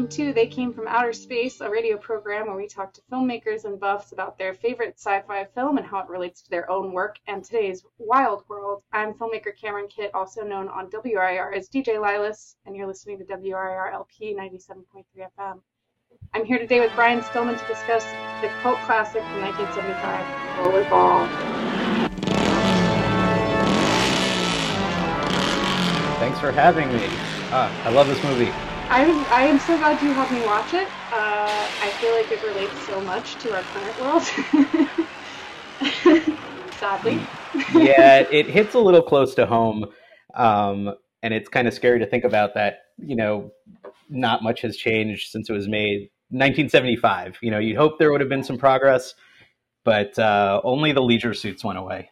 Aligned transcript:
Welcome 0.00 0.16
to 0.16 0.32
They 0.32 0.46
Came 0.46 0.72
from 0.72 0.88
Outer 0.88 1.12
Space, 1.12 1.60
a 1.60 1.68
radio 1.68 1.98
program 1.98 2.46
where 2.46 2.56
we 2.56 2.66
talk 2.66 2.94
to 2.94 3.02
filmmakers 3.12 3.66
and 3.66 3.78
buffs 3.78 4.12
about 4.12 4.38
their 4.38 4.54
favorite 4.54 4.94
sci 4.96 5.20
fi 5.26 5.44
film 5.54 5.76
and 5.76 5.86
how 5.86 5.98
it 5.98 6.08
relates 6.08 6.40
to 6.40 6.48
their 6.48 6.70
own 6.70 6.92
work 6.92 7.18
and 7.26 7.44
today's 7.44 7.84
wild 7.98 8.42
world. 8.48 8.82
I'm 8.94 9.12
filmmaker 9.12 9.54
Cameron 9.54 9.88
Kitt, 9.88 10.10
also 10.14 10.40
known 10.40 10.68
on 10.68 10.88
WRIR 10.88 11.54
as 11.54 11.68
DJ 11.68 12.00
Lilas, 12.00 12.54
and 12.64 12.74
you're 12.74 12.86
listening 12.86 13.18
to 13.18 13.24
WRIR 13.26 13.92
LP 13.92 14.34
97.3 14.34 15.04
FM. 15.38 15.60
I'm 16.32 16.46
here 16.46 16.58
today 16.58 16.80
with 16.80 16.92
Brian 16.94 17.22
Stillman 17.22 17.58
to 17.58 17.66
discuss 17.66 18.06
the 18.40 18.48
cult 18.62 18.78
classic 18.86 19.22
from 19.24 19.42
1975, 19.42 20.24
Rollerball. 20.64 21.28
Thanks 26.18 26.40
for 26.40 26.52
having 26.52 26.90
me. 26.90 27.06
Ah, 27.52 27.70
I 27.84 27.90
love 27.90 28.06
this 28.06 28.24
movie. 28.24 28.50
I, 28.90 29.04
I 29.30 29.42
am 29.44 29.60
so 29.60 29.78
glad 29.78 30.02
you 30.02 30.12
helped 30.12 30.32
me 30.32 30.44
watch 30.44 30.74
it. 30.74 30.88
Uh, 31.12 31.68
I 31.80 31.90
feel 32.00 32.12
like 32.12 32.28
it 32.32 32.42
relates 32.42 32.76
so 32.88 33.00
much 33.02 33.36
to 33.36 33.54
our 33.54 33.62
current 33.62 34.00
world. 34.00 34.24
Sadly. 36.80 37.20
yeah, 37.72 38.18
it 38.32 38.46
hits 38.46 38.74
a 38.74 38.80
little 38.80 39.00
close 39.00 39.32
to 39.36 39.46
home. 39.46 39.86
Um, 40.34 40.92
and 41.22 41.32
it's 41.32 41.48
kind 41.48 41.68
of 41.68 41.74
scary 41.74 42.00
to 42.00 42.06
think 42.06 42.24
about 42.24 42.54
that, 42.54 42.78
you 42.98 43.14
know, 43.14 43.52
not 44.08 44.42
much 44.42 44.62
has 44.62 44.76
changed 44.76 45.30
since 45.30 45.48
it 45.48 45.52
was 45.52 45.68
made 45.68 46.10
1975. 46.30 47.38
You 47.42 47.52
know, 47.52 47.60
you'd 47.60 47.76
hope 47.76 47.96
there 48.00 48.10
would 48.10 48.20
have 48.20 48.28
been 48.30 48.42
some 48.42 48.58
progress, 48.58 49.14
but 49.84 50.18
uh, 50.18 50.60
only 50.64 50.90
the 50.90 51.02
leisure 51.02 51.32
suits 51.32 51.62
went 51.62 51.78
away. 51.78 52.10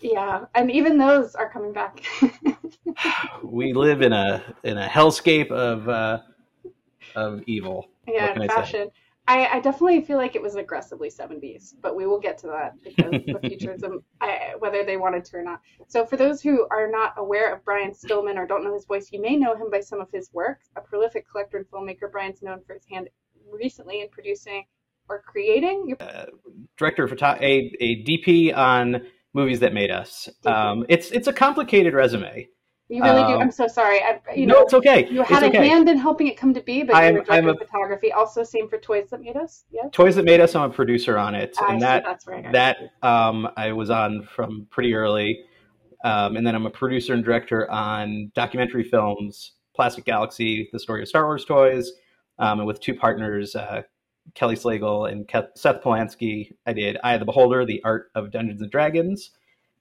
Yeah, 0.00 0.44
and 0.54 0.70
even 0.70 0.98
those 0.98 1.34
are 1.34 1.50
coming 1.50 1.72
back. 1.72 2.04
we 3.42 3.72
live 3.72 4.02
in 4.02 4.12
a 4.12 4.42
in 4.64 4.78
a 4.78 4.88
hellscape 4.88 5.50
of 5.50 5.88
uh, 5.88 6.18
of 7.14 7.42
evil. 7.46 7.88
Yeah, 8.06 8.34
fashion. 8.46 8.90
I, 9.28 9.46
I, 9.54 9.60
definitely 9.60 10.02
feel 10.02 10.18
like 10.18 10.36
it 10.36 10.42
was 10.42 10.54
aggressively 10.54 11.10
70s, 11.10 11.74
but 11.82 11.96
we 11.96 12.06
will 12.06 12.20
get 12.20 12.38
to 12.38 12.46
that 12.46 12.74
because 12.84 13.10
the 13.10 13.40
futurism, 13.48 14.04
I, 14.20 14.52
whether 14.60 14.84
they 14.84 14.96
wanted 14.96 15.24
to 15.24 15.38
or 15.38 15.42
not. 15.42 15.60
So, 15.88 16.06
for 16.06 16.16
those 16.16 16.40
who 16.40 16.66
are 16.70 16.88
not 16.88 17.14
aware 17.16 17.52
of 17.52 17.64
Brian 17.64 17.92
Stillman 17.92 18.38
or 18.38 18.46
don't 18.46 18.62
know 18.62 18.72
his 18.72 18.84
voice, 18.84 19.08
you 19.10 19.20
may 19.20 19.34
know 19.34 19.56
him 19.56 19.68
by 19.68 19.80
some 19.80 20.00
of 20.00 20.08
his 20.12 20.32
work. 20.32 20.60
A 20.76 20.80
prolific 20.80 21.28
collector 21.28 21.56
and 21.56 21.66
filmmaker, 21.66 22.10
Brian's 22.10 22.40
known 22.40 22.60
for 22.64 22.74
his 22.74 22.84
hand 22.88 23.08
recently 23.50 24.02
in 24.02 24.08
producing 24.10 24.64
or 25.08 25.22
creating. 25.22 25.96
Uh, 25.98 26.26
director 26.76 27.04
of 27.04 27.10
photo- 27.10 27.38
a, 27.40 27.76
a 27.80 28.04
DP 28.04 28.56
on 28.56 29.06
movies 29.34 29.58
that 29.60 29.74
made 29.74 29.90
us. 29.90 30.28
Um, 30.44 30.86
it's 30.88 31.10
it's 31.10 31.26
a 31.26 31.32
complicated 31.32 31.94
resume. 31.94 32.48
You 32.88 33.02
really 33.02 33.22
um, 33.22 33.32
do. 33.32 33.38
I'm 33.38 33.50
so 33.50 33.66
sorry. 33.66 34.00
I, 34.00 34.20
you 34.36 34.46
know, 34.46 34.54
no, 34.54 34.60
it's 34.62 34.74
okay. 34.74 35.08
You 35.10 35.22
had 35.22 35.42
it's 35.42 35.54
a 35.54 35.58
okay. 35.58 35.68
hand 35.68 35.88
in 35.88 35.98
helping 35.98 36.28
it 36.28 36.36
come 36.36 36.54
to 36.54 36.60
be, 36.60 36.84
but 36.84 36.94
I'm, 36.94 37.14
you're 37.14 37.22
a 37.22 37.26
director 37.26 37.50
of 37.50 37.58
photography. 37.58 38.12
Also, 38.12 38.44
same 38.44 38.68
for 38.68 38.78
Toys 38.78 39.08
That 39.10 39.20
Made 39.20 39.36
Us. 39.36 39.64
Yeah. 39.72 39.88
Toys 39.90 40.14
That 40.14 40.24
Made 40.24 40.40
Us. 40.40 40.54
I'm 40.54 40.70
a 40.70 40.72
producer 40.72 41.18
on 41.18 41.34
it, 41.34 41.56
I 41.60 41.72
and 41.72 41.82
that 41.82 42.04
that's 42.04 42.28
right. 42.28 42.52
that 42.52 42.76
um, 43.02 43.48
I 43.56 43.72
was 43.72 43.90
on 43.90 44.22
from 44.22 44.68
pretty 44.70 44.94
early, 44.94 45.40
um, 46.04 46.36
and 46.36 46.46
then 46.46 46.54
I'm 46.54 46.66
a 46.66 46.70
producer 46.70 47.12
and 47.12 47.24
director 47.24 47.68
on 47.68 48.30
documentary 48.36 48.84
films, 48.84 49.54
Plastic 49.74 50.04
Galaxy, 50.04 50.68
the 50.72 50.78
story 50.78 51.02
of 51.02 51.08
Star 51.08 51.24
Wars 51.24 51.44
toys, 51.44 51.90
um, 52.38 52.60
and 52.60 52.68
with 52.68 52.80
two 52.80 52.94
partners, 52.94 53.56
uh, 53.56 53.82
Kelly 54.34 54.54
Slagle 54.54 55.10
and 55.10 55.28
Seth 55.56 55.82
Polanski. 55.82 56.52
I 56.66 56.72
did 56.72 56.98
Eye 57.02 57.14
of 57.14 57.20
the 57.20 57.26
Beholder, 57.26 57.64
the 57.64 57.82
art 57.82 58.12
of 58.14 58.30
Dungeons 58.30 58.62
and 58.62 58.70
Dragons 58.70 59.32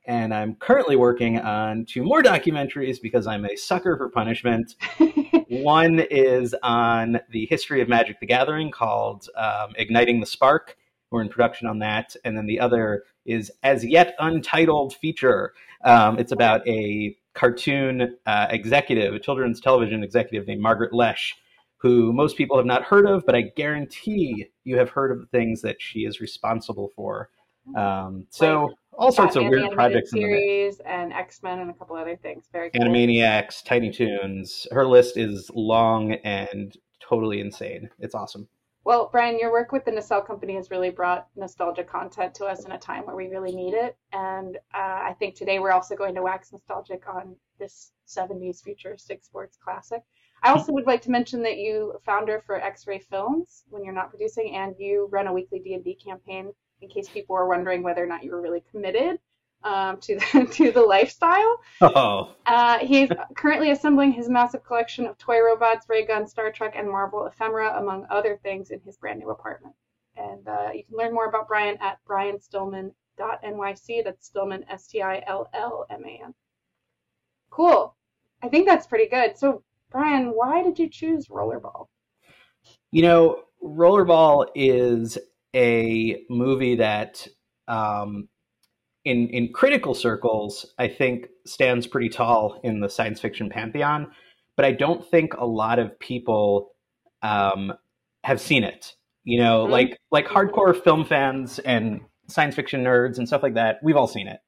and 0.08 0.34
I'm 0.34 0.56
currently 0.56 0.96
working 0.96 1.40
on 1.40 1.86
two 1.86 2.04
more 2.04 2.22
documentaries 2.22 3.02
because 3.02 3.28
I'm 3.28 3.46
a 3.46 3.56
sucker 3.56 3.98
for 3.98 4.10
punishment. 4.10 4.76
One 5.50 6.00
is 6.00 6.56
on 6.64 7.20
the 7.30 7.46
history 7.48 7.82
of 7.82 7.90
Magic 7.90 8.20
the 8.20 8.26
Gathering 8.26 8.72
called 8.72 9.30
um, 9.36 9.74
Igniting 9.76 10.20
the 10.20 10.26
Spark. 10.26 10.78
We're 11.12 11.22
in 11.22 11.30
production 11.30 11.68
on 11.68 11.80
that. 11.80 12.16
And 12.24 12.38
then 12.38 12.46
the 12.46 12.60
other 12.60 13.04
is 13.26 13.52
As 13.64 13.86
Yet 13.86 14.16
Untitled 14.20 14.96
Feature. 14.96 15.54
Um, 15.84 16.20
it's 16.20 16.32
about 16.32 16.68
a 16.68 17.16
cartoon 17.34 18.16
uh, 18.26 18.48
executive, 18.50 19.14
a 19.14 19.20
children's 19.20 19.60
television 19.60 20.04
executive 20.04 20.48
named 20.48 20.62
Margaret 20.62 20.94
Loesch, 20.94 21.34
who 21.78 22.14
most 22.14 22.38
people 22.38 22.58
have 22.58 22.66
not 22.66 22.84
heard 22.84 23.06
of, 23.08 23.26
but 23.26 23.36
I 23.36 23.42
guarantee 23.56 24.48
you 24.64 24.78
have 24.78 24.90
heard 24.90 25.12
of 25.12 25.20
the 25.20 25.28
things 25.28 25.62
that 25.62 25.78
she 25.80 26.02
is 26.02 26.20
responsible 26.20 26.92
for. 26.96 27.30
Um, 27.76 28.28
so 28.30 28.74
all 28.98 29.12
sorts 29.12 29.36
Batman 29.36 29.54
of 29.54 29.60
weird 29.60 29.72
projects 29.74 30.12
series 30.12 30.80
and 30.86 31.14
X-Men 31.14 31.60
and 31.60 31.70
a 31.70 31.74
couple 31.74 31.96
other 31.96 32.16
things. 32.16 32.48
Very 32.52 32.70
cool. 32.72 32.82
Animaniacs, 32.82 33.64
Tiny 33.64 33.92
Toons. 33.92 34.68
Her 34.72 34.86
list 34.86 35.18
is 35.18 35.50
long 35.54 36.14
and 36.14 36.76
totally 37.00 37.40
insane. 37.40 37.90
It's 38.00 38.16
awesome. 38.16 38.48
Well, 38.84 39.10
Brian, 39.12 39.40
your 39.40 39.52
work 39.52 39.72
with 39.72 39.84
the 39.84 39.92
Nacelle 39.92 40.22
Company 40.22 40.56
has 40.56 40.70
really 40.70 40.92
brought 40.92 41.28
nostalgia 41.36 41.84
content 41.84 42.36
to 42.36 42.46
us 42.46 42.66
in 42.66 42.72
a 42.72 42.78
time 42.78 43.08
where 43.08 43.16
we 43.16 43.28
really 43.28 43.52
need 43.52 43.74
it. 43.74 43.98
And 44.14 44.58
uh, 44.76 44.78
I 44.78 45.16
think 45.18 45.34
today 45.34 45.58
we're 45.58 45.72
also 45.72 45.96
going 45.96 46.14
to 46.14 46.22
wax 46.22 46.52
nostalgic 46.52 47.08
on 47.08 47.36
this 47.58 47.94
70s 48.08 48.62
futuristic 48.62 49.24
sports 49.24 49.58
classic. 49.58 50.04
I 50.44 50.52
also 50.52 50.72
would 50.74 50.86
like 50.86 51.02
to 51.02 51.10
mention 51.10 51.42
that 51.42 51.58
you 51.58 51.96
founder 52.06 52.44
for 52.46 52.62
X-Ray 52.62 53.00
Films 53.00 53.64
when 53.70 53.84
you're 53.84 53.94
not 53.94 54.12
producing, 54.12 54.56
and 54.56 54.76
you 54.78 55.08
run 55.12 55.26
a 55.26 55.34
weekly 55.34 55.60
D&D 55.60 55.96
campaign 55.96 56.52
in 56.82 56.90
case 56.90 57.10
people 57.10 57.36
were 57.36 57.48
wondering 57.48 57.84
whether 57.84 58.04
or 58.04 58.08
not 58.08 58.24
you 58.24 58.32
were 58.32 58.42
really 58.42 58.64
committed 58.72 59.20
um, 59.66 59.98
to 60.02 60.16
the, 60.16 60.48
to 60.54 60.72
the 60.72 60.82
lifestyle. 60.82 61.60
Oh. 61.82 62.36
Uh, 62.46 62.80
he's 62.80 63.10
currently 63.36 63.72
assembling 63.72 64.12
his 64.12 64.30
massive 64.30 64.64
collection 64.64 65.06
of 65.06 65.18
toy 65.18 65.42
robots, 65.42 65.88
ray 65.90 66.06
guns, 66.06 66.32
Star 66.32 66.52
Trek, 66.52 66.74
and 66.76 66.90
Marvel 66.90 67.26
ephemera, 67.26 67.78
among 67.80 68.06
other 68.10 68.40
things, 68.44 68.70
in 68.70 68.80
his 68.82 68.98
brand 68.98 69.20
new 69.20 69.32
apartment. 69.32 69.76
And 70.16 70.48
uh, 70.48 70.70
you 70.74 70.84
can 70.84 70.98
learn 70.98 71.14
more 71.14 71.28
about 71.28 71.48
Brian 71.48 71.78
at 71.82 71.98
brianstillman.nyc. 72.08 74.04
That's 74.04 74.28
Stillman, 74.28 74.64
S 74.70 74.88
T 74.88 75.02
I 75.02 75.24
L 75.28 75.50
L 75.54 75.86
M 75.90 76.04
A 76.06 76.22
N. 76.24 76.34
Cool. 77.50 77.96
I 78.42 78.50
think 78.50 78.68
that's 78.68 78.88
pretty 78.88 79.10
good. 79.10 79.38
So, 79.38 79.64
Brian, 79.92 80.28
why 80.28 80.62
did 80.62 80.78
you 80.78 80.90
choose 80.90 81.28
Rollerball? 81.28 81.88
You 82.92 83.02
know, 83.02 83.44
Rollerball 83.64 84.48
is 84.56 85.18
a 85.56 86.24
movie 86.30 86.76
that, 86.76 87.28
um, 87.68 88.28
in 89.04 89.30
in 89.30 89.54
critical 89.54 89.94
circles, 89.94 90.66
I 90.78 90.88
think 90.88 91.28
stands 91.46 91.88
pretty 91.88 92.10
tall 92.10 92.60
in 92.64 92.82
the 92.82 92.90
science 92.90 93.22
fiction 93.22 93.50
pantheon. 93.50 94.12
But 94.56 94.66
I 94.66 94.72
don't 94.72 95.06
think 95.10 95.34
a 95.36 95.46
lot 95.46 95.80
of 95.80 96.00
people 96.00 96.72
um, 97.22 97.74
have 98.24 98.42
seen 98.42 98.64
it. 98.64 98.96
You 99.24 99.40
know, 99.40 99.64
mm-hmm. 99.64 99.72
like 99.72 100.00
like 100.12 100.28
hardcore 100.28 100.82
film 100.82 101.06
fans 101.06 101.60
and 101.60 102.02
science 102.28 102.56
fiction 102.56 102.84
nerds 102.84 103.18
and 103.18 103.28
stuff 103.28 103.44
like 103.44 103.56
that. 103.56 103.80
We've 103.82 103.96
all 103.98 104.08
seen 104.08 104.28
it, 104.28 104.40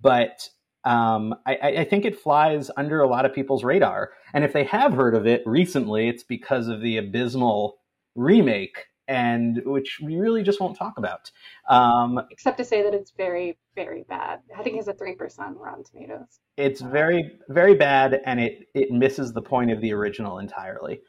but 0.00 0.48
um, 0.84 1.34
I, 1.46 1.56
I, 1.78 1.84
think 1.84 2.04
it 2.04 2.20
flies 2.20 2.70
under 2.76 3.00
a 3.00 3.08
lot 3.08 3.24
of 3.24 3.32
people's 3.32 3.64
radar. 3.64 4.10
And 4.34 4.44
if 4.44 4.52
they 4.52 4.64
have 4.64 4.92
heard 4.92 5.14
of 5.14 5.26
it 5.26 5.42
recently, 5.46 6.08
it's 6.08 6.22
because 6.22 6.68
of 6.68 6.82
the 6.82 6.98
abysmal 6.98 7.78
remake 8.14 8.84
and 9.08 9.62
which 9.64 10.00
we 10.02 10.16
really 10.16 10.42
just 10.42 10.60
won't 10.60 10.76
talk 10.76 10.98
about. 10.98 11.30
Um, 11.68 12.20
Except 12.30 12.58
to 12.58 12.64
say 12.64 12.82
that 12.82 12.94
it's 12.94 13.10
very, 13.10 13.58
very 13.74 14.04
bad. 14.08 14.40
I 14.56 14.62
think 14.62 14.78
it's 14.78 14.88
a 14.88 14.94
three 14.94 15.14
percent 15.14 15.56
Rotten 15.56 15.84
Tomatoes. 15.84 16.40
It's 16.56 16.80
very, 16.80 17.38
very 17.48 17.74
bad, 17.74 18.20
and 18.24 18.40
it 18.40 18.68
it 18.74 18.90
misses 18.90 19.32
the 19.32 19.42
point 19.42 19.70
of 19.70 19.80
the 19.80 19.92
original 19.92 20.38
entirely. 20.38 21.00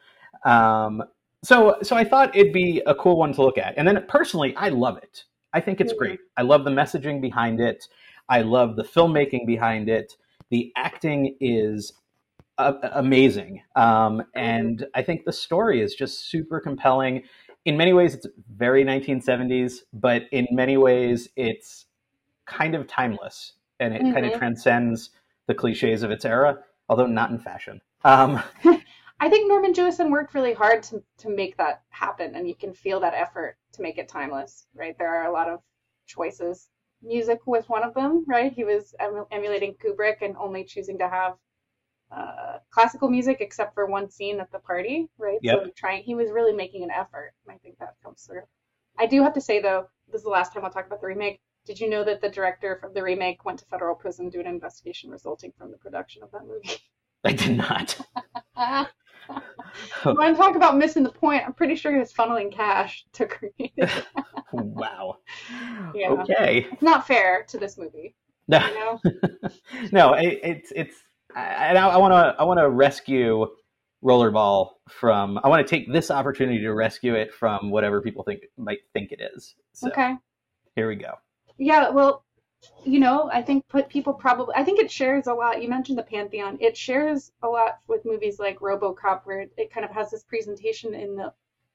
Um, 0.45 1.03
so, 1.43 1.77
so 1.83 1.95
I 1.95 2.03
thought 2.03 2.35
it'd 2.35 2.53
be 2.53 2.81
a 2.85 2.95
cool 2.95 3.17
one 3.17 3.33
to 3.33 3.41
look 3.43 3.57
at. 3.57 3.75
And 3.77 3.87
then 3.87 4.03
personally, 4.07 4.55
I 4.55 4.69
love 4.69 4.97
it. 4.97 5.25
I 5.53 5.61
think 5.61 5.79
it's 5.79 5.93
great. 5.93 6.19
I 6.37 6.41
love 6.41 6.63
the 6.65 6.71
messaging 6.71 7.21
behind 7.21 7.61
it. 7.61 7.87
I 8.27 8.41
love 8.41 8.75
the 8.75 8.83
filmmaking 8.83 9.45
behind 9.45 9.87
it. 9.87 10.13
The 10.49 10.73
acting 10.75 11.37
is 11.39 11.93
amazing. 12.57 13.61
Um, 13.75 14.23
and. 14.33 14.85
I 14.95 15.03
think 15.03 15.25
the 15.25 15.33
story 15.33 15.81
is 15.81 15.93
just 15.93 16.29
super 16.29 16.59
compelling 16.59 17.23
in 17.65 17.77
many 17.77 17.93
ways 17.93 18.13
it's 18.13 18.27
very 18.55 18.85
1970s, 18.85 19.79
but 19.93 20.23
in 20.31 20.47
many 20.51 20.77
ways 20.77 21.27
it's 21.35 21.85
kind 22.45 22.75
of 22.75 22.87
timeless 22.87 23.53
and 23.79 23.93
it 23.93 24.01
mm-hmm. 24.01 24.13
kind 24.13 24.25
of 24.25 24.37
transcends 24.37 25.09
the 25.47 25.53
cliches 25.53 26.03
of 26.03 26.11
its 26.11 26.25
era, 26.25 26.59
although 26.89 27.07
not 27.07 27.31
in 27.31 27.39
fashion. 27.39 27.81
Um, 28.03 28.41
I 29.19 29.29
think 29.29 29.47
Norman 29.47 29.73
Jewison 29.73 30.11
worked 30.11 30.33
really 30.33 30.53
hard 30.53 30.83
to, 30.83 31.01
to 31.19 31.29
make 31.29 31.57
that 31.57 31.81
happen, 31.89 32.35
and 32.35 32.47
you 32.47 32.55
can 32.55 32.73
feel 32.73 32.99
that 32.99 33.13
effort 33.13 33.57
to 33.73 33.81
make 33.81 33.97
it 33.97 34.07
timeless, 34.07 34.67
right? 34.75 34.95
There 34.97 35.13
are 35.13 35.27
a 35.27 35.31
lot 35.31 35.47
of 35.47 35.61
choices. 36.05 36.69
Music 37.01 37.39
was 37.45 37.69
one 37.69 37.83
of 37.83 37.93
them, 37.93 38.25
right? 38.27 38.51
He 38.51 38.63
was 38.63 38.93
emulating 39.31 39.75
Kubrick 39.75 40.21
and 40.21 40.35
only 40.37 40.63
choosing 40.63 40.97
to 40.99 41.07
have 41.07 41.35
uh, 42.15 42.59
classical 42.71 43.09
music 43.09 43.37
except 43.41 43.73
for 43.73 43.85
one 43.85 44.09
scene 44.09 44.39
at 44.39 44.51
the 44.51 44.59
party, 44.59 45.07
right? 45.17 45.39
Yep. 45.41 45.55
So 45.63 45.71
trying, 45.75 46.03
he 46.03 46.15
was 46.15 46.31
really 46.31 46.53
making 46.53 46.83
an 46.83 46.91
effort, 46.91 47.33
and 47.45 47.55
I 47.55 47.57
think 47.59 47.77
that 47.79 47.95
comes 48.03 48.23
through. 48.23 48.43
I 48.97 49.05
do 49.05 49.21
have 49.23 49.33
to 49.33 49.41
say 49.41 49.61
though, 49.61 49.87
this 50.11 50.19
is 50.19 50.23
the 50.23 50.29
last 50.29 50.53
time 50.53 50.63
I'll 50.63 50.71
talk 50.71 50.85
about 50.85 51.01
the 51.01 51.07
remake. 51.07 51.41
Did 51.65 51.79
you 51.79 51.89
know 51.89 52.03
that 52.03 52.21
the 52.21 52.29
director 52.29 52.79
of 52.83 52.93
the 52.93 53.01
remake 53.01 53.43
went 53.43 53.59
to 53.59 53.65
federal 53.65 53.95
prison 53.95 54.29
due 54.29 54.43
to 54.43 54.47
an 54.47 54.53
investigation 54.55 55.09
resulting 55.09 55.51
from 55.57 55.71
the 55.71 55.77
production 55.77 56.23
of 56.23 56.31
that 56.31 56.45
movie? 56.45 56.77
I 57.25 57.31
did 57.33 57.57
not. 57.57 57.99
want 60.05 60.35
to 60.35 60.35
talk 60.35 60.55
about 60.55 60.77
missing 60.77 61.01
the 61.01 61.11
point? 61.11 61.43
I'm 61.43 61.53
pretty 61.53 61.75
sure 61.75 61.97
he's 61.97 62.13
funneling 62.13 62.53
cash 62.53 63.03
to 63.13 63.25
create 63.25 63.73
it. 63.77 64.05
wow. 64.53 65.17
Yeah. 65.93 66.11
Okay. 66.11 66.67
It's 66.71 66.81
not 66.81 67.07
fair 67.07 67.43
to 67.49 67.57
this 67.57 67.77
movie. 67.77 68.15
No, 68.47 68.59
You 68.59 68.75
know? 68.75 68.99
no, 69.91 70.13
it, 70.13 70.39
it's 70.43 70.71
it's. 70.75 70.95
I, 71.35 71.75
I 71.75 71.97
want 71.97 72.13
to 72.13 72.35
I 72.39 72.43
want 72.43 72.59
to 72.59 72.69
rescue 72.69 73.47
Rollerball 74.03 74.71
from. 74.89 75.39
I 75.43 75.49
want 75.49 75.65
to 75.65 75.69
take 75.69 75.91
this 75.91 76.09
opportunity 76.11 76.59
to 76.59 76.73
rescue 76.73 77.15
it 77.15 77.33
from 77.33 77.71
whatever 77.71 78.01
people 78.01 78.23
think 78.23 78.41
might 78.57 78.79
think 78.93 79.11
it 79.11 79.19
is. 79.35 79.55
So 79.73 79.89
Okay. 79.89 80.15
here 80.75 80.87
we 80.87 80.95
go. 80.95 81.13
Yeah, 81.57 81.89
well, 81.89 82.23
you 82.83 82.99
know, 82.99 83.29
I 83.31 83.41
think 83.41 83.67
put 83.67 83.89
people 83.89 84.13
probably 84.13 84.55
I 84.55 84.63
think 84.63 84.79
it 84.79 84.89
shares 84.91 85.27
a 85.27 85.33
lot. 85.33 85.61
You 85.61 85.69
mentioned 85.69 85.97
the 85.97 86.03
Pantheon. 86.03 86.57
It 86.61 86.77
shares 86.77 87.31
a 87.43 87.47
lot 87.47 87.79
with 87.87 88.05
movies 88.05 88.39
like 88.39 88.59
RoboCop 88.59 89.21
where 89.25 89.41
it, 89.41 89.53
it 89.57 89.71
kind 89.73 89.85
of 89.85 89.91
has 89.91 90.11
this 90.11 90.23
presentation 90.23 90.93
in 90.93 91.15
the 91.15 91.33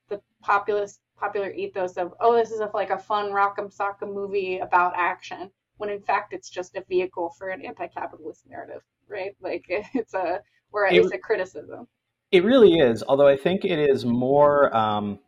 the 0.08 0.20
populist 0.42 1.00
popular 1.16 1.50
ethos 1.52 1.96
of, 1.96 2.14
oh, 2.20 2.34
this 2.34 2.50
is 2.50 2.60
a, 2.60 2.70
like 2.74 2.90
a 2.90 2.98
fun 2.98 3.30
rock'em 3.30 3.74
sock'em 3.74 4.12
movie 4.12 4.58
about 4.58 4.92
action, 4.96 5.50
when 5.76 5.90
in 5.90 6.00
fact 6.00 6.32
it's 6.32 6.48
just 6.48 6.74
a 6.76 6.84
vehicle 6.88 7.30
for 7.38 7.50
an 7.50 7.64
anti-capitalist 7.64 8.44
narrative, 8.48 8.82
right? 9.10 9.34
Like 9.40 9.64
it's 9.94 10.14
a 10.14 10.40
or 10.72 10.86
at 10.86 10.92
It- 10.94 11.02
least 11.02 11.14
a 11.14 11.18
criticism. 11.18 11.86
It 12.32 12.44
really 12.44 12.74
is, 12.78 13.02
although 13.08 13.26
I 13.26 13.36
think 13.36 13.64
it 13.64 13.78
is 13.78 14.04
more. 14.04 14.74
Um, 14.76 15.18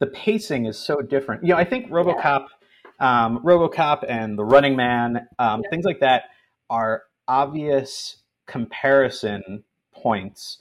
the 0.00 0.08
pacing 0.08 0.66
is 0.66 0.76
so 0.76 1.00
different. 1.00 1.44
You 1.44 1.50
know, 1.50 1.56
I 1.56 1.64
think 1.64 1.88
RoboCop, 1.90 2.46
um, 2.98 3.38
RoboCop, 3.44 4.04
and 4.08 4.36
The 4.36 4.44
Running 4.44 4.74
Man, 4.74 5.28
um, 5.38 5.60
Yeah. 5.62 5.70
things 5.70 5.84
like 5.84 6.00
that, 6.00 6.24
are 6.68 7.04
obvious 7.28 8.16
comparison 8.46 9.62
points. 9.94 10.58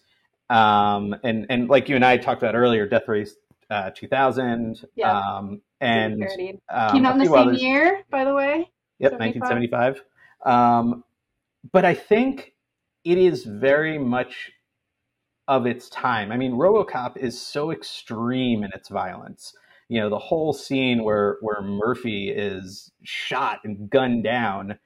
Um, 0.49 1.15
and 1.23 1.47
and 1.49 1.67
like 1.69 1.89
you 1.89 1.95
and 1.95 2.05
I 2.05 2.17
talked 2.17 2.43
about 2.43 2.53
earlier, 2.53 2.87
Death 2.87 3.07
Race 3.07 3.35
uh, 3.71 3.89
2000, 3.89 4.85
Yeah. 4.95 5.17
um, 5.17 5.61
and 5.81 6.21
um, 6.69 6.91
Came 6.91 7.05
out 7.07 7.13
in 7.13 7.19
the 7.19 7.25
same 7.25 7.33
others. 7.33 7.61
year, 7.63 8.03
by 8.11 8.23
the 8.25 8.35
way. 8.35 8.69
Yep, 8.99 9.13
1975. 9.13 10.03
Um, 10.45 11.03
but 11.71 11.85
I 11.85 11.93
think 11.93 12.53
it 13.03 13.17
is 13.17 13.43
very 13.43 13.97
much 13.97 14.51
of 15.47 15.65
its 15.65 15.89
time. 15.89 16.31
I 16.31 16.37
mean, 16.37 16.53
RoboCop 16.53 17.17
is 17.17 17.39
so 17.39 17.71
extreme 17.71 18.63
in 18.63 18.71
its 18.73 18.89
violence. 18.89 19.53
You 19.89 19.99
know, 19.99 20.09
the 20.09 20.19
whole 20.19 20.53
scene 20.53 21.03
where 21.03 21.37
where 21.41 21.61
Murphy 21.61 22.29
is 22.29 22.91
shot 23.03 23.59
and 23.63 23.89
gunned 23.89 24.23
down. 24.23 24.79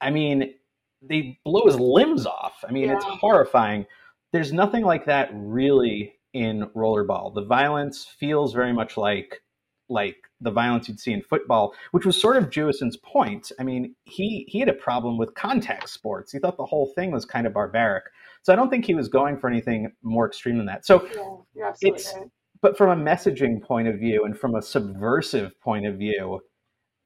I 0.00 0.10
mean, 0.10 0.54
they 1.02 1.38
blow 1.44 1.66
his 1.66 1.80
limbs 1.80 2.26
off. 2.26 2.64
I 2.68 2.72
mean, 2.72 2.90
it's 2.90 3.04
horrifying. 3.04 3.86
There's 4.32 4.52
nothing 4.52 4.84
like 4.84 5.06
that 5.06 5.30
really 5.32 6.14
in 6.34 6.68
Rollerball. 6.76 7.34
The 7.34 7.44
violence 7.44 8.04
feels 8.04 8.52
very 8.52 8.72
much 8.72 8.96
like 8.96 9.40
like 9.88 10.16
the 10.40 10.50
violence 10.50 10.88
you'd 10.88 11.00
see 11.00 11.12
in 11.12 11.22
football, 11.22 11.74
which 11.92 12.04
was 12.06 12.20
sort 12.20 12.36
of 12.36 12.50
Jewison's 12.50 12.96
point. 12.98 13.50
I 13.58 13.62
mean, 13.64 13.94
he 14.04 14.44
he 14.48 14.58
had 14.60 14.68
a 14.68 14.74
problem 14.74 15.16
with 15.18 15.34
contact 15.34 15.88
sports. 15.88 16.32
He 16.32 16.38
thought 16.38 16.56
the 16.56 16.66
whole 16.66 16.86
thing 16.94 17.10
was 17.10 17.24
kind 17.24 17.46
of 17.46 17.52
barbaric. 17.52 18.04
So 18.42 18.52
I 18.52 18.56
don't 18.56 18.70
think 18.70 18.84
he 18.84 18.94
was 18.94 19.08
going 19.08 19.38
for 19.38 19.48
anything 19.48 19.90
more 20.02 20.26
extreme 20.26 20.56
than 20.58 20.66
that. 20.66 20.86
So, 20.86 21.08
Yeah, 21.54 21.72
It's- 21.82 22.14
right. 22.16 22.26
but 22.60 22.76
from 22.78 23.00
a 23.00 23.02
messaging 23.04 23.60
point 23.62 23.88
of 23.88 23.98
view 23.98 24.24
and 24.24 24.38
from 24.38 24.54
a 24.54 24.62
subversive 24.62 25.58
point 25.60 25.86
of 25.86 25.96
view, 25.96 26.40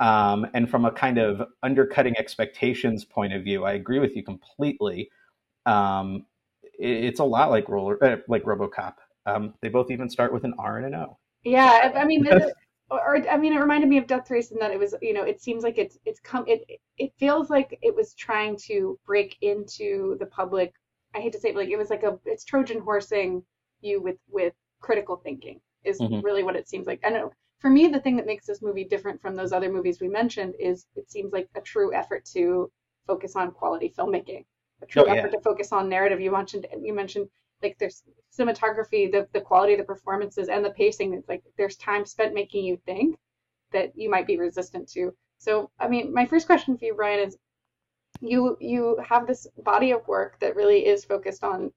um, 0.01 0.47
and 0.53 0.69
from 0.69 0.85
a 0.85 0.91
kind 0.91 1.19
of 1.19 1.43
undercutting 1.63 2.17
expectations 2.19 3.05
point 3.05 3.33
of 3.33 3.45
view, 3.45 3.65
I 3.65 3.73
agree 3.73 3.99
with 3.99 4.15
you 4.17 4.23
completely. 4.23 5.11
Um, 5.67 6.27
it- 6.79 7.05
it's 7.05 7.21
a 7.21 7.25
lot 7.25 7.51
like 7.51 7.69
roller, 7.69 8.03
uh, 8.05 8.17
like 8.29 8.43
RoboCop. 8.45 8.95
Um, 9.27 9.55
they 9.63 9.69
both 9.69 9.91
even 9.91 10.09
start 10.11 10.33
with 10.33 10.45
an 10.45 10.53
R 10.59 10.79
and 10.79 10.87
an 10.87 10.95
O. 10.97 11.19
Yeah, 11.45 11.93
I 11.95 12.05
mean, 12.05 12.25
or 12.99 13.29
I 13.29 13.37
mean, 13.37 13.53
it 13.53 13.59
reminded 13.61 13.89
me 13.89 13.99
of 13.99 14.07
Death 14.07 14.31
Race 14.31 14.51
in 14.51 14.59
that 14.59 14.71
it 14.73 14.79
was, 14.79 14.95
you 15.03 15.13
know, 15.15 15.25
it 15.25 15.41
seems 15.41 15.63
like 15.63 15.79
it's 15.79 15.99
it's 16.05 16.21
come 16.21 16.45
it 16.47 16.65
it 16.99 17.13
feels 17.19 17.51
like 17.51 17.79
it 17.83 17.95
was 17.95 18.15
trying 18.15 18.57
to 18.69 18.99
break 19.07 19.37
into 19.41 20.17
the 20.21 20.27
public. 20.27 20.75
I 21.15 21.21
hate 21.21 21.33
to 21.33 21.41
say 21.41 21.51
it, 21.51 21.55
but 21.55 21.61
like 21.61 21.71
it 21.71 21.77
was 21.79 21.91
like 21.91 22.03
a 22.03 22.19
it's 22.25 22.45
Trojan 22.45 22.81
horsing 22.81 23.45
you 23.81 24.01
with 24.01 24.19
with 24.31 24.55
critical 24.81 25.17
thinking 25.17 25.61
is 25.85 26.01
Mhm. 26.01 26.23
really 26.23 26.43
what 26.43 26.57
it 26.57 26.69
seems 26.69 26.87
like. 26.87 27.01
And 27.03 27.17
it, 27.17 27.25
for 27.61 27.71
me, 27.71 27.89
the 27.89 28.01
thing 28.01 28.17
that 28.17 28.27
makes 28.27 28.47
this 28.47 28.63
movie 28.63 28.85
different 28.85 29.21
from 29.21 29.37
those 29.37 29.53
other 29.53 29.71
movies 29.73 30.01
we 30.01 30.09
mentioned 30.09 30.55
is 30.59 30.87
it 30.97 31.11
seems 31.11 31.33
like 31.33 31.49
a 31.55 31.61
true 31.61 31.95
effort 31.95 32.25
to 32.27 32.71
focus 33.07 33.37
on 33.37 33.53
quality 33.53 33.93
filmmaking, 33.97 34.45
a 34.83 34.87
true 34.87 35.05
Oh, 35.05 35.09
yeah. 35.09 35.23
effort 35.23 35.33
to 35.33 35.41
focus 35.41 35.73
on 35.73 35.89
narrative. 35.89 36.21
You 36.21 36.31
mentioned 36.33 36.67
you 36.81 36.93
mentioned 36.95 37.29
like 37.63 37.77
there's 37.79 38.03
cinematography, 38.37 39.11
the 39.11 39.27
the 39.33 39.41
quality 39.41 39.75
of 39.75 39.79
the 39.79 39.85
performances 39.85 40.49
and 40.49 40.65
the 40.65 40.71
pacing. 40.71 41.15
It's 41.15 41.29
like 41.29 41.43
there's 41.57 41.77
time 41.77 42.05
spent 42.05 42.35
making 42.35 42.65
you 42.65 42.79
think 42.85 43.17
that 43.73 43.93
you 43.95 44.11
might 44.11 44.27
be 44.27 44.39
resistant 44.39 44.89
to. 44.93 45.15
So 45.39 45.71
I 45.79 45.89
mean, 45.89 46.13
my 46.13 46.27
first 46.27 46.47
question 46.47 46.77
for 46.77 46.85
you, 46.85 46.95
Brian, 46.95 47.21
is 47.27 47.37
you 48.21 48.57
you 48.61 48.99
have 49.07 49.27
this 49.27 49.47
body 49.65 49.91
of 49.93 50.07
work 50.07 50.39
that 50.41 50.57
really 50.57 50.87
is 50.87 51.05
focused 51.05 51.45
on 51.45 51.73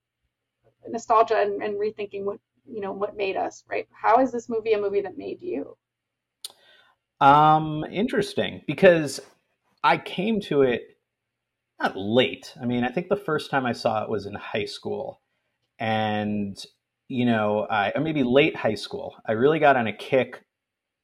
nostalgia 0.88 1.38
and, 1.38 1.62
and 1.64 1.76
rethinking 1.76 2.24
what 2.24 2.40
you 2.68 2.82
know 2.82 2.94
what 2.94 3.18
made 3.18 3.38
us, 3.38 3.64
right? 3.70 3.88
How 3.92 4.22
is 4.22 4.32
this 4.32 4.50
movie 4.50 4.74
a 4.74 4.80
movie 4.80 5.02
that 5.02 5.18
made 5.18 5.42
you? 5.42 5.78
Um, 7.22 7.86
interesting 7.92 8.62
because 8.68 9.20
I 9.84 9.98
came 9.98 10.42
to 10.42 10.64
it 10.64 10.82
not 11.80 11.98
late. 11.98 12.54
I 12.62 12.66
mean, 12.66 12.84
I 12.84 12.90
think 12.90 13.10
the 13.10 13.16
first 13.16 13.52
time 13.52 13.66
I 13.66 13.74
saw 13.74 14.04
it 14.04 14.10
was 14.10 14.26
in 14.26 14.34
high 14.36 14.66
school, 14.66 15.22
and 15.80 16.64
you 17.08 17.26
know, 17.26 17.68
I 17.70 17.92
or 17.96 18.02
maybe 18.02 18.24
late 18.24 18.56
high 18.56 18.76
school. 18.76 19.16
I 19.26 19.34
really 19.34 19.60
got 19.60 19.76
on 19.76 19.88
a 19.88 19.94
kick 19.94 20.44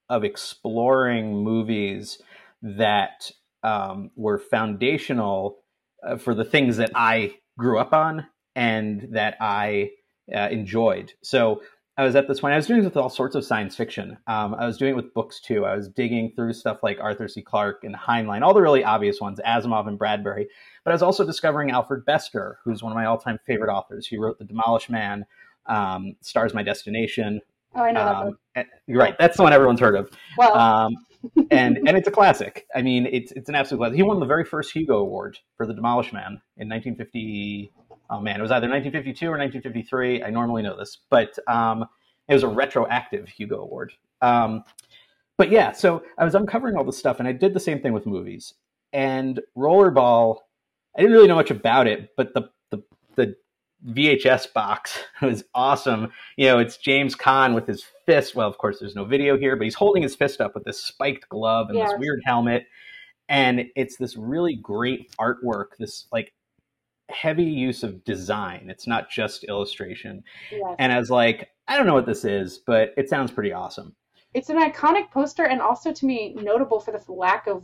of 0.09 0.23
exploring 0.23 1.43
movies 1.43 2.21
that 2.61 3.31
um, 3.63 4.11
were 4.15 4.37
foundational 4.37 5.59
uh, 6.05 6.17
for 6.17 6.33
the 6.33 6.43
things 6.43 6.77
that 6.77 6.91
I 6.95 7.35
grew 7.57 7.79
up 7.79 7.93
on 7.93 8.25
and 8.55 9.09
that 9.11 9.37
I 9.39 9.91
uh, 10.33 10.49
enjoyed. 10.49 11.13
So 11.23 11.61
I 12.01 12.03
was 12.05 12.15
at 12.15 12.27
this 12.27 12.39
point. 12.39 12.53
I 12.53 12.57
was 12.57 12.65
doing 12.65 12.79
it 12.81 12.85
with 12.85 12.97
all 12.97 13.09
sorts 13.09 13.35
of 13.35 13.45
science 13.45 13.75
fiction. 13.75 14.17
Um, 14.25 14.55
I 14.55 14.65
was 14.65 14.75
doing 14.77 14.93
it 14.93 14.95
with 14.95 15.13
books 15.13 15.39
too. 15.39 15.65
I 15.65 15.75
was 15.75 15.87
digging 15.87 16.31
through 16.35 16.53
stuff 16.53 16.79
like 16.81 16.97
Arthur 16.99 17.27
C. 17.27 17.43
Clarke 17.43 17.83
and 17.83 17.95
Heinlein, 17.95 18.41
all 18.41 18.55
the 18.55 18.61
really 18.61 18.83
obvious 18.83 19.21
ones, 19.21 19.39
Asimov 19.45 19.87
and 19.87 19.99
Bradbury. 19.99 20.47
But 20.83 20.91
I 20.91 20.95
was 20.95 21.03
also 21.03 21.23
discovering 21.23 21.69
Alfred 21.69 22.03
Bester, 22.03 22.57
who's 22.65 22.81
one 22.81 22.91
of 22.91 22.95
my 22.95 23.05
all-time 23.05 23.37
favorite 23.45 23.71
authors. 23.71 24.07
He 24.07 24.17
wrote 24.17 24.39
The 24.39 24.45
Demolished 24.45 24.89
Man, 24.89 25.25
um, 25.67 26.15
Stars 26.21 26.55
My 26.55 26.63
Destination. 26.63 27.39
Oh, 27.75 27.83
I 27.83 27.91
know 27.91 28.03
that 28.03 28.15
Um, 28.15 28.37
and- 28.55 28.67
you're 28.87 28.97
right. 28.99 29.15
That's 29.19 29.37
the 29.37 29.43
one 29.43 29.53
everyone's 29.53 29.79
heard 29.79 29.95
of. 29.95 30.09
Well, 30.39 30.57
Um, 30.57 30.95
and 31.51 31.77
and 31.77 31.95
it's 31.95 32.07
a 32.07 32.11
classic. 32.11 32.65
I 32.75 32.81
mean, 32.81 33.05
it's 33.05 33.31
it's 33.33 33.47
an 33.47 33.53
absolute 33.53 33.77
classic. 33.77 33.95
He 33.95 34.01
won 34.01 34.19
the 34.19 34.25
very 34.25 34.43
first 34.43 34.71
Hugo 34.73 34.97
Award 34.97 35.37
for 35.55 35.67
The 35.67 35.73
Demolished 35.75 36.13
Man 36.13 36.41
in 36.57 36.67
1950. 36.67 37.71
Oh 38.11 38.19
man, 38.19 38.39
it 38.39 38.41
was 38.41 38.51
either 38.51 38.67
1952 38.67 39.25
or 39.25 39.37
1953. 39.37 40.23
I 40.23 40.29
normally 40.29 40.61
know 40.61 40.77
this, 40.77 40.97
but 41.09 41.37
um, 41.47 41.85
it 42.27 42.33
was 42.33 42.43
a 42.43 42.47
retroactive 42.47 43.29
Hugo 43.29 43.61
Award. 43.61 43.93
Um, 44.21 44.63
but 45.37 45.49
yeah, 45.49 45.71
so 45.71 46.03
I 46.17 46.25
was 46.25 46.35
uncovering 46.35 46.75
all 46.75 46.83
this 46.83 46.97
stuff, 46.97 47.19
and 47.19 47.27
I 47.27 47.31
did 47.31 47.53
the 47.53 47.59
same 47.59 47.81
thing 47.81 47.93
with 47.93 48.05
movies. 48.05 48.53
And 48.93 49.39
Rollerball, 49.57 50.37
I 50.95 51.01
didn't 51.01 51.13
really 51.15 51.27
know 51.29 51.35
much 51.35 51.51
about 51.51 51.87
it, 51.87 52.09
but 52.17 52.33
the 52.33 52.49
the 52.69 52.83
the 53.15 53.35
VHS 53.87 54.53
box 54.53 54.99
was 55.21 55.43
awesome. 55.55 56.11
You 56.37 56.47
know, 56.47 56.59
it's 56.59 56.77
James 56.77 57.15
Caan 57.15 57.55
with 57.55 57.65
his 57.65 57.85
fist. 58.05 58.35
Well, 58.35 58.47
of 58.47 58.57
course, 58.57 58.79
there's 58.79 58.95
no 58.95 59.05
video 59.05 59.37
here, 59.37 59.55
but 59.55 59.63
he's 59.63 59.73
holding 59.75 60.03
his 60.03 60.15
fist 60.15 60.41
up 60.41 60.53
with 60.53 60.65
this 60.65 60.83
spiked 60.83 61.29
glove 61.29 61.69
and 61.69 61.77
Yes. 61.77 61.91
this 61.91 61.99
weird 61.99 62.21
helmet. 62.25 62.67
And 63.29 63.65
it's 63.77 63.95
this 63.95 64.17
really 64.17 64.55
great 64.55 65.15
artwork, 65.15 65.77
this 65.79 66.07
like 66.11 66.33
heavy 67.11 67.43
use 67.43 67.83
of 67.83 68.03
design. 68.03 68.67
It's 68.69 68.87
not 68.87 69.09
just 69.09 69.43
illustration. 69.45 70.23
yes. 70.51 70.75
And 70.79 70.91
I 70.91 70.99
was 70.99 71.09
like, 71.09 71.49
I 71.67 71.77
don't 71.77 71.85
know 71.85 71.93
what 71.93 72.05
this 72.05 72.25
is, 72.25 72.59
but 72.65 72.93
it 72.97 73.09
sounds 73.09 73.31
pretty 73.31 73.53
awesome. 73.53 73.95
it's 74.33 74.49
an 74.49 74.57
iconic 74.57 75.11
poster 75.11 75.43
and 75.45 75.61
also 75.61 75.91
to 75.91 76.05
me 76.05 76.33
notable 76.35 76.79
for 76.79 76.91
the 76.91 77.11
lack 77.11 77.47
of 77.47 77.63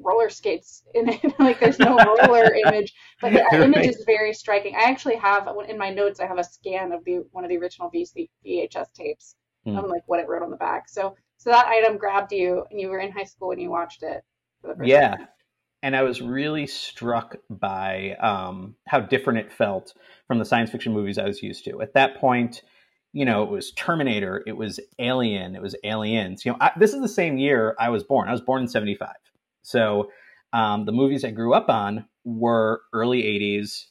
roller 0.00 0.28
skates 0.30 0.82
in 0.94 1.08
it. 1.08 1.20
like 1.38 1.60
there's 1.60 1.78
no 1.78 1.96
roller 1.96 2.52
image, 2.66 2.92
but 3.20 3.32
the 3.32 3.44
Right. 3.52 3.60
image 3.62 3.86
is 3.86 4.02
very 4.06 4.32
striking. 4.32 4.74
I 4.76 4.82
actually 4.84 5.16
have 5.16 5.48
in 5.68 5.78
my 5.78 5.90
notes. 5.90 6.20
I 6.20 6.26
have 6.26 6.38
a 6.38 6.44
scan 6.44 6.92
of 6.92 7.04
the 7.04 7.24
one 7.32 7.44
of 7.44 7.50
the 7.50 7.56
original 7.58 7.90
VC, 7.90 8.28
VHS 8.46 8.92
tapes. 8.94 9.36
Hmm. 9.64 9.76
Um, 9.78 9.88
like 9.88 10.02
what 10.06 10.18
it 10.18 10.28
wrote 10.28 10.42
on 10.42 10.50
the 10.50 10.56
back. 10.56 10.88
So 10.88 11.14
so 11.36 11.50
that 11.50 11.66
item 11.66 11.96
grabbed 11.98 12.32
you, 12.32 12.64
and 12.70 12.80
you 12.80 12.88
were 12.88 12.98
in 13.00 13.12
high 13.12 13.24
school 13.24 13.48
when 13.48 13.58
you 13.60 13.70
watched 13.70 14.02
it. 14.02 14.22
For 14.60 14.68
the 14.68 14.74
first 14.76 14.88
Yeah. 14.88 15.16
time. 15.16 15.28
And 15.82 15.96
I 15.96 16.02
was 16.02 16.22
really 16.22 16.66
struck 16.66 17.36
by 17.50 18.16
um, 18.20 18.76
how 18.86 19.00
different 19.00 19.40
it 19.40 19.52
felt 19.52 19.94
from 20.28 20.38
the 20.38 20.44
science 20.44 20.70
fiction 20.70 20.92
movies 20.92 21.18
I 21.18 21.26
was 21.26 21.42
used 21.42 21.64
to. 21.64 21.82
At 21.82 21.94
that 21.94 22.16
point, 22.18 22.62
you 23.12 23.24
know, 23.24 23.42
it 23.42 23.50
was 23.50 23.72
Terminator, 23.72 24.42
it 24.46 24.56
was 24.56 24.80
Alien, 24.98 25.54
it 25.56 25.62
was 25.62 25.74
Aliens. 25.84 26.44
You 26.44 26.52
know, 26.52 26.58
I, 26.60 26.70
this 26.78 26.94
is 26.94 27.00
the 27.00 27.08
same 27.08 27.36
year 27.36 27.74
I 27.78 27.90
was 27.90 28.04
born. 28.04 28.28
I 28.28 28.32
was 28.32 28.40
born 28.40 28.62
in 28.62 28.68
'75, 28.68 29.10
so 29.62 30.10
um, 30.52 30.84
the 30.86 30.92
movies 30.92 31.24
I 31.24 31.30
grew 31.30 31.52
up 31.52 31.68
on 31.68 32.06
were 32.24 32.80
early 32.92 33.22
'80s. 33.22 33.86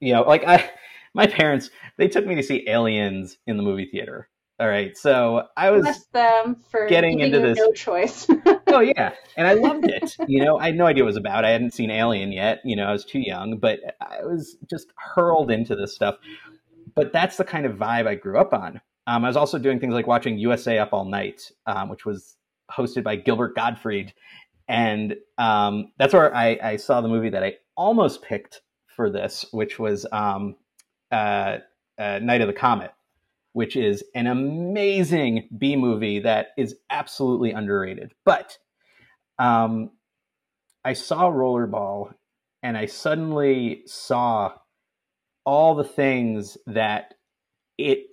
You 0.00 0.14
know, 0.14 0.22
like 0.22 0.44
I, 0.46 0.70
my 1.14 1.26
parents 1.26 1.70
they 1.98 2.08
took 2.08 2.26
me 2.26 2.34
to 2.34 2.42
see 2.42 2.68
Aliens 2.68 3.38
in 3.46 3.56
the 3.56 3.62
movie 3.62 3.88
theater. 3.90 4.28
All 4.60 4.68
right, 4.68 4.96
so 4.96 5.44
I 5.56 5.70
was 5.70 5.82
Bless 5.82 6.04
them 6.06 6.56
for 6.70 6.86
getting 6.88 7.20
into 7.20 7.40
this- 7.40 7.58
no 7.58 7.72
choice. 7.72 8.26
oh 8.72 8.80
yeah, 8.80 9.12
and 9.36 9.46
I 9.46 9.54
loved 9.54 9.84
it. 9.84 10.16
You 10.26 10.44
know, 10.44 10.58
I 10.58 10.66
had 10.66 10.76
no 10.76 10.86
idea 10.86 11.04
what 11.04 11.08
it 11.08 11.10
was 11.10 11.16
about. 11.16 11.44
I 11.44 11.50
hadn't 11.50 11.74
seen 11.74 11.90
Alien 11.90 12.32
yet. 12.32 12.60
You 12.64 12.76
know, 12.76 12.84
I 12.84 12.92
was 12.92 13.04
too 13.04 13.20
young, 13.20 13.58
but 13.58 13.80
I 14.00 14.24
was 14.24 14.56
just 14.68 14.88
hurled 14.96 15.50
into 15.50 15.76
this 15.76 15.94
stuff. 15.94 16.16
But 16.94 17.12
that's 17.12 17.36
the 17.36 17.44
kind 17.44 17.66
of 17.66 17.76
vibe 17.76 18.06
I 18.06 18.14
grew 18.14 18.38
up 18.38 18.52
on. 18.52 18.80
Um, 19.06 19.24
I 19.24 19.28
was 19.28 19.36
also 19.36 19.58
doing 19.58 19.80
things 19.80 19.94
like 19.94 20.06
watching 20.06 20.38
USA 20.38 20.78
Up 20.78 20.92
All 20.92 21.04
Night, 21.04 21.50
um, 21.66 21.88
which 21.88 22.04
was 22.04 22.36
hosted 22.70 23.02
by 23.02 23.16
Gilbert 23.16 23.54
Gottfried, 23.54 24.12
and 24.68 25.16
um, 25.38 25.92
that's 25.98 26.14
where 26.14 26.34
I, 26.34 26.58
I 26.62 26.76
saw 26.76 27.00
the 27.00 27.08
movie 27.08 27.30
that 27.30 27.42
I 27.42 27.56
almost 27.76 28.22
picked 28.22 28.60
for 28.94 29.10
this, 29.10 29.44
which 29.50 29.78
was 29.78 30.06
um, 30.12 30.56
uh, 31.10 31.58
uh, 31.98 32.20
Night 32.22 32.40
of 32.40 32.46
the 32.46 32.52
Comet, 32.52 32.92
which 33.52 33.76
is 33.76 34.02
an 34.14 34.26
amazing 34.26 35.48
B 35.56 35.76
movie 35.76 36.20
that 36.20 36.48
is 36.56 36.76
absolutely 36.90 37.52
underrated. 37.52 38.14
But 38.24 38.58
um, 39.38 39.90
I 40.84 40.94
saw 40.94 41.30
Rollerball, 41.30 42.14
and 42.62 42.76
I 42.76 42.86
suddenly 42.86 43.82
saw 43.86 44.52
all 45.44 45.74
the 45.74 45.84
things 45.84 46.56
that 46.66 47.14
it 47.78 48.06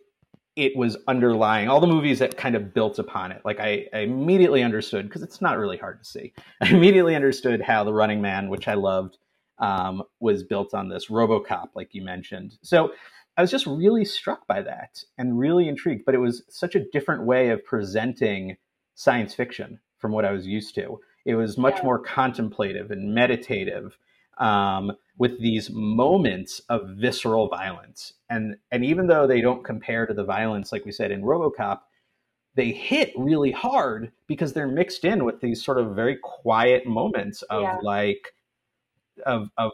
it 0.55 0.75
was 0.75 0.98
underlying 1.08 1.69
all 1.69 1.79
the 1.79 1.88
movies 1.88 2.19
that 2.19 2.36
kind 2.36 2.55
of 2.55 2.74
built 2.74 3.00
upon 3.00 3.31
it. 3.31 3.41
Like 3.46 3.60
i, 3.60 3.86
I 3.93 4.00
immediately 4.00 4.63
understood 4.63 5.08
because 5.08 5.22
it's 5.22 5.41
not 5.41 5.58
really 5.58 5.77
hard 5.77 6.00
to 6.00 6.05
see. 6.05 6.34
I 6.62 6.69
immediately 6.69 7.15
understood 7.15 7.62
how 7.62 7.84
the 7.84 7.93
running 7.93 8.22
man 8.22 8.50
which 8.50 8.67
i 8.67 8.74
loved 8.74 9.17
um, 9.60 10.03
was 10.19 10.43
built 10.43 10.74
on 10.74 10.89
this 10.89 11.08
robocop 11.08 11.69
like 11.75 11.93
you 11.93 12.01
mentioned. 12.03 12.58
So 12.63 12.91
i 13.39 13.41
was 13.41 13.50
just 13.51 13.65
really 13.65 14.05
struck 14.05 14.46
by 14.46 14.62
that 14.62 15.03
and 15.17 15.39
really 15.39 15.67
intrigued 15.67 16.05
but 16.05 16.13
it 16.13 16.19
was 16.19 16.43
such 16.50 16.75
a 16.75 16.86
different 16.91 17.25
way 17.25 17.50
of 17.50 17.65
presenting 17.65 18.58
science 18.93 19.34
fiction 19.34 19.79
from 19.98 20.12
what 20.12 20.25
i 20.25 20.31
was 20.31 20.46
used 20.46 20.75
to 20.75 21.00
it 21.25 21.36
was 21.36 21.58
much 21.58 21.77
Yeah. 21.77 21.86
more 21.86 22.00
contemplative 22.00 22.91
and 22.91 23.13
meditative 23.13 23.98
um, 24.39 24.93
with 25.17 25.39
these 25.41 25.69
moments 25.69 26.62
of 26.69 26.81
visceral 26.98 27.50
violence. 27.50 28.13
And 28.29 28.55
and 28.72 28.86
even 28.86 29.08
though 29.08 29.27
they 29.27 29.41
don't 29.41 29.63
compare 29.65 30.08
to 30.08 30.13
the 30.13 30.24
violence, 30.24 30.72
like 30.72 30.86
we 30.86 30.91
said 30.93 31.12
in 31.12 31.22
RoboCop, 31.24 31.81
they 32.55 32.72
hit 32.72 33.12
really 33.17 33.51
hard 33.51 34.12
because 34.27 34.53
they're 34.53 34.67
mixed 34.67 35.03
in 35.05 35.25
with 35.25 35.41
these 35.41 35.63
sort 35.63 35.77
of 35.77 35.93
very 35.96 36.17
quiet 36.24 36.86
moments 36.88 37.41
of 37.43 37.63
Yeah. 37.63 37.77
like 37.84 38.34
of 39.25 39.50
of 39.58 39.72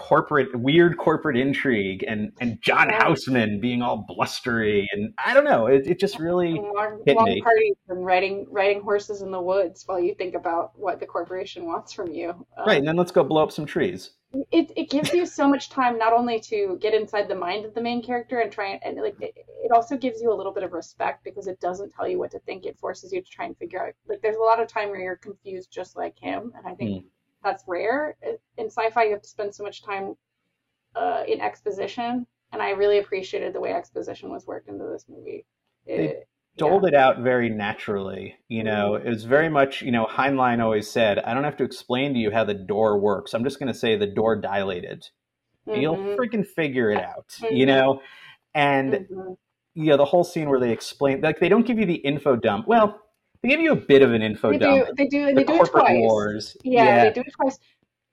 corporate 0.00 0.48
weird 0.58 0.96
corporate 0.96 1.36
intrigue 1.36 2.04
and 2.08 2.32
and 2.40 2.60
John. 2.62 2.88
Houseman 2.88 3.60
being 3.60 3.82
all 3.82 4.04
blustery 4.08 4.88
and 4.92 5.12
I 5.24 5.34
don't 5.34 5.44
know 5.44 5.66
it, 5.66 5.86
it 5.86 6.00
just 6.00 6.18
really 6.18 6.54
long, 6.54 7.02
hit 7.04 7.16
long 7.16 7.26
me. 7.26 7.42
parties 7.42 7.76
and 7.88 8.04
riding 8.04 8.46
riding 8.50 8.80
horses 8.80 9.20
in 9.20 9.30
the 9.30 9.40
woods 9.40 9.84
while 9.86 10.00
you 10.00 10.14
think 10.14 10.34
about 10.34 10.72
what 10.74 11.00
the 11.00 11.06
corporation 11.06 11.66
wants 11.66 11.92
from 11.92 12.10
you. 12.10 12.30
Um, 12.30 12.66
right 12.66 12.78
and 12.78 12.88
then 12.88 12.96
let's 12.96 13.12
go 13.12 13.22
blow 13.22 13.42
up 13.42 13.52
some 13.52 13.66
trees 13.66 14.12
it, 14.52 14.70
it 14.76 14.90
gives 14.90 15.12
you 15.12 15.26
so 15.26 15.48
much 15.48 15.70
time 15.70 15.98
not 15.98 16.12
only 16.12 16.38
to 16.40 16.78
get 16.80 16.94
inside 16.94 17.28
the 17.28 17.34
mind 17.34 17.64
of 17.64 17.74
the 17.74 17.80
main 17.80 18.02
character 18.02 18.38
and 18.38 18.52
try 18.52 18.68
and, 18.68 18.80
and 18.84 19.02
like 19.02 19.20
it, 19.20 19.34
it 19.36 19.72
also 19.72 19.96
gives 19.96 20.22
you 20.22 20.32
a 20.32 20.34
little 20.34 20.52
bit 20.52 20.62
of 20.62 20.72
respect 20.72 21.24
because 21.24 21.46
it 21.48 21.60
doesn't 21.60 21.92
tell 21.92 22.08
you 22.08 22.18
what 22.18 22.30
to 22.30 22.38
think 22.40 22.64
it 22.64 22.78
forces 22.78 23.12
you 23.12 23.20
to 23.20 23.28
try 23.28 23.44
and 23.44 23.56
figure 23.58 23.84
out 23.84 23.92
like 24.08 24.22
there's 24.22 24.36
a 24.36 24.40
lot 24.40 24.60
of 24.60 24.68
time 24.68 24.88
where 24.88 25.00
you're 25.00 25.16
confused 25.16 25.70
just 25.70 25.96
like 25.96 26.18
him 26.18 26.52
and 26.56 26.66
i 26.66 26.74
think 26.74 27.04
that's 27.42 27.64
rare 27.66 28.16
in 28.58 28.66
sci-fi 28.66 29.04
you 29.04 29.12
have 29.12 29.22
to 29.22 29.28
spend 29.28 29.54
so 29.54 29.62
much 29.62 29.82
time 29.82 30.14
uh, 30.96 31.22
in 31.26 31.40
exposition 31.40 32.26
and 32.52 32.62
i 32.62 32.70
really 32.70 32.98
appreciated 32.98 33.52
the 33.52 33.60
way 33.60 33.72
exposition 33.72 34.30
was 34.30 34.46
worked 34.46 34.68
into 34.68 34.84
this 34.84 35.06
movie 35.08 35.44
it, 35.86 36.28
doled 36.56 36.84
it 36.84 36.94
out 36.94 37.20
very 37.20 37.48
naturally. 37.48 38.36
You 38.48 38.64
know, 38.64 38.94
it 38.94 39.08
was 39.08 39.24
very 39.24 39.48
much, 39.48 39.82
you 39.82 39.90
know, 39.90 40.06
Heinlein 40.06 40.62
always 40.62 40.88
said, 40.88 41.18
I 41.18 41.34
don't 41.34 41.44
have 41.44 41.56
to 41.58 41.64
explain 41.64 42.14
to 42.14 42.20
you 42.20 42.30
how 42.30 42.44
the 42.44 42.54
door 42.54 42.98
works. 42.98 43.34
I'm 43.34 43.44
just 43.44 43.58
going 43.58 43.72
to 43.72 43.78
say 43.78 43.96
the 43.96 44.06
door 44.06 44.36
dilated. 44.36 45.08
And 45.66 45.80
You'll 45.80 45.96
freaking 46.18 46.46
figure 46.46 46.90
it 46.90 47.02
out, 47.02 47.36
you 47.50 47.64
Mhm. 47.64 47.68
know? 47.68 48.02
And, 48.54 48.92
mhm. 48.92 49.36
you 49.74 49.86
know, 49.86 49.96
the 49.96 50.04
whole 50.04 50.24
scene 50.24 50.48
where 50.48 50.58
they 50.58 50.72
explain, 50.72 51.20
like, 51.20 51.38
they 51.38 51.48
don't 51.48 51.66
give 51.66 51.78
you 51.78 51.86
the 51.86 51.94
info 51.94 52.36
dump. 52.36 52.66
Well, 52.66 53.00
they 53.42 53.48
give 53.48 53.60
you 53.60 53.72
a 53.72 53.76
bit 53.76 54.02
of 54.02 54.12
an 54.12 54.22
info 54.22 54.50
they 54.50 54.58
dump. 54.58 54.86
do 54.88 54.92
they 54.96 55.06
do 55.06 55.26
the 55.26 55.32
they 55.34 55.44
do 55.44 55.52
it 55.54 55.56
corporate 55.58 55.84
twice 55.86 55.98
wars. 55.98 56.56
yeah, 56.64 57.04
they 57.04 57.12
do 57.12 57.20
it 57.20 57.32
twice 57.32 57.58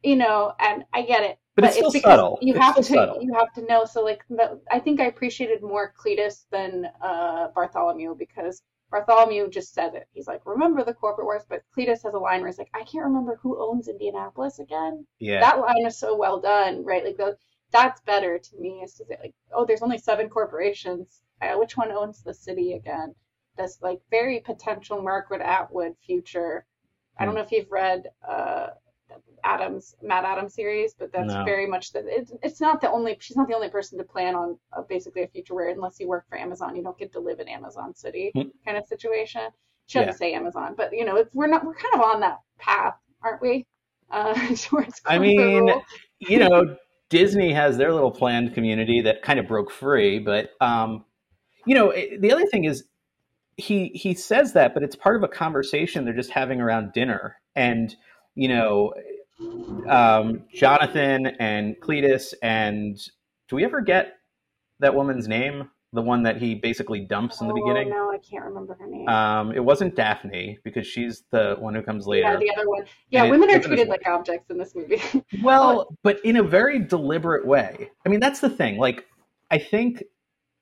you 0.04 0.16
know 0.16 0.54
and 0.60 0.84
i 0.94 1.02
get 1.02 1.24
it 1.24 1.38
But 1.56 1.66
it's 1.66 1.76
still 1.76 1.92
subtle. 1.92 2.38
you 2.42 2.54
It's 2.54 2.64
have 2.64 2.76
to 2.76 2.84
subtle. 2.84 3.18
you 3.22 3.34
have 3.34 3.52
to 3.56 3.62
know 3.66 3.86
so 3.86 4.04
like 4.04 4.24
the, 4.30 4.60
i 4.72 4.80
think 4.80 5.00
i 5.00 5.06
appreciated 5.06 5.62
more 5.62 5.94
cletus 6.00 6.46
than 6.52 6.86
uh 7.02 7.48
bartholomew 7.56 8.16
because 8.16 8.62
bartholomew 8.92 9.50
just 9.50 9.74
said 9.74 9.96
it 9.96 10.08
he's 10.14 10.28
like 10.28 10.42
remember 10.46 10.84
the 10.84 10.94
corporate 10.94 11.26
wars 11.26 11.44
but 11.50 11.62
cletus 11.76 12.04
has 12.04 12.14
a 12.14 12.18
line 12.18 12.40
where 12.42 12.48
he's 12.50 12.58
like 12.60 12.70
i 12.74 12.84
can't 12.84 13.04
remember 13.06 13.38
who 13.42 13.62
owns 13.62 13.88
indianapolis 13.90 14.60
again 14.60 15.06
Yeah. 15.20 15.40
that 15.42 15.60
line 15.60 15.86
is 15.86 15.98
so 15.98 16.16
well 16.16 16.40
done 16.40 16.86
right 16.86 17.04
like 17.04 17.18
the, 17.18 17.36
that's 17.72 18.00
better 18.02 18.38
to 18.40 18.58
me 18.60 18.82
is 18.86 18.94
to 18.94 19.06
say 19.06 19.18
like 19.22 19.34
oh 19.54 19.66
there's 19.66 19.82
only 19.82 19.98
seven 19.98 20.30
corporations 20.30 21.22
uh, 21.42 21.54
which 21.56 21.76
one 21.76 21.92
owns 21.92 22.24
the 22.24 22.34
city 22.34 22.74
again 22.74 23.14
this 23.58 23.80
like 23.82 24.00
very 24.12 24.40
potential 24.40 25.02
margaret 25.02 25.42
atwood 25.42 25.96
future 26.06 26.66
i 27.18 27.26
don't 27.26 27.34
Hmm. 27.34 27.38
know 27.40 27.44
if 27.46 27.52
you've 27.52 27.72
read 27.72 28.04
uh 28.28 28.68
adams 29.44 29.96
MaddAddam 30.04 30.52
series 30.52 30.94
but 30.94 31.12
that's 31.12 31.34
No. 31.34 31.46
very 31.46 31.66
much 31.66 31.92
the 31.94 32.04
it's, 32.06 32.32
it's 32.44 32.60
not 32.62 32.82
the 32.82 32.92
only 32.92 33.18
she's 33.20 33.38
not 33.38 33.48
the 33.48 33.56
only 33.56 33.70
person 33.70 33.98
to 33.98 34.04
plan 34.04 34.36
on 34.36 34.58
uh, 34.74 34.82
basically 34.82 35.24
a 35.24 35.28
future 35.28 35.54
where 35.56 35.70
unless 35.70 36.00
you 36.00 36.08
work 36.08 36.26
for 36.30 36.38
amazon 36.38 36.76
you 36.76 36.84
don't 36.84 36.98
get 36.98 37.12
to 37.14 37.20
live 37.20 37.40
in 37.40 37.48
amazon 37.48 37.96
city 37.96 38.32
Hmm. 38.36 38.50
kind 38.66 38.78
of 38.78 38.86
situation 38.86 39.44
she 39.86 40.00
doesn't 40.00 40.18
say 40.18 40.34
amazon 40.34 40.74
but 40.76 40.92
you 40.94 41.06
know 41.06 41.16
it's, 41.16 41.34
we're 41.34 41.48
not 41.48 41.66
we're 41.66 41.74
kind 41.76 41.94
of 41.96 42.02
on 42.02 42.20
that 42.20 42.40
path 42.60 42.96
aren't 43.24 43.42
we 43.42 43.66
uh 44.12 44.34
towards 44.56 45.02
I 45.06 45.20
mean, 45.20 45.70
you 46.20 46.40
know, 46.40 46.78
Disney 47.10 47.54
has 47.54 47.78
their 47.78 47.94
little 47.94 48.12
planned 48.12 48.54
community 48.54 49.02
that 49.02 49.22
kind 49.22 49.40
of 49.40 49.48
broke 49.48 49.72
free, 49.72 50.20
but 50.20 50.52
um, 50.62 51.06
you 51.66 51.76
know, 51.76 51.90
it, 51.92 52.22
the 52.22 52.32
other 52.32 52.46
thing 52.46 52.66
is 52.66 52.86
he 53.58 53.90
he 53.90 54.14
says 54.14 54.54
that, 54.54 54.74
but 54.74 54.84
it's 54.84 54.96
part 54.96 55.16
of 55.16 55.24
a 55.24 55.28
conversation 55.28 56.06
they're 56.06 56.14
just 56.14 56.32
having 56.32 56.62
around 56.62 56.94
dinner, 56.94 57.36
and 57.56 57.96
you 58.36 58.48
know, 58.48 58.94
um, 59.90 60.44
Jonathan 60.54 61.28
and 61.40 61.76
Cletus 61.82 62.34
and 62.42 62.98
do 63.50 63.56
we 63.56 63.64
ever 63.66 63.82
get 63.82 64.14
that 64.80 64.94
woman's 64.94 65.28
name? 65.28 65.70
The 65.94 66.02
one 66.02 66.24
that 66.24 66.38
he 66.38 66.54
basically 66.54 67.00
dumps 67.00 67.40
in 67.42 67.48
the 67.48 67.54
Oh, 67.54 67.56
beginning. 67.56 67.90
no 67.90 68.12
i 68.12 68.18
can't 68.18 68.44
remember 68.44 68.76
her 68.80 68.86
name 68.88 69.08
Um, 69.08 69.54
it 69.54 69.64
wasn't 69.64 69.96
Daphne 69.96 70.60
because 70.66 70.86
she's 70.86 71.24
the 71.32 71.56
one 71.60 71.74
who 71.74 71.82
comes 71.82 72.06
later. 72.06 72.24
yeah 72.34 72.36
the 72.38 72.52
other 72.56 72.70
one 72.70 72.84
yeah 73.10 73.24
And 73.24 73.30
it- 73.30 73.32
women 73.40 73.56
are 73.56 73.60
treated 73.62 73.88
like 73.88 74.06
objects 74.06 74.50
in 74.52 74.58
this 74.58 74.76
movie 74.76 75.02
Well, 75.42 75.88
but 76.04 76.20
in 76.26 76.36
a 76.36 76.44
very 76.44 76.78
deliberate 76.80 77.48
way. 77.48 77.90
I 78.06 78.10
mean, 78.10 78.20
that's 78.20 78.42
the 78.42 78.50
thing. 78.50 78.78
Like, 78.78 79.06
I 79.50 79.58
think 79.60 80.04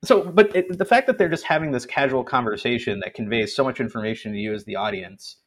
so. 0.03 0.23
But 0.23 0.55
it, 0.55 0.77
the 0.77 0.85
fact 0.85 1.07
that 1.07 1.17
they're 1.17 1.29
just 1.29 1.45
having 1.45 1.71
this 1.71 1.85
casual 1.85 2.23
conversation 2.23 2.99
that 2.99 3.13
conveys 3.13 3.55
so 3.55 3.63
much 3.63 3.79
information 3.79 4.31
to 4.33 4.37
you 4.37 4.53
as 4.53 4.65
the 4.65 4.75
audience, 4.75 5.37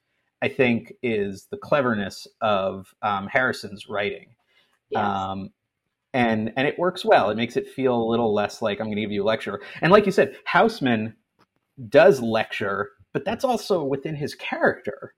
I 0.42 0.48
think, 0.48 0.92
is 1.02 1.46
the 1.50 1.58
cleverness 1.58 2.26
of 2.40 2.92
um, 3.02 3.28
Harrison's 3.28 3.88
writing. 3.88 4.34
yes. 4.90 5.04
Um, 5.04 5.50
and 6.14 6.52
and 6.56 6.66
it 6.66 6.78
works 6.78 7.04
well. 7.04 7.30
It 7.30 7.36
makes 7.36 7.56
it 7.56 7.68
feel 7.68 7.94
a 7.94 8.10
little 8.10 8.32
less 8.32 8.62
like 8.62 8.80
I'm 8.80 8.86
going 8.86 8.96
to 8.96 9.02
give 9.02 9.12
you 9.12 9.22
a 9.22 9.26
lecture. 9.26 9.60
And 9.82 9.92
like 9.92 10.06
you 10.06 10.12
said, 10.12 10.36
Houseman 10.44 11.14
does 11.90 12.20
lecture, 12.20 12.90
but 13.12 13.24
that's 13.24 13.44
also 13.44 13.84
within 13.84 14.14
his 14.16 14.34
character. 14.34 15.14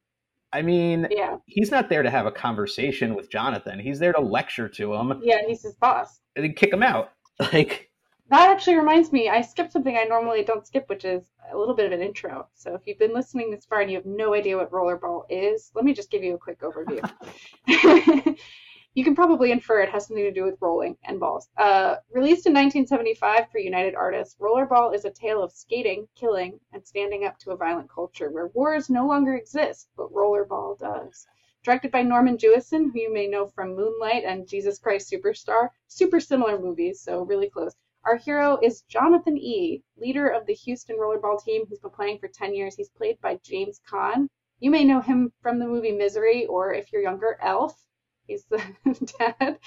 I 0.53 0.63
mean, 0.63 1.07
yeah 1.11 1.37
he's 1.47 1.71
not 1.71 1.89
there 1.89 2.03
to 2.03 2.11
have 2.11 2.27
a 2.27 2.33
conversation 2.33 3.15
with 3.15 3.31
Jonathan. 3.31 3.79
He's 3.79 4.01
there 4.01 4.13
to 4.13 4.21
lecture 4.21 4.69
to 4.69 4.95
him 4.95 5.21
yeah 5.23 5.39
he's 5.47 5.63
his 5.63 5.77
boss 5.77 6.21
and 6.37 6.45
then 6.45 6.55
kick 6.55 6.73
him 6.73 6.83
out. 6.83 7.13
Like, 7.55 7.89
That 8.31 8.49
actually 8.49 8.77
reminds 8.77 9.11
me, 9.11 9.29
I 9.29 9.41
skipped 9.41 9.73
something 9.73 9.97
I 9.97 10.05
normally 10.05 10.45
don't 10.45 10.65
skip, 10.65 10.89
which 10.89 11.05
is 11.05 11.33
a 11.53 11.59
little 11.59 11.75
bit 11.75 11.87
of 11.87 11.93
an 11.93 12.01
intro. 12.01 12.47
So 12.55 12.75
if 12.75 12.83
you've 12.87 13.01
been 13.01 13.13
listening 13.13 13.51
this 13.51 13.67
far 13.67 13.81
and 13.81 13.91
you 13.91 13.97
have 13.97 14.07
no 14.07 14.35
idea 14.35 14.57
what 14.57 14.71
rollerball 14.71 15.25
is, 15.29 15.73
let 15.75 15.85
me 15.85 15.93
just 15.93 16.13
give 16.13 16.23
you 16.23 16.35
a 16.35 16.39
quick 16.39 16.61
overview. 16.61 17.03
you 18.95 19.03
can 19.03 19.17
probably 19.17 19.51
infer 19.51 19.81
it 19.81 19.91
has 19.91 20.07
something 20.07 20.25
to 20.25 20.31
do 20.31 20.45
with 20.45 20.61
rolling 20.61 20.97
and 21.03 21.19
balls. 21.19 21.49
Uh, 21.57 21.97
released 22.13 22.47
in 22.47 22.53
1975 22.53 23.51
for 23.51 23.59
United 23.59 23.97
Artists, 23.97 24.37
Rollerball 24.41 24.95
is 24.95 25.05
a 25.05 25.11
tale 25.11 25.43
of 25.43 25.51
skating, 25.51 26.07
killing, 26.15 26.61
and 26.73 26.87
standing 26.87 27.25
up 27.25 27.37
to 27.41 27.51
a 27.51 27.57
violent 27.57 27.91
culture 27.91 28.31
where 28.31 28.53
wars 28.55 28.89
no 28.89 29.09
longer 29.09 29.35
exist, 29.35 29.89
but 29.97 30.13
rollerball 30.13 30.79
does. 30.79 31.27
Directed 31.65 31.91
by 31.91 32.03
Norman 32.03 32.39
Jewison, 32.39 32.93
who 32.93 33.01
you 33.01 33.13
may 33.13 33.27
know 33.27 33.49
from 33.49 33.75
Moonlight 33.75 34.23
and 34.23 34.47
Jesus 34.47 34.79
Christ 34.79 35.13
Superstar, 35.13 35.71
super 35.89 36.21
similar 36.21 36.61
movies, 36.61 37.01
so 37.01 37.23
really 37.23 37.51
close. 37.51 37.75
Our 38.02 38.16
hero 38.16 38.59
is 38.62 38.80
Jonathan 38.83 39.37
E., 39.37 39.83
leader 39.99 40.26
of 40.26 40.47
the 40.47 40.54
Houston 40.54 40.97
Rollerball 40.97 41.45
team 41.45 41.66
who's 41.66 41.80
been 41.80 41.90
playing 41.90 42.19
for 42.19 42.28
10 42.28 42.54
years. 42.54 42.75
He's 42.75 42.88
played 42.88 43.21
by 43.21 43.37
James 43.42 43.78
Caan. 43.87 44.30
You 44.59 44.71
may 44.71 44.85
know 44.85 45.02
him 45.02 45.35
from 45.42 45.59
the 45.59 45.66
movie 45.66 45.92
Misery, 45.92 46.47
or 46.47 46.73
if 46.73 46.90
you're 46.92 47.02
younger, 47.02 47.38
Elf. 47.42 47.78
He's 48.26 48.45
the 48.47 48.62
dad. 49.19 49.59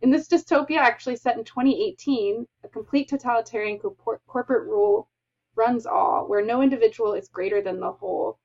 In 0.00 0.10
this 0.10 0.26
dystopia, 0.26 0.78
actually 0.78 1.14
set 1.14 1.38
in 1.38 1.44
2018, 1.44 2.48
a 2.64 2.68
complete 2.68 3.08
totalitarian 3.08 3.78
corporate 3.78 4.66
rule 4.66 5.08
runs 5.54 5.86
all, 5.86 6.26
where 6.26 6.44
no 6.44 6.62
individual 6.62 7.12
is 7.14 7.28
greater 7.28 7.62
than 7.62 7.78
the 7.78 7.92
whole. 7.92 8.40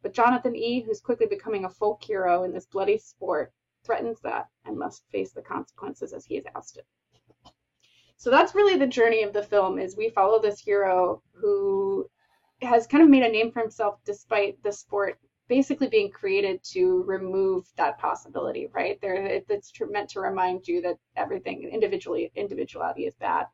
But 0.00 0.12
Jonathan 0.12 0.54
E., 0.54 0.80
who's 0.80 1.00
quickly 1.00 1.26
becoming 1.26 1.64
a 1.64 1.70
folk 1.70 2.04
hero 2.04 2.44
in 2.44 2.52
this 2.52 2.66
bloody 2.66 2.98
sport, 2.98 3.52
threatens 3.82 4.20
that 4.20 4.48
and 4.64 4.78
must 4.78 5.08
face 5.10 5.32
the 5.32 5.42
consequences 5.42 6.12
as 6.12 6.24
he 6.24 6.36
is 6.36 6.44
ousted. 6.54 6.84
So 8.16 8.30
that's 8.30 8.54
really 8.54 8.78
the 8.78 8.86
journey 8.86 9.22
of 9.22 9.32
the 9.32 9.42
film 9.42 9.78
is 9.78 9.96
we 9.96 10.08
follow 10.10 10.40
this 10.40 10.60
hero 10.60 11.22
who 11.32 12.08
has 12.62 12.86
kind 12.86 13.02
of 13.02 13.10
made 13.10 13.22
a 13.22 13.28
name 13.28 13.52
for 13.52 13.60
himself 13.60 14.00
despite 14.04 14.62
the 14.62 14.72
sport 14.72 15.18
basically 15.48 15.88
being 15.88 16.10
created 16.10 16.62
to 16.64 17.02
remove 17.04 17.66
that 17.76 17.98
possibility, 17.98 18.68
right? 18.72 19.00
There, 19.00 19.14
it's 19.48 19.72
meant 19.80 20.10
to 20.10 20.20
remind 20.20 20.66
you 20.66 20.82
that 20.82 20.96
everything 21.16 21.68
individually 21.72 22.32
individuality 22.34 23.06
is 23.06 23.14
bad, 23.14 23.46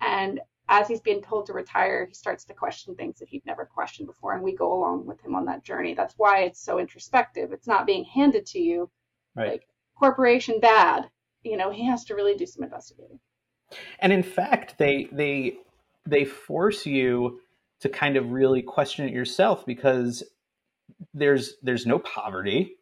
and 0.00 0.40
as 0.68 0.88
he's 0.88 1.00
being 1.00 1.20
told 1.20 1.46
to 1.46 1.52
retire, 1.52 2.06
he 2.06 2.14
starts 2.14 2.44
to 2.46 2.54
question 2.54 2.94
things 2.94 3.18
that 3.18 3.28
he'd 3.28 3.44
never 3.44 3.66
questioned 3.66 4.06
before, 4.06 4.32
and 4.34 4.42
we 4.42 4.56
go 4.56 4.72
along 4.72 5.04
with 5.04 5.20
him 5.20 5.34
on 5.34 5.44
that 5.44 5.62
journey. 5.62 5.92
That's 5.92 6.14
why 6.16 6.44
it's 6.44 6.62
so 6.62 6.78
introspective. 6.78 7.52
It's 7.52 7.66
not 7.66 7.86
being 7.86 8.04
handed 8.04 8.46
to 8.46 8.58
you 8.58 8.90
right. 9.34 9.50
like 9.50 9.68
corporation 9.98 10.60
bad. 10.60 11.10
You 11.42 11.58
know, 11.58 11.70
he 11.70 11.84
has 11.86 12.04
to 12.06 12.14
really 12.14 12.34
do 12.34 12.46
some 12.46 12.64
investigating. 12.64 13.20
And 13.98 14.12
in 14.12 14.22
fact, 14.22 14.78
they 14.78 15.08
they 15.12 15.56
they 16.06 16.24
force 16.24 16.86
you 16.86 17.40
to 17.80 17.88
kind 17.88 18.16
of 18.16 18.30
really 18.30 18.62
question 18.62 19.06
it 19.08 19.12
yourself 19.12 19.66
because 19.66 20.22
there's 21.12 21.54
there's 21.62 21.86
no 21.86 21.98
poverty 21.98 22.76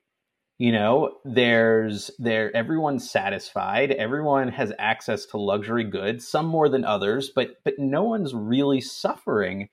you 0.62 0.71
know? 0.71 1.17
There's 1.25 2.12
there 2.21 2.55
everyone's 2.55 3.11
satisfied. 3.11 3.91
Everyone 3.91 4.47
has 4.47 4.73
access 4.79 5.27
to 5.27 5.37
luxury 5.37 5.83
goods 5.83 6.29
some 6.29 6.47
more 6.47 6.69
than 6.69 6.85
others 6.85 7.31
but 7.35 7.57
but 7.65 7.81
no 7.81 8.05
one's 8.05 8.33
really 8.33 8.81
suffering. 8.81 9.71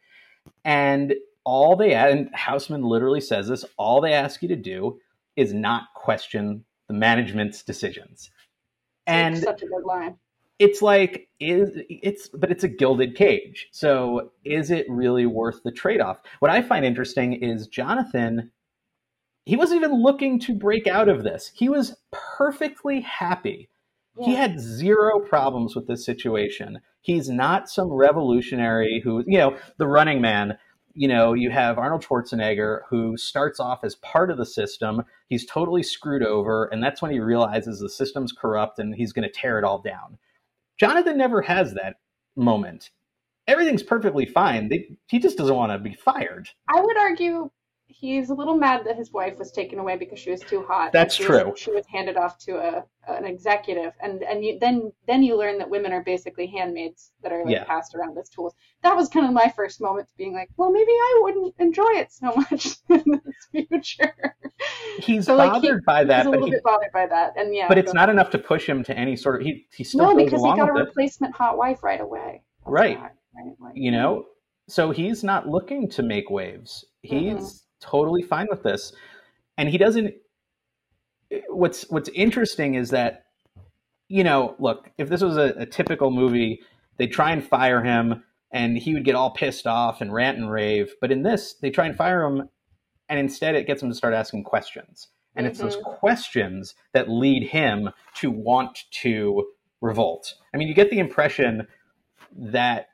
And 0.65 1.13
all 1.43 1.75
they 1.75 1.93
and 1.93 2.31
Houseman 2.33 2.81
literally 2.81 3.21
says 3.21 3.49
this 3.49 3.65
all 3.77 4.01
they 4.01 4.13
ask 4.13 4.41
you 4.41 4.47
to 4.47 4.55
do 4.55 4.99
is 5.35 5.53
not 5.53 5.93
question 5.93 6.65
the 6.87 6.95
management's 6.95 7.61
decisions. 7.61 8.31
And 9.05 9.37
such 9.37 9.61
a 9.61 9.67
good 9.67 9.83
line 9.85 10.17
it's 10.59 10.81
like 10.81 11.29
is 11.39 11.69
it's 11.89 12.27
but 12.29 12.51
it's 12.51 12.63
a 12.63 12.67
gilded 12.67 13.15
cage. 13.15 13.69
So 13.71 14.31
is 14.45 14.69
it 14.71 14.85
really 14.89 15.25
worth 15.25 15.63
the 15.63 15.71
trade-off? 15.71 16.19
What 16.39 16.51
i 16.51 16.61
find 16.61 16.85
interesting 16.85 17.33
is 17.33 17.67
jonathan 17.67 18.51
he 19.49 19.55
wasn't 19.55 19.83
even 19.83 20.03
looking 20.03 20.39
to 20.41 20.53
break 20.53 20.85
out 20.85 21.09
of 21.09 21.23
this. 21.23 21.51
He 21.55 21.69
was 21.69 21.97
perfectly 22.11 23.01
happy. 23.01 23.67
Yeah. 24.15 24.25
he 24.25 24.35
had 24.35 24.59
zero 24.59 25.19
problems 25.19 25.75
with 25.75 25.87
this 25.87 26.05
situation. 26.05 26.81
He's 27.01 27.29
not 27.29 27.69
some 27.69 27.91
revolutionary 27.91 29.01
who 29.03 29.23
you 29.25 29.39
know 29.39 29.57
the 29.77 29.87
running 29.87 30.21
man. 30.21 30.57
You 30.93 31.07
know 31.07 31.33
you 31.33 31.49
have 31.49 31.79
arnold 31.79 32.03
schwarzenegger 32.03 32.81
who 32.89 33.17
starts 33.17 33.59
off 33.59 33.83
as 33.83 33.95
part 33.95 34.29
of 34.29 34.37
the 34.37 34.45
system. 34.45 35.03
He's 35.29 35.45
totally 35.45 35.83
screwed 35.83 36.23
over 36.23 36.65
and 36.65 36.83
that's 36.83 37.01
when 37.01 37.11
he 37.11 37.19
realizes 37.19 37.79
the 37.79 37.89
system's 37.89 38.31
corrupt 38.31 38.77
and 38.77 38.93
he's 38.93 39.13
going 39.13 39.27
to 39.27 39.33
tear 39.33 39.57
it 39.57 39.63
all 39.63 39.81
down 39.81 40.19
Jonathan 40.79 41.17
never 41.17 41.41
has 41.41 41.73
that 41.73 41.95
moment. 42.35 42.89
Everything's 43.47 43.83
perfectly 43.83 44.25
fine. 44.25 44.69
They, 44.69 44.89
he 45.07 45.19
just 45.19 45.37
doesn't 45.37 45.55
want 45.55 45.71
to 45.71 45.79
be 45.79 45.95
fired. 45.95 46.49
I 46.67 46.79
would 46.79 46.97
argue 46.97 47.49
he's 47.89 48.29
a 48.29 48.33
little 48.33 48.55
mad 48.55 48.85
that 48.85 48.95
his 48.95 49.11
wife 49.11 49.37
was 49.37 49.51
taken 49.51 49.79
away 49.79 49.97
because 49.97 50.19
she 50.19 50.31
was 50.31 50.41
too 50.41 50.63
hot. 50.67 50.93
That's 50.93 51.15
she 51.15 51.23
true. 51.23 51.49
Was, 51.49 51.59
she 51.59 51.71
was 51.71 51.85
handed 51.87 52.15
off 52.15 52.37
to 52.39 52.57
a 52.57 52.83
an 53.07 53.25
executive, 53.25 53.93
and 54.01 54.21
and 54.23 54.45
you, 54.45 54.59
then 54.59 54.91
then 55.07 55.23
you 55.23 55.35
learn 55.35 55.57
that 55.57 55.69
women 55.69 55.91
are 55.91 56.03
basically 56.03 56.45
handmaids 56.47 57.11
that 57.23 57.31
are 57.31 57.43
like 57.43 57.53
yeah. 57.53 57.63
passed 57.63 57.95
around 57.95 58.17
as 58.17 58.29
tools. 58.29 58.53
That 58.83 58.95
was 58.95 59.09
kind 59.09 59.25
of 59.25 59.33
my 59.33 59.51
first 59.55 59.81
moment 59.81 60.07
to 60.07 60.13
being 60.17 60.33
like, 60.33 60.49
well, 60.55 60.71
maybe 60.71 60.91
I 60.91 61.19
wouldn't 61.23 61.55
enjoy 61.59 61.89
it 61.93 62.11
so 62.11 62.33
much 62.35 62.77
in 62.89 63.21
this 63.25 63.67
future. 63.67 64.35
He's 64.99 65.25
so, 65.25 65.37
bothered 65.37 65.79
he, 65.79 65.85
by 65.85 66.03
that. 66.03 66.19
He's 66.19 66.25
a 66.27 66.29
little 66.29 66.45
he, 66.45 66.51
bit 66.51 66.63
bothered 66.63 66.91
by 66.93 67.07
that, 67.07 67.33
and 67.35 67.53
yeah. 67.53 67.67
But 67.67 67.79
it's 67.79 67.93
not 67.93 68.09
enough 68.09 68.29
to 68.31 68.37
push 68.37 68.67
him 68.67 68.83
to 68.83 68.97
any 68.97 69.15
sort 69.15 69.41
of. 69.41 69.47
He 69.47 69.65
he 69.75 69.83
still 69.83 70.15
no 70.15 70.15
because 70.15 70.41
he 70.43 70.55
got 70.55 70.69
a 70.69 70.75
it. 70.75 70.85
replacement 70.85 71.35
hot 71.35 71.57
wife 71.57 71.83
right 71.83 72.01
away. 72.01 72.43
That's 72.59 72.71
right. 72.71 72.99
right? 72.99 73.11
Like, 73.59 73.73
you 73.73 73.91
know, 73.91 74.25
so 74.67 74.91
he's 74.91 75.23
not 75.23 75.47
looking 75.47 75.89
to 75.91 76.03
make 76.03 76.29
waves. 76.29 76.85
He's 77.01 77.33
mm-hmm 77.33 77.47
totally 77.79 78.21
fine 78.21 78.47
with 78.49 78.63
this. 78.63 78.93
And 79.57 79.69
he 79.69 79.77
doesn't 79.77 80.13
what's 81.49 81.89
what's 81.89 82.09
interesting 82.09 82.75
is 82.75 82.89
that 82.89 83.25
you 84.07 84.23
know, 84.23 84.55
look, 84.57 84.89
if 84.97 85.07
this 85.07 85.21
was 85.21 85.37
a, 85.37 85.53
a 85.57 85.65
typical 85.67 86.09
movie, 86.09 86.61
they'd 86.97 87.11
try 87.11 87.31
and 87.31 87.43
fire 87.43 87.83
him 87.83 88.23
and 88.51 88.75
he 88.75 88.95
would 88.95 89.05
get 89.05 89.13
all 89.13 89.29
pissed 89.29 89.67
off 89.67 90.01
and 90.01 90.11
rant 90.11 90.39
and 90.39 90.51
rave. 90.51 90.93
But 90.99 91.11
in 91.11 91.21
this, 91.21 91.53
they 91.61 91.69
try 91.69 91.85
and 91.85 91.95
fire 91.95 92.23
him 92.23 92.49
and 93.07 93.19
instead 93.19 93.55
it 93.55 93.67
gets 93.67 93.83
him 93.83 93.89
to 93.89 93.95
start 93.95 94.15
asking 94.15 94.43
questions. 94.45 95.09
And 95.35 95.45
mm-hmm. 95.45 95.51
it's 95.51 95.59
those 95.59 95.75
mm-hmm. 95.75 95.95
questions 95.97 96.73
that 96.93 97.09
lead 97.09 97.47
him 97.47 97.89
to 98.15 98.31
want 98.31 98.85
to 99.01 99.45
revolt. 99.81 100.33
I 100.53 100.57
mean, 100.57 100.67
you 100.67 100.73
get 100.73 100.89
the 100.89 100.99
impression 100.99 101.67
that 102.35 102.87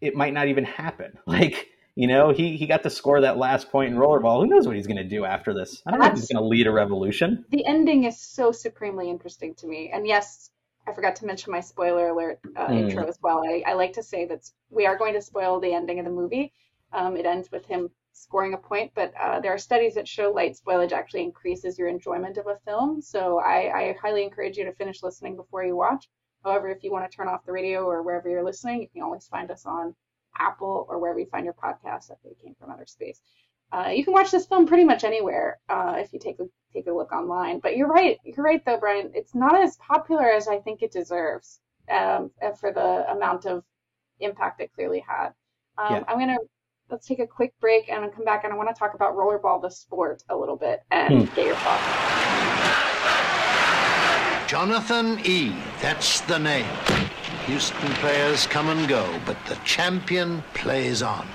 it 0.00 0.14
might 0.14 0.34
not 0.34 0.48
even 0.48 0.64
happen. 0.64 1.18
Like 1.26 1.68
you 1.96 2.08
know, 2.08 2.30
he 2.30 2.56
he 2.56 2.66
got 2.66 2.82
to 2.82 2.90
score 2.90 3.20
that 3.20 3.38
last 3.38 3.70
point 3.70 3.92
in 3.92 3.98
rollerball. 3.98 4.40
Who 4.40 4.46
knows 4.48 4.66
what 4.66 4.76
he's 4.76 4.86
going 4.86 4.96
to 4.96 5.04
do 5.08 5.24
after 5.24 5.54
this? 5.54 5.82
I 5.86 5.90
don't 5.90 6.00
That's, 6.00 6.08
know 6.08 6.12
if 6.14 6.20
he's 6.20 6.32
going 6.32 6.42
to 6.42 6.48
lead 6.48 6.66
a 6.66 6.72
revolution. 6.72 7.44
The 7.50 7.64
ending 7.64 8.04
is 8.04 8.20
so 8.20 8.52
supremely 8.52 9.08
interesting 9.10 9.54
to 9.56 9.66
me. 9.66 9.90
And 9.92 10.06
yes, 10.06 10.50
I 10.86 10.92
forgot 10.92 11.16
to 11.16 11.26
mention 11.26 11.52
my 11.52 11.60
spoiler 11.60 12.08
alert 12.08 12.40
uh, 12.56 12.66
mm. 12.66 12.80
intro 12.80 13.06
as 13.06 13.18
well. 13.22 13.42
I, 13.46 13.62
I 13.66 13.72
like 13.74 13.92
to 13.94 14.02
say 14.02 14.26
that 14.26 14.50
we 14.70 14.86
are 14.86 14.98
going 14.98 15.14
to 15.14 15.22
spoil 15.22 15.60
the 15.60 15.72
ending 15.72 15.98
of 15.98 16.04
the 16.04 16.10
movie. 16.10 16.52
Um, 16.92 17.16
it 17.16 17.26
ends 17.26 17.50
with 17.50 17.64
him 17.66 17.90
scoring 18.12 18.54
a 18.54 18.58
point, 18.58 18.92
but 18.94 19.12
uh, 19.20 19.40
there 19.40 19.52
are 19.52 19.58
studies 19.58 19.94
that 19.94 20.06
show 20.06 20.30
light 20.30 20.56
spoilage 20.56 20.92
actually 20.92 21.22
increases 21.22 21.78
your 21.78 21.88
enjoyment 21.88 22.38
of 22.38 22.46
a 22.46 22.58
film. 22.64 23.00
So 23.00 23.40
I, 23.40 23.72
I 23.76 23.96
highly 24.00 24.22
encourage 24.22 24.56
you 24.56 24.64
to 24.64 24.72
finish 24.72 25.02
listening 25.02 25.36
before 25.36 25.64
you 25.64 25.74
watch. 25.76 26.08
However, 26.44 26.68
if 26.68 26.84
you 26.84 26.92
want 26.92 27.10
to 27.10 27.16
turn 27.16 27.28
off 27.28 27.46
the 27.46 27.52
radio 27.52 27.84
or 27.84 28.02
wherever 28.02 28.28
you're 28.28 28.44
listening, 28.44 28.82
you 28.82 28.88
can 28.88 29.02
always 29.02 29.26
find 29.26 29.50
us 29.50 29.64
on 29.64 29.94
Apple, 30.38 30.86
or 30.88 30.98
wherever 30.98 31.18
you 31.18 31.26
find 31.26 31.44
your 31.44 31.54
podcast 31.54 32.08
that 32.08 32.18
they 32.24 32.34
came 32.42 32.54
from 32.58 32.70
outer 32.70 32.86
space. 32.86 33.20
Uh, 33.72 33.88
you 33.88 34.04
can 34.04 34.12
watch 34.12 34.30
this 34.30 34.46
film 34.46 34.66
pretty 34.66 34.84
much 34.84 35.04
anywhere 35.04 35.58
uh, 35.68 35.96
if 35.98 36.12
you 36.12 36.18
take 36.18 36.38
a 36.38 36.44
take 36.72 36.86
a 36.86 36.92
look 36.92 37.12
online. 37.12 37.60
But 37.60 37.76
you're 37.76 37.88
right, 37.88 38.18
you're 38.24 38.44
right 38.44 38.64
though, 38.64 38.78
Brian. 38.78 39.10
It's 39.14 39.34
not 39.34 39.60
as 39.60 39.76
popular 39.76 40.30
as 40.30 40.48
I 40.48 40.58
think 40.58 40.82
it 40.82 40.92
deserves 40.92 41.60
um, 41.90 42.30
for 42.60 42.72
the 42.72 43.10
amount 43.10 43.46
of 43.46 43.64
impact 44.20 44.60
it 44.60 44.72
clearly 44.74 45.04
had. 45.06 45.30
Um, 45.78 45.94
yeah. 45.94 46.04
I'm 46.08 46.18
gonna 46.18 46.38
let's 46.90 47.06
take 47.06 47.18
a 47.18 47.26
quick 47.26 47.52
break 47.60 47.88
and 47.88 48.04
I'll 48.04 48.10
come 48.10 48.24
back 48.24 48.44
and 48.44 48.52
I 48.52 48.56
want 48.56 48.68
to 48.68 48.78
talk 48.78 48.94
about 48.94 49.16
rollerball 49.16 49.60
the 49.62 49.70
sport 49.70 50.22
a 50.28 50.36
little 50.36 50.56
bit 50.56 50.82
and 50.90 51.28
hmm. 51.28 51.34
get 51.34 51.46
your 51.46 51.56
thoughts. 51.56 51.82
Jonathan 54.46 55.18
E. 55.24 55.52
That's 55.80 56.20
the 56.22 56.38
name. 56.38 56.66
Houston 57.46 57.90
players 57.96 58.46
come 58.46 58.70
and 58.70 58.88
go, 58.88 59.20
but 59.26 59.36
the 59.46 59.56
champion 59.66 60.42
plays 60.54 61.02
on. 61.02 61.28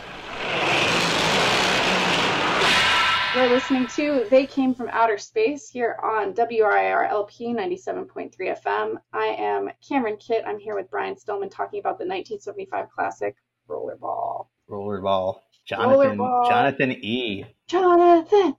You're 3.36 3.48
listening 3.50 3.86
to 3.96 4.26
They 4.32 4.48
Came 4.48 4.74
from 4.74 4.90
Outer 4.92 5.20
Space 5.20 5.70
here 5.70 6.00
on 6.02 6.34
WRIR 6.34 7.08
LP 7.08 7.54
97.3 7.54 8.32
FM. 8.40 8.96
I 9.14 9.26
am 9.26 9.70
Cameron 9.88 10.18
Kitt. 10.18 10.44
I'm 10.48 10.58
here 10.58 10.76
with 10.76 10.90
Brian 10.90 11.16
Stillman 11.16 11.50
talking 11.50 11.80
about 11.80 12.00
the 12.00 12.06
1975 12.06 12.90
classic 12.90 13.36
Rollerball. 13.70 14.48
Rollerball. 14.68 15.42
Jonathan, 15.68 16.18
Rollerball. 16.18 16.50
Jonathan 16.50 16.92
E. 16.92 17.46
Jonathan 17.68 18.56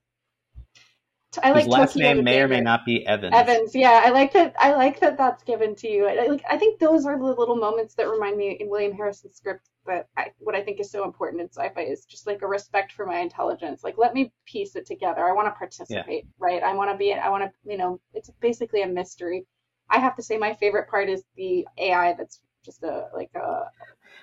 I 1.42 1.52
like 1.52 1.64
His 1.64 1.68
last 1.68 1.92
Tokyo 1.92 2.14
name 2.14 2.24
may 2.24 2.40
or 2.40 2.48
may 2.48 2.60
not 2.60 2.84
be 2.84 3.06
Evans. 3.06 3.32
Evans, 3.34 3.74
yeah, 3.74 4.02
I 4.04 4.10
like 4.10 4.32
that. 4.32 4.54
I 4.58 4.72
like 4.72 4.98
that 5.00 5.16
that's 5.16 5.44
given 5.44 5.76
to 5.76 5.88
you. 5.88 6.06
I, 6.06 6.26
like, 6.26 6.44
I 6.50 6.56
think 6.56 6.80
those 6.80 7.06
are 7.06 7.16
the 7.16 7.24
little 7.24 7.56
moments 7.56 7.94
that 7.94 8.08
remind 8.08 8.36
me 8.36 8.56
in 8.58 8.68
William 8.68 8.92
Harrison's 8.92 9.36
script 9.36 9.68
that 9.86 10.08
I, 10.16 10.26
what 10.38 10.56
I 10.56 10.62
think 10.62 10.80
is 10.80 10.90
so 10.90 11.04
important 11.04 11.42
in 11.42 11.48
sci-fi 11.48 11.82
is 11.82 12.04
just 12.04 12.26
like 12.26 12.42
a 12.42 12.46
respect 12.46 12.92
for 12.92 13.06
my 13.06 13.20
intelligence. 13.20 13.84
Like, 13.84 13.96
let 13.96 14.12
me 14.12 14.32
piece 14.44 14.74
it 14.74 14.86
together. 14.86 15.24
I 15.24 15.32
want 15.32 15.46
to 15.46 15.52
participate, 15.52 16.24
yeah. 16.24 16.30
right? 16.38 16.62
I 16.62 16.74
want 16.74 16.90
to 16.90 16.96
be. 16.96 17.12
I 17.12 17.28
want 17.28 17.44
to, 17.44 17.50
you 17.70 17.78
know, 17.78 18.00
it's 18.12 18.30
basically 18.40 18.82
a 18.82 18.88
mystery. 18.88 19.46
I 19.88 19.98
have 19.98 20.16
to 20.16 20.22
say, 20.22 20.36
my 20.36 20.54
favorite 20.54 20.88
part 20.88 21.08
is 21.08 21.22
the 21.36 21.66
AI 21.78 22.14
that's 22.14 22.40
just 22.64 22.82
a 22.82 23.06
like 23.14 23.30
a 23.34 23.62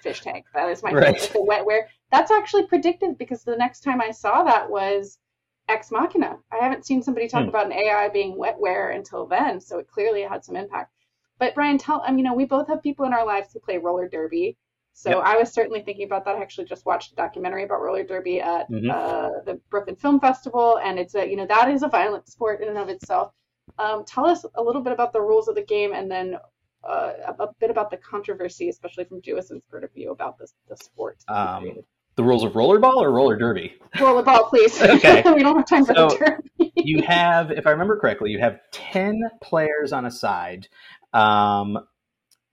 fish 0.02 0.22
tank. 0.22 0.46
That 0.54 0.70
is 0.70 0.84
my 0.84 0.92
right. 0.92 1.20
favorite. 1.20 1.34
The 1.34 1.40
wetware. 1.40 1.84
That's 2.12 2.32
actually 2.32 2.68
predictive 2.68 3.18
because 3.18 3.44
the 3.44 3.56
next 3.56 3.82
time 3.82 4.02
I 4.02 4.12
saw 4.12 4.44
that 4.44 4.70
was 4.70 5.20
Ex 5.68 5.92
Machina. 5.92 6.38
I 6.52 6.58
haven't 6.58 6.86
seen 6.86 7.02
somebody 7.04 7.28
talk 7.28 7.44
hmm. 7.44 7.50
about 7.50 7.66
an 7.66 7.74
AI 7.74 8.10
being 8.10 8.38
wetware 8.38 8.96
until 8.96 9.26
then, 9.26 9.60
so 9.60 9.80
it 9.80 9.88
clearly 9.88 10.22
had 10.22 10.44
some 10.44 10.56
impact. 10.56 10.94
But 11.40 11.56
Brian, 11.56 11.78
tell 11.78 12.02
I 12.06 12.10
mean, 12.10 12.20
you 12.20 12.24
know, 12.26 12.34
we 12.34 12.46
both 12.46 12.68
have 12.68 12.82
people 12.82 13.06
in 13.06 13.14
our 13.14 13.26
lives 13.26 13.54
who 13.54 13.60
play 13.60 13.78
roller 13.78 14.08
derby. 14.08 14.58
So 14.94 15.10
yep. 15.10 15.20
I 15.26 15.38
was 15.38 15.54
certainly 15.54 15.82
thinking 15.82 16.06
about 16.06 16.26
that. 16.26 16.36
I 16.36 16.42
actually 16.42 16.66
just 16.66 16.88
watched 16.88 17.12
a 17.12 17.16
documentary 17.16 17.64
about 17.64 17.82
roller 17.82 18.04
derby 18.04 18.42
at 18.42 18.70
mm-hmm. 18.72 18.90
uh, 18.90 19.44
the 19.46 19.62
Brooklyn 19.70 19.96
Film 19.96 20.20
Festival, 20.20 20.80
and 20.84 20.98
it's 20.98 21.14
a 21.14 21.28
you 21.28 21.36
know 21.36 21.46
that 21.46 21.70
is 21.70 21.84
a 21.84 21.88
violent 21.88 22.28
sport 22.28 22.62
in 22.62 22.70
and 22.70 22.78
of 22.78 22.90
itself. 22.90 23.32
Um, 23.78 24.06
tell 24.06 24.26
us 24.26 24.44
a 24.56 24.64
little 24.64 24.82
bit 24.82 24.94
about 24.94 25.14
the 25.14 25.22
rules 25.22 25.48
of 25.48 25.56
the 25.56 25.64
game, 25.64 25.94
and 25.94 26.10
then 26.10 26.38
uh, 26.84 27.14
a, 27.28 27.44
a 27.44 27.54
bit 27.60 27.70
about 27.70 27.92
the 27.92 27.98
controversy, 27.98 28.70
especially 28.70 29.04
from 29.04 29.22
Jewison's 29.22 29.62
point 29.70 29.84
of 29.84 29.94
view 29.94 30.12
about 30.12 30.40
this 30.40 30.54
the 30.68 30.78
sport. 30.78 31.18
Um, 31.28 31.84
the 32.18 32.24
rules 32.24 32.44
of 32.44 32.54
rollerball 32.54 32.98
or 32.98 33.12
roller 33.12 33.38
derby? 33.38 33.76
Rollerball, 33.96 34.50
please. 34.50 34.80
Okay. 34.82 35.22
we 35.34 35.44
don't 35.44 35.56
have 35.56 35.68
time 35.68 35.86
for 35.86 35.96
So- 35.96 36.10
the 36.10 36.18
derby. 36.18 36.72
you 36.76 37.02
have, 37.04 37.52
if 37.52 37.66
I 37.66 37.72
remember 37.72 37.98
correctly, 38.00 38.32
you 38.32 38.40
have 38.40 38.60
10 38.72 39.22
players 39.42 39.94
on 39.94 40.06
a 40.06 40.12
side. 40.12 40.68
Um, 41.14 41.78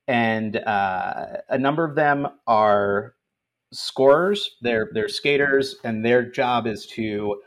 and 0.06 0.56
uh, 0.56 1.26
a 1.48 1.58
number 1.58 1.84
of 1.84 1.94
them 1.96 2.28
are 2.46 3.14
scorers. 3.72 4.50
They're, 4.60 4.90
they're 4.92 5.08
skaters, 5.08 5.76
and 5.82 6.04
their 6.04 6.30
job 6.30 6.66
is 6.66 6.86
to 6.94 7.40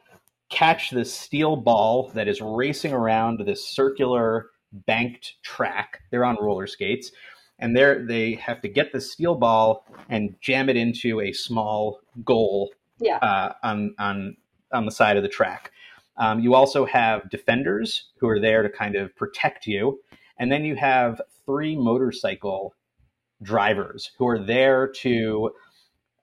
catch 0.50 0.90
this 0.92 1.14
steel 1.14 1.56
ball 1.56 2.10
that 2.16 2.28
is 2.28 2.42
racing 2.42 2.94
around 2.94 3.42
this 3.46 3.68
circular 3.68 4.50
banked 4.72 5.36
track. 5.44 6.00
They're 6.12 6.26
on 6.26 6.38
roller 6.42 6.68
skates. 6.68 7.12
And 7.60 7.76
they're, 7.76 8.06
they 8.06 8.36
have 8.36 8.62
to 8.62 8.68
get 8.68 8.92
the 8.92 9.02
steel 9.02 9.36
ball 9.36 9.86
and 10.10 10.36
jam 10.42 10.70
it 10.70 10.78
into 10.78 11.22
a 11.22 11.34
small 11.34 12.00
goal 12.24 12.72
Yeah. 13.00 13.18
uh, 13.18 13.54
on, 13.64 13.96
on, 13.98 14.38
on 14.72 14.86
the 14.86 14.92
side 14.92 15.18
of 15.18 15.24
the 15.24 15.30
track. 15.30 15.72
Um, 16.18 16.40
you 16.40 16.56
also 16.56 16.86
have 16.86 17.30
defenders 17.30 18.10
who 18.20 18.28
are 18.28 18.40
there 18.40 18.64
to 18.64 18.70
kind 18.70 18.96
of 18.96 19.16
protect 19.16 19.68
you. 19.68 20.00
And 20.40 20.52
then 20.52 20.66
you 20.66 20.76
have 20.76 21.22
three 21.46 21.76
motorcycle 21.76 22.74
drivers 23.42 24.12
who 24.18 24.28
are 24.28 24.40
there 24.40 24.88
to 24.88 25.52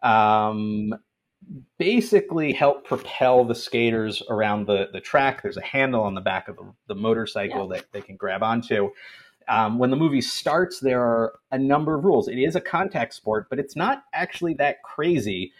um, 0.03 0.95
basically 1.79 2.53
help 2.53 2.85
propel 2.87 3.45
the 3.45 3.55
skaters 3.55 4.23
around 4.29 4.67
the, 4.67 4.89
the 4.93 5.01
track. 5.01 5.43
There's 5.43 5.57
a 5.57 5.63
handle 5.63 6.03
on 6.03 6.15
the 6.15 6.21
back 6.21 6.49
of 6.49 6.57
the, 6.57 6.73
the 6.89 6.95
motorcycle 6.95 7.69
that 7.69 7.87
they 7.93 8.01
can 8.01 8.17
grab 8.17 8.43
onto. 8.43 8.91
Um, 9.49 9.79
when 9.79 9.91
the 9.91 9.97
movie 9.97 10.21
starts, 10.21 10.81
there 10.81 11.01
are 11.03 11.35
a 11.53 11.59
number 11.59 11.95
of 11.95 12.05
rules. 12.05 12.29
It 12.29 12.39
is 12.39 12.57
a 12.57 12.61
contact 12.61 13.15
sport, 13.15 13.49
but 13.51 13.59
it's 13.59 13.77
not 13.77 14.05
actually 14.13 14.55
that 14.55 14.83
crazy. 14.83 15.53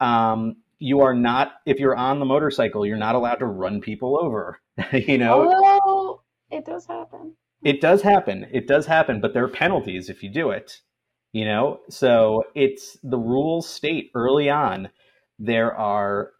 Um, 0.00 0.56
you 0.78 1.00
are 1.00 1.14
not, 1.14 1.54
if 1.66 1.78
you're 1.78 1.96
on 1.96 2.18
the 2.18 2.24
motorcycle, 2.24 2.84
you're 2.86 2.96
not 2.96 3.14
allowed 3.14 3.36
to 3.36 3.46
run 3.46 3.80
people 3.80 4.18
over. 4.18 4.60
you 4.92 5.18
know, 5.18 5.52
Oh, 5.84 6.20
it 6.50 6.64
does 6.64 6.86
happen. 6.86 7.34
it 7.62 7.80
does 7.80 8.02
happen. 8.02 8.46
It 8.52 8.66
does 8.66 8.86
happen, 8.86 9.20
but 9.20 9.32
there 9.34 9.44
are 9.44 9.48
penalties 9.48 10.08
if 10.10 10.22
you 10.22 10.30
do 10.30 10.50
it. 10.50 10.80
You 11.32 11.44
know, 11.46 11.80
so 11.88 12.44
it's 12.54 12.98
the 13.02 13.16
rules 13.18 13.68
state 13.68 14.10
early 14.14 14.50
on 14.50 14.90
there 15.38 15.74
are 15.74 16.30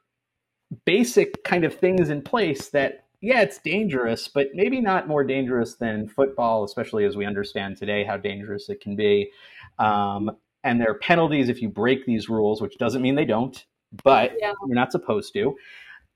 basic 0.84 1.42
kind 1.44 1.64
of 1.64 1.74
things 1.74 2.08
in 2.08 2.22
place 2.22 2.68
that 2.68 3.01
yeah, 3.22 3.40
it's 3.40 3.58
dangerous, 3.58 4.26
but 4.28 4.48
maybe 4.52 4.80
not 4.80 5.06
more 5.08 5.22
dangerous 5.24 5.76
than 5.76 6.08
football, 6.08 6.64
especially 6.64 7.04
as 7.04 7.16
we 7.16 7.24
understand 7.24 7.76
today 7.76 8.04
how 8.04 8.16
dangerous 8.16 8.68
it 8.68 8.80
can 8.80 8.96
be. 8.96 9.30
Um, 9.78 10.32
and 10.64 10.80
there 10.80 10.90
are 10.90 10.98
penalties 10.98 11.48
if 11.48 11.62
you 11.62 11.68
break 11.68 12.04
these 12.04 12.28
rules, 12.28 12.60
which 12.60 12.76
doesn't 12.78 13.00
mean 13.00 13.14
they 13.14 13.24
don't, 13.24 13.64
but 14.04 14.32
Yeah. 14.40 14.52
you're 14.66 14.74
not 14.74 14.90
supposed 14.92 15.32
to. 15.34 15.56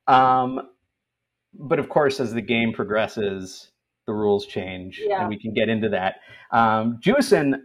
Um, 0.09 0.69
but 1.55 1.79
of 1.79 1.89
course, 1.89 2.21
as 2.21 2.35
the 2.35 2.43
game 2.43 2.73
progresses, 2.73 3.71
the 4.07 4.13
rules 4.13 4.45
change, 4.47 5.01
Yeah. 5.05 5.21
and 5.21 5.29
we 5.29 5.39
can 5.39 5.53
get 5.55 5.69
into 5.69 5.89
that. 5.91 6.17
Um, 6.51 6.99
Jewison 7.01 7.63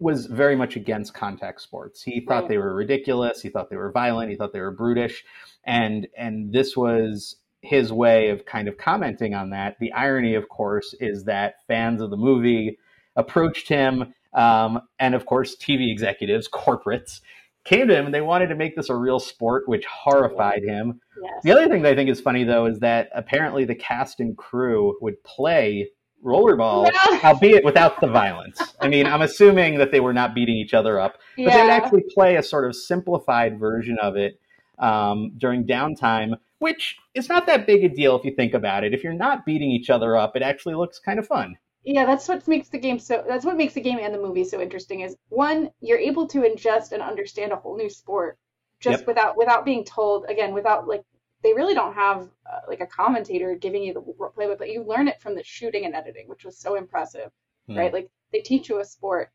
was 0.00 0.26
very 0.26 0.56
much 0.56 0.76
against 0.76 1.14
contact 1.14 1.60
sports. 1.60 2.02
He 2.02 2.20
thought 2.20 2.42
Right. 2.42 2.48
they 2.48 2.58
were 2.58 2.74
ridiculous. 2.74 3.40
He 3.40 3.48
thought 3.48 3.70
they 3.70 3.76
were 3.76 3.92
violent. 3.92 4.30
He 4.30 4.36
thought 4.36 4.52
they 4.52 4.60
were 4.60 4.70
brutish, 4.72 5.24
and 5.64 6.08
and 6.16 6.52
this 6.52 6.76
was 6.76 7.36
his 7.62 7.92
way 7.92 8.28
of 8.28 8.44
kind 8.44 8.68
of 8.68 8.76
commenting 8.76 9.34
on 9.34 9.50
that. 9.50 9.76
The 9.80 9.92
irony, 9.92 10.34
of 10.34 10.48
course, 10.48 10.94
is 11.00 11.24
that 11.24 11.54
fans 11.66 12.00
of 12.00 12.10
the 12.10 12.16
movie 12.16 12.78
approached 13.16 13.68
him, 13.68 14.12
um, 14.34 14.80
and 14.98 15.14
of 15.14 15.24
course, 15.26 15.56
TV 15.56 15.90
executives, 15.90 16.48
corporates, 16.52 17.20
came 17.64 17.86
to 17.86 17.96
him 17.96 18.06
and 18.06 18.14
they 18.14 18.20
wanted 18.20 18.48
to 18.48 18.56
make 18.56 18.74
this 18.74 18.88
a 18.88 18.94
real 18.96 19.20
sport, 19.20 19.68
which 19.68 19.86
horrified 19.86 20.64
him. 20.64 21.00
Yes. 21.22 21.42
The 21.44 21.52
other 21.52 21.68
thing 21.68 21.82
that 21.82 21.92
I 21.92 21.94
think 21.94 22.10
is 22.10 22.20
funny, 22.20 22.42
though, 22.42 22.66
is 22.66 22.80
that 22.80 23.08
apparently 23.14 23.64
the 23.64 23.76
cast 23.76 24.18
and 24.18 24.36
crew 24.36 24.98
would 25.00 25.22
play 25.22 25.88
rollerball, 26.24 26.90
Yeah. 26.92 27.20
albeit 27.24 27.64
without 27.64 28.00
the 28.00 28.08
violence. 28.08 28.60
I 28.80 28.88
mean, 28.88 29.06
I'm 29.06 29.22
assuming 29.22 29.78
that 29.78 29.92
they 29.92 30.00
were 30.00 30.12
not 30.12 30.34
beating 30.34 30.56
each 30.56 30.74
other 30.74 30.98
up, 30.98 31.18
but 31.36 31.52
they 31.52 31.62
would 31.62 31.70
actually 31.70 32.04
play 32.12 32.36
a 32.36 32.42
sort 32.42 32.64
of 32.64 32.74
simplified 32.74 33.60
version 33.60 33.98
of 34.02 34.16
it 34.16 34.40
um, 34.78 35.32
during 35.38 35.64
downtime, 35.64 36.34
which 36.62 36.96
is 37.14 37.28
not 37.28 37.46
that 37.46 37.66
big 37.66 37.84
a 37.84 37.88
deal 37.88 38.16
if 38.16 38.24
you 38.24 38.34
think 38.34 38.54
about 38.54 38.84
it. 38.84 38.94
If 38.94 39.04
you're 39.04 39.12
not 39.12 39.44
beating 39.44 39.70
each 39.70 39.90
other 39.90 40.16
up, 40.16 40.36
it 40.36 40.42
actually 40.42 40.74
looks 40.76 40.98
kind 40.98 41.18
of 41.18 41.26
fun. 41.26 41.58
Yeah, 41.84 42.06
that's 42.06 42.28
what 42.28 42.46
makes 42.48 42.68
the 42.68 42.78
game 42.78 42.98
so. 42.98 43.24
That's 43.26 43.44
what 43.44 43.56
makes 43.56 43.74
the 43.74 43.80
game 43.80 43.98
and 44.00 44.14
the 44.14 44.18
movie 44.20 44.44
so 44.44 44.60
interesting. 44.60 45.00
Is 45.00 45.16
one, 45.28 45.70
you're 45.80 45.98
able 45.98 46.26
to 46.28 46.42
ingest 46.42 46.92
and 46.92 47.02
understand 47.02 47.52
a 47.52 47.56
whole 47.56 47.76
new 47.76 47.90
sport 47.90 48.38
just 48.80 49.00
Yep. 49.00 49.06
without 49.06 49.36
without 49.36 49.64
being 49.64 49.84
told. 49.84 50.26
Again, 50.28 50.54
without 50.54 50.86
like 50.86 51.02
they 51.42 51.52
really 51.54 51.74
don't 51.74 51.94
have 51.94 52.30
uh, 52.46 52.60
like 52.68 52.80
a 52.80 52.86
commentator 52.86 53.54
giving 53.56 53.82
you 53.82 53.92
the 53.94 54.00
play 54.34 54.46
with, 54.46 54.58
but 54.58 54.70
you 54.70 54.84
learn 54.84 55.08
it 55.08 55.20
from 55.20 55.34
the 55.34 55.42
shooting 55.44 55.84
and 55.84 55.94
editing, 55.94 56.28
which 56.28 56.44
was 56.44 56.56
so 56.58 56.76
impressive, 56.76 57.30
Hmm. 57.66 57.76
right? 57.78 57.92
Like 57.92 58.10
they 58.32 58.40
teach 58.40 58.68
you 58.68 58.78
a 58.80 58.84
sport 58.84 59.30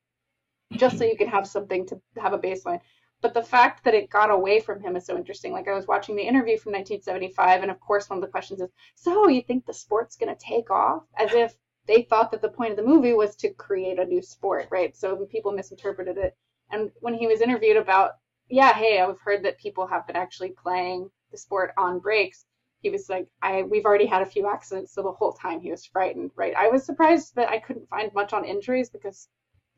just 0.73 0.97
so 0.97 1.03
you 1.11 1.17
can 1.17 1.27
have 1.27 1.47
something 1.47 1.85
to 1.87 2.01
have 2.17 2.33
a 2.33 2.39
baseline. 2.39 2.81
But 3.21 3.33
the 3.33 3.43
fact 3.43 3.83
that 3.83 3.95
it 3.95 4.09
got 4.09 4.29
away 4.29 4.59
from 4.59 4.79
him 4.81 4.95
is 4.95 5.05
so 5.05 5.17
interesting. 5.17 5.51
Like 5.51 5.67
I 5.67 5.73
was 5.73 5.87
watching 5.87 6.15
the 6.15 6.27
interview 6.27 6.57
from 6.57 6.73
1975, 6.73 7.61
and 7.63 7.71
of 7.71 7.79
course, 7.79 8.09
one 8.09 8.19
of 8.19 8.21
the 8.21 8.31
questions 8.31 8.61
is, 8.61 8.69
"So 8.95 9.27
you 9.27 9.41
think 9.41 9.65
the 9.65 9.73
sport's 9.73 10.15
going 10.15 10.35
to 10.35 10.45
take 10.45 10.69
off?" 10.69 11.03
As 11.15 11.33
if 11.33 11.57
they 11.87 12.03
thought 12.03 12.31
that 12.31 12.41
the 12.41 12.49
point 12.49 12.71
of 12.71 12.77
the 12.77 12.83
movie 12.83 13.13
was 13.13 13.35
to 13.37 13.53
create 13.53 13.97
a 13.97 14.05
new 14.05 14.21
sport, 14.21 14.67
right? 14.69 14.95
So 14.95 15.25
people 15.25 15.51
misinterpreted 15.51 16.17
it. 16.17 16.37
And 16.69 16.91
when 16.99 17.13
he 17.13 17.27
was 17.27 17.41
interviewed 17.41 17.77
about, 17.77 18.17
yeah, 18.49 18.73
hey, 18.73 18.99
I've 18.99 19.19
heard 19.19 19.43
that 19.43 19.57
people 19.57 19.87
have 19.87 20.05
been 20.05 20.15
actually 20.15 20.51
playing 20.51 21.09
the 21.31 21.37
sport 21.37 21.73
on 21.77 21.99
breaks. 21.99 22.45
He 22.81 22.89
was 22.89 23.09
like, 23.09 23.27
I 23.41 23.63
we've 23.63 23.85
already 23.85 24.05
had 24.05 24.21
a 24.21 24.25
few 24.25 24.47
accidents, 24.47 24.93
so 24.93 25.01
the 25.01 25.11
whole 25.11 25.33
time 25.33 25.59
he 25.59 25.71
was 25.71 25.85
frightened, 25.85 26.31
right? 26.35 26.53
I 26.55 26.67
was 26.67 26.85
surprised 26.85 27.35
that 27.35 27.49
I 27.49 27.59
couldn't 27.59 27.89
find 27.89 28.13
much 28.13 28.33
on 28.33 28.45
injuries 28.45 28.89
because 28.89 29.27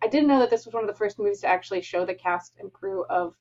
I 0.02 0.08
didn't 0.08 0.28
know 0.28 0.40
that 0.40 0.50
this 0.50 0.66
was 0.66 0.74
one 0.74 0.84
of 0.84 0.90
the 0.90 0.96
first 0.96 1.20
movies 1.20 1.42
to 1.42 1.48
actually 1.48 1.82
show 1.82 2.06
the 2.06 2.14
cast 2.14 2.56
and 2.60 2.72
crew 2.72 3.06
of 3.10 3.36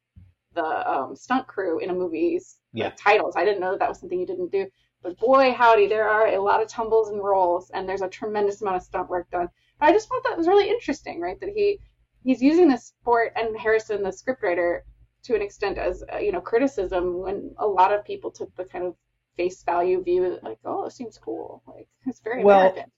the 0.54 0.64
um, 0.90 1.14
stunt 1.14 1.46
crew 1.46 1.78
in 1.78 1.90
a 1.90 1.94
movie's 1.94 2.58
Yeah. 2.72 2.90
titles. 2.96 3.36
I 3.36 3.44
didn't 3.44 3.60
know 3.60 3.70
that 3.70 3.80
that 3.80 3.88
was 3.88 4.00
something 4.00 4.18
you 4.18 4.26
didn't 4.26 4.50
do. 4.50 4.66
But 5.02 5.16
boy, 5.18 5.52
howdy, 5.52 5.86
there 5.86 6.08
are 6.08 6.26
a 6.28 6.40
lot 6.40 6.60
of 6.60 6.68
tumbles 6.68 7.10
and 7.10 7.22
rolls, 7.22 7.70
and 7.70 7.88
there's 7.88 8.02
a 8.02 8.08
tremendous 8.08 8.60
amount 8.62 8.76
of 8.76 8.82
stunt 8.82 9.08
work 9.08 9.30
done. 9.30 9.48
But 9.78 9.90
I 9.90 9.92
just 9.92 10.08
thought 10.08 10.24
that 10.24 10.36
was 10.36 10.48
really 10.48 10.68
interesting, 10.68 11.20
right? 11.20 11.38
That 11.40 11.50
he 11.50 11.78
he's 12.24 12.42
using 12.42 12.68
this 12.68 12.86
sport 12.86 13.32
and 13.36 13.56
Harrison, 13.56 14.02
the 14.02 14.10
scriptwriter, 14.10 14.80
to 15.22 15.36
an 15.36 15.42
extent 15.42 15.78
as 15.78 16.02
uh, 16.12 16.18
you 16.18 16.32
know 16.32 16.40
criticism 16.40 17.20
when 17.20 17.54
a 17.58 17.66
lot 17.66 17.92
of 17.92 18.04
people 18.04 18.32
took 18.32 18.52
the 18.56 18.64
kind 18.64 18.84
of 18.84 18.96
face 19.36 19.62
value 19.62 20.02
view, 20.02 20.36
like, 20.42 20.58
oh, 20.64 20.86
it 20.86 20.92
seems 20.92 21.16
cool, 21.16 21.62
like 21.68 21.86
it's 22.06 22.18
very 22.20 22.42
Well, 22.42 22.58
American. 22.58 22.90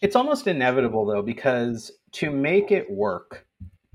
It's 0.00 0.14
almost 0.14 0.46
inevitable 0.46 1.06
though, 1.06 1.22
because 1.22 1.90
to 2.12 2.30
make 2.30 2.70
it 2.70 2.90
work, 2.90 3.46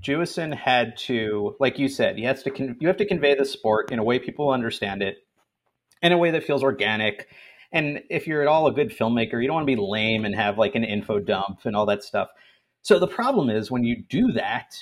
Jewison 0.02 0.54
had 0.54 0.96
to, 0.98 1.56
like 1.60 1.78
you 1.78 1.88
said, 1.88 2.16
he 2.18 2.24
has 2.24 2.42
to 2.42 2.50
con- 2.50 2.76
you 2.80 2.88
have 2.88 2.98
to 2.98 3.06
convey 3.06 3.34
the 3.34 3.44
sport 3.44 3.90
in 3.90 3.98
a 3.98 4.04
way 4.04 4.18
people 4.18 4.50
understand 4.50 5.02
it, 5.02 5.18
in 6.02 6.12
a 6.12 6.18
way 6.18 6.30
that 6.32 6.44
feels 6.44 6.62
organic. 6.62 7.28
And 7.72 8.02
if 8.10 8.26
you're 8.26 8.42
at 8.42 8.48
all 8.48 8.66
a 8.66 8.72
good 8.72 8.90
filmmaker, 8.90 9.40
you 9.40 9.48
don't 9.48 9.54
want 9.56 9.66
to 9.68 9.74
be 9.76 9.80
lame 9.80 10.24
and 10.24 10.34
have 10.34 10.58
like 10.58 10.74
an 10.74 10.84
info 10.84 11.18
dump 11.18 11.60
and 11.64 11.74
all 11.74 11.86
that 11.86 12.04
stuff. 12.04 12.28
So 12.82 12.98
the 12.98 13.08
problem 13.08 13.48
is 13.50 13.70
when 13.70 13.82
you 13.84 14.02
do 14.08 14.32
that, 14.32 14.76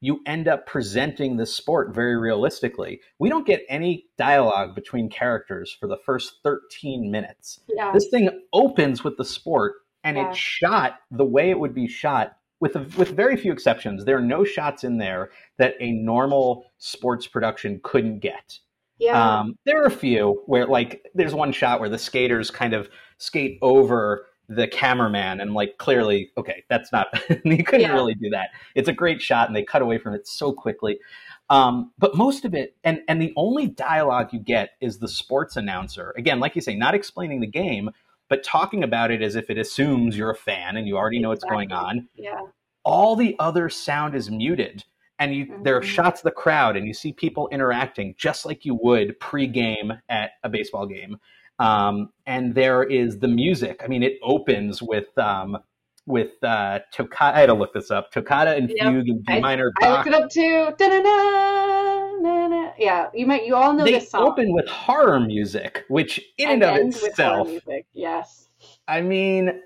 you 0.00 0.20
end 0.26 0.46
up 0.46 0.66
presenting 0.66 1.38
the 1.38 1.46
sport 1.46 1.94
very 1.94 2.16
realistically. 2.18 3.00
We 3.18 3.30
don't 3.30 3.46
get 3.46 3.64
any 3.68 4.04
dialogue 4.18 4.74
between 4.74 5.08
characters 5.08 5.74
for 5.80 5.88
the 5.88 5.96
first 6.04 6.34
13 6.44 7.10
minutes 7.10 7.60
Yeah, 7.68 7.92
this 7.92 8.08
thing 8.10 8.28
opens 8.52 9.02
with 9.02 9.16
the 9.16 9.24
sport 9.24 9.76
and 10.04 10.18
Yeah. 10.18 10.28
it's 10.28 10.38
shot 10.38 10.98
the 11.10 11.24
way 11.24 11.48
it 11.48 11.58
would 11.58 11.74
be 11.74 11.88
shot 11.88 12.36
with 12.60 12.76
a, 12.76 12.80
with 12.96 13.10
very 13.10 13.36
few 13.36 13.52
exceptions 13.52 14.04
there 14.04 14.16
are 14.16 14.22
no 14.22 14.44
shots 14.44 14.84
in 14.84 14.98
there 14.98 15.30
that 15.58 15.74
a 15.80 15.92
normal 15.92 16.64
sports 16.78 17.26
production 17.26 17.80
couldn't 17.82 18.20
get. 18.20 18.58
Yeah, 18.98 19.40
um, 19.40 19.58
there 19.66 19.82
are 19.82 19.86
a 19.86 19.90
few 19.90 20.42
where 20.46 20.66
like 20.66 21.04
there's 21.14 21.34
one 21.34 21.52
shot 21.52 21.80
where 21.80 21.88
the 21.90 21.98
skaters 21.98 22.50
kind 22.50 22.72
of 22.72 22.88
skate 23.18 23.58
over 23.60 24.26
the 24.48 24.68
cameraman 24.68 25.40
and 25.40 25.54
like 25.54 25.76
clearly 25.78 26.30
okay 26.38 26.62
that's 26.70 26.92
not 26.92 27.08
you 27.44 27.64
couldn't 27.64 27.80
Yeah. 27.82 27.94
really 27.94 28.14
do 28.14 28.30
that. 28.30 28.50
It's 28.74 28.88
a 28.88 28.92
great 28.92 29.20
shot 29.20 29.48
and 29.48 29.56
they 29.56 29.64
cut 29.64 29.82
away 29.82 29.98
from 29.98 30.14
it 30.14 30.26
so 30.26 30.52
quickly. 30.52 30.98
Um, 31.50 31.90
but 31.98 32.16
most 32.16 32.44
of 32.44 32.54
it 32.54 32.74
and 32.84 33.00
and 33.08 33.20
the 33.20 33.32
only 33.36 33.66
dialogue 33.66 34.32
you 34.32 34.38
get 34.38 34.70
is 34.80 34.98
the 34.98 35.08
sports 35.08 35.56
announcer. 35.56 36.14
Again 36.16 36.40
like 36.40 36.54
you 36.54 36.62
say 36.62 36.74
not 36.74 36.94
explaining 36.94 37.40
the 37.40 37.46
game 37.46 37.90
but 38.28 38.42
talking 38.42 38.82
about 38.82 39.10
it 39.10 39.22
as 39.22 39.36
if 39.36 39.50
it 39.50 39.58
assumes 39.58 40.16
you're 40.16 40.30
a 40.30 40.36
fan 40.36 40.76
and 40.76 40.86
you 40.86 40.96
already 40.96 41.18
know 41.18 41.28
what's 41.30 41.44
going 41.44 41.72
on 41.72 42.08
yeah, 42.14 42.40
all 42.84 43.16
the 43.16 43.34
other 43.38 43.68
sound 43.68 44.14
is 44.14 44.30
muted 44.30 44.84
and 45.18 45.34
you 45.34 45.58
there 45.62 45.76
are 45.76 45.80
Mhm. 45.80 45.84
shots 45.84 46.20
of 46.20 46.24
the 46.24 46.30
crowd 46.30 46.76
and 46.76 46.86
you 46.86 46.94
see 46.94 47.12
people 47.12 47.48
interacting 47.50 48.14
just 48.18 48.44
like 48.46 48.64
you 48.64 48.74
would 48.82 49.18
pre-game 49.20 49.92
at 50.08 50.32
a 50.42 50.48
baseball 50.48 50.86
game 50.86 51.18
Um, 51.58 52.12
and 52.26 52.54
there 52.54 52.82
is 52.84 53.18
the 53.18 53.28
music. 53.28 53.80
I 53.82 53.86
mean, 53.86 54.02
it 54.02 54.18
opens 54.22 54.82
with 54.82 55.16
um, 55.16 55.56
with 56.06 56.42
uh, 56.42 56.80
toccata. 56.92 57.36
I 57.36 57.40
had 57.40 57.46
to 57.46 57.54
look 57.54 57.72
this 57.74 57.90
up. 57.90 58.10
Toccata 58.12 58.54
and 58.56 58.70
Yep. 58.70 58.92
fugue 58.92 59.08
in 59.08 59.18
B 59.26 59.32
I- 59.34 59.40
minor. 59.40 59.72
I 59.82 59.86
Bach. 59.86 60.06
looked 60.06 60.16
it 60.16 60.22
up 60.22 60.30
too. 60.30 60.74
Da-da-da, 60.78 62.12
na-na. 62.20 62.70
Yeah, 62.78 63.08
you 63.14 63.26
might. 63.26 63.46
You 63.46 63.54
all 63.56 63.72
know 63.72 63.84
They 63.84 63.92
this 63.92 64.10
song. 64.10 64.26
open 64.28 64.52
with 64.52 64.68
horror 64.68 65.20
music, 65.20 65.84
which 65.88 66.20
in 66.38 66.48
and 66.50 66.62
and 66.62 66.94
of 66.94 67.02
itself, 67.02 67.48
music. 67.48 67.86
Yes. 67.92 68.48
I 68.88 69.00
mean, 69.00 69.60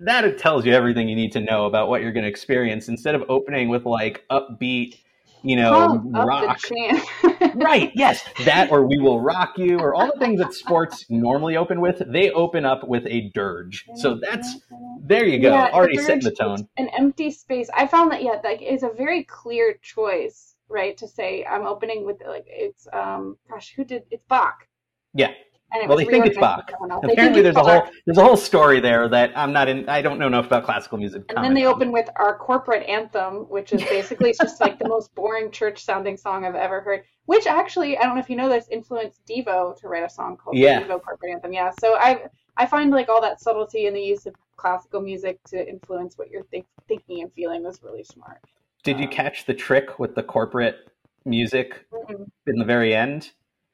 that 0.00 0.24
it 0.24 0.38
tells 0.38 0.64
you 0.66 0.72
everything 0.72 1.08
you 1.08 1.16
need 1.16 1.32
to 1.32 1.40
know 1.40 1.66
about 1.66 1.88
what 1.88 2.02
you're 2.02 2.12
going 2.12 2.24
to 2.24 2.28
experience. 2.30 2.88
Instead 2.88 3.14
of 3.14 3.24
opening 3.28 3.68
with 3.68 3.84
like 3.84 4.24
upbeat, 4.30 4.96
you 5.42 5.56
know, 5.56 6.02
rock. 6.10 6.60
right 7.54 7.90
yes 7.94 8.22
that 8.46 8.70
or 8.70 8.86
we 8.86 8.98
will 8.98 9.20
rock 9.20 9.58
you 9.58 9.78
or 9.78 9.94
all 9.94 10.06
the 10.06 10.18
things 10.18 10.38
that 10.38 10.54
sports 10.54 11.04
normally 11.10 11.56
open 11.56 11.80
with 11.80 12.02
they 12.06 12.30
open 12.30 12.64
up 12.64 12.86
with 12.88 13.04
a 13.06 13.30
dirge 13.34 13.84
so 13.94 14.18
that's 14.22 14.58
there 15.04 15.26
you 15.26 15.38
go 15.38 15.52
Yeah, 15.52 15.70
already 15.72 15.98
setting 15.98 16.22
the 16.22 16.30
tone 16.30 16.66
an 16.76 16.88
empty 16.96 17.30
space. 17.30 17.68
I 17.74 17.86
found 17.86 18.10
that 18.12 18.22
yeah, 18.22 18.40
like 18.42 18.62
is 18.62 18.82
a 18.82 18.90
very 18.90 19.24
clear 19.24 19.74
choice, 19.82 20.54
right? 20.68 20.96
To 20.96 21.08
say 21.08 21.44
I'm 21.44 21.66
opening 21.66 22.04
with 22.04 22.22
like 22.26 22.44
it's 22.46 22.86
um 22.92 23.36
gosh, 23.50 23.72
who 23.76 23.84
did 23.84 24.04
it's 24.10 24.24
Bach. 24.28 24.66
Yeah. 25.14 25.32
And 25.74 25.88
well 25.88 25.96
they 25.98 26.04
think 26.04 26.26
it's 26.26 26.36
bach 26.38 26.66
with 26.66 26.70
someone 26.70 26.90
else. 26.90 27.04
They 27.06 27.12
apparently 27.14 27.42
there's 27.42 27.56
a 27.56 27.62
whole 27.62 27.88
there's 28.06 28.18
a 28.18 28.22
whole 28.22 28.36
story 28.36 28.78
there 28.80 29.08
that 29.08 29.32
i'm 29.36 29.52
not 29.52 29.68
in 29.68 29.88
i 29.88 30.02
don't 30.02 30.18
know 30.18 30.26
enough 30.26 30.46
about 30.46 30.64
classical 30.64 30.98
music 30.98 31.22
And 31.34 31.44
then 31.44 31.54
they 31.54 31.64
open 31.66 31.92
with 31.92 32.08
our 32.16 32.36
corporate 32.36 32.86
anthem, 32.88 33.48
which 33.48 33.72
is 33.72 33.82
basically 33.84 34.30
it's 34.30 34.38
just 34.38 34.60
like 34.60 34.78
the 34.78 34.88
most 34.88 35.14
boring 35.14 35.50
church 35.50 35.84
sounding 35.84 36.16
song 36.16 36.44
I've 36.44 36.54
ever 36.54 36.80
heard. 36.80 37.04
Which 37.26 37.46
actually, 37.46 37.96
I 37.96 38.02
don't 38.02 38.16
know 38.16 38.20
if 38.20 38.28
you 38.28 38.36
know 38.36 38.48
this, 38.48 38.66
influenced 38.68 39.24
Devo 39.26 39.76
to 39.80 39.88
write 39.88 40.02
a 40.02 40.08
song 40.10 40.36
called 40.36 40.56
Yeah. 40.56 40.82
Devo 40.82 41.00
Corporate 41.00 41.30
Anthem. 41.32 41.52
Yeah. 41.52 41.70
So 41.80 41.94
I 41.94 42.24
I 42.56 42.66
find 42.66 42.90
like 42.90 43.08
all 43.08 43.20
that 43.22 43.40
subtlety 43.40 43.86
in 43.86 43.94
the 43.94 44.00
use 44.02 44.26
of 44.26 44.34
classical 44.56 45.00
music 45.00 45.38
to 45.44 45.68
influence 45.68 46.18
what 46.18 46.30
you're 46.30 46.42
think, 46.44 46.66
thinking 46.88 47.22
and 47.22 47.32
feeling 47.32 47.62
was 47.62 47.82
really 47.82 48.04
smart. 48.04 48.38
did 48.84 48.98
you 48.98 49.06
um, 49.06 49.12
catch 49.12 49.46
the 49.46 49.54
trick 49.54 49.98
with 49.98 50.14
the 50.14 50.22
corporate 50.22 50.76
music 51.24 51.86
Mm-mm. 51.92 52.26
in 52.48 52.56
the 52.58 52.64
very 52.64 52.94
end 52.94 53.30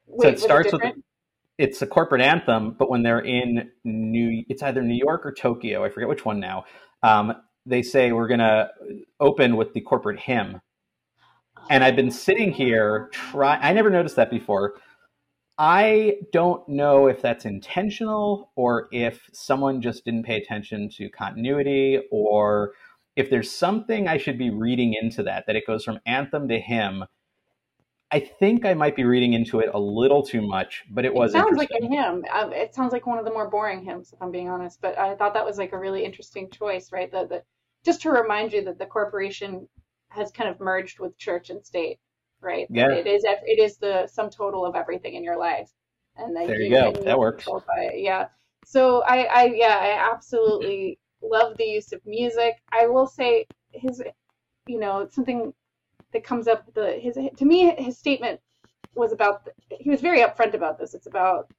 Wait, 0.07 0.29
it 0.29 0.33
was 0.35 0.43
starts 0.43 0.73
with- 0.73 0.83
different? 0.83 1.05
It's 1.59 1.83
a 1.83 1.87
corporate 1.87 2.23
anthem, 2.23 2.77
but 2.79 2.89
when 2.89 3.03
they're 3.03 3.19
in 3.19 3.71
New, 3.85 4.45
it's 4.49 4.63
either 4.63 4.83
New 4.83 4.97
York 4.97 5.27
or 5.27 5.33
Tokyo. 5.33 5.85
I 5.85 5.91
forget 5.91 6.09
which 6.09 6.25
one 6.25 6.41
now. 6.41 6.65
Um, 7.03 7.35
they 7.67 7.83
say 7.83 8.13
we're 8.13 8.29
gonna 8.29 8.71
open 9.21 9.57
with 9.57 9.75
the 9.75 9.81
corporate 9.81 10.21
hymn, 10.21 10.61
and 11.69 11.85
I've 11.85 11.97
been 11.97 12.11
sitting 12.11 12.53
here 12.53 13.11
try. 13.13 13.57
I 13.57 13.73
never 13.73 13.91
noticed 13.91 14.17
that 14.17 14.31
before. 14.31 14.75
I 15.59 16.19
don't 16.33 16.67
know 16.69 17.09
if 17.09 17.21
that's 17.21 17.45
intentional 17.45 18.53
or 18.55 18.89
if 18.93 19.29
someone 19.33 19.83
just 19.83 20.05
didn't 20.05 20.23
pay 20.23 20.37
attention 20.37 20.89
to 20.91 21.11
continuity 21.11 22.01
or 22.13 22.75
if 23.17 23.29
there's 23.29 23.51
something 23.51 24.07
I 24.07 24.19
should 24.19 24.39
be 24.39 24.51
reading 24.51 24.95
into 24.95 25.25
that, 25.25 25.47
that 25.49 25.57
it 25.57 25.67
goes 25.67 25.85
from 25.85 25.99
anthem 26.07 26.47
to 26.49 26.61
hymn. 26.61 27.05
I 28.11 28.21
think 28.21 28.65
I 28.65 28.73
might 28.73 28.97
be 28.97 29.05
reading 29.05 29.35
into 29.35 29.61
it 29.61 29.71
a 29.75 29.79
little 29.79 30.23
too 30.23 30.41
much, 30.41 30.85
but 30.91 31.05
it 31.05 31.13
was 31.13 31.35
it 31.35 31.39
sounds 31.39 31.59
like 31.59 31.71
a 31.71 31.87
hymn. 31.87 32.25
Um, 32.33 32.53
it 32.53 32.75
sounds 32.75 32.93
like 32.93 33.07
one 33.07 33.19
of 33.19 33.27
the 33.27 33.31
more 33.31 33.51
boring 33.51 33.85
hymns, 33.85 34.13
if 34.15 34.23
I'm 34.23 34.31
being 34.31 34.49
honest. 34.49 34.81
But 34.81 34.99
I 34.99 35.15
thought 35.15 35.35
that 35.35 35.45
was 35.45 35.59
like 35.59 35.73
a 35.73 35.79
really 35.79 36.05
interesting 36.05 36.49
choice, 36.51 36.91
right? 36.91 37.13
That 37.13 37.29
that 37.29 37.45
just 37.85 38.01
to 38.03 38.11
remind 38.11 38.53
you 38.53 38.65
that 38.65 38.79
the 38.79 38.87
corporation 38.87 39.69
has 40.09 40.31
kind 40.31 40.49
of 40.49 40.59
merged 40.59 41.01
with 41.01 41.19
church 41.19 41.51
and 41.51 41.65
state, 41.65 41.99
right? 42.41 42.67
Yeah. 42.71 42.93
It 42.93 43.07
is. 43.07 43.25
It 43.25 43.59
is 43.59 43.77
the 43.77 44.07
sum 44.07 44.31
total 44.31 44.65
of 44.65 44.75
everything 44.75 45.15
in 45.15 45.23
your 45.23 45.39
life, 45.39 45.71
and 46.17 46.35
that 46.35 46.47
There 46.47 46.63
you 46.63 46.71
go. 46.71 46.93
That 46.93 47.19
works. 47.19 47.47
Yeah. 47.95 48.29
So 48.65 49.03
I, 49.03 49.25
I 49.25 49.45
yeah 49.55 49.79
I 49.81 50.13
absolutely 50.15 50.99
love 51.23 51.57
the 51.59 51.65
use 51.65 51.93
of 51.93 52.01
music. 52.07 52.55
I 52.73 52.87
will 52.87 53.07
say 53.07 53.47
his, 53.73 54.03
you 54.67 54.79
know, 54.79 55.09
something 55.11 55.53
that 56.13 56.25
comes 56.25 56.49
up. 56.49 56.73
The 56.75 56.93
his 56.93 57.19
to 57.37 57.45
me 57.45 57.75
his 57.79 57.99
statement 57.99 58.41
was 58.95 59.13
about 59.13 59.45
the, 59.45 59.53
he 59.71 59.91
was 59.91 60.01
very 60.01 60.21
upfront 60.21 60.55
about 60.55 60.79
this. 60.79 60.95
It's 60.95 61.07
about 61.07 61.51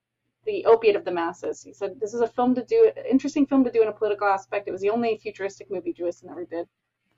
the 0.45 0.65
opiate 0.65 0.95
of 0.95 1.05
the 1.05 1.11
masses. 1.11 1.61
He 1.61 1.73
said 1.73 1.99
this 1.99 2.13
is 2.13 2.21
a 2.21 2.27
film 2.27 2.55
to 2.55 2.63
do 2.63 2.91
interesting 3.09 3.45
film 3.45 3.63
to 3.63 3.71
do 3.71 3.81
in 3.81 3.87
a 3.87 3.93
political 3.93 4.27
aspect. 4.27 4.67
It 4.67 4.71
was 4.71 4.81
the 4.81 4.89
only 4.89 5.17
futuristic 5.17 5.69
movie 5.69 5.93
Jewison 5.93 6.31
ever 6.31 6.45
did. 6.45 6.67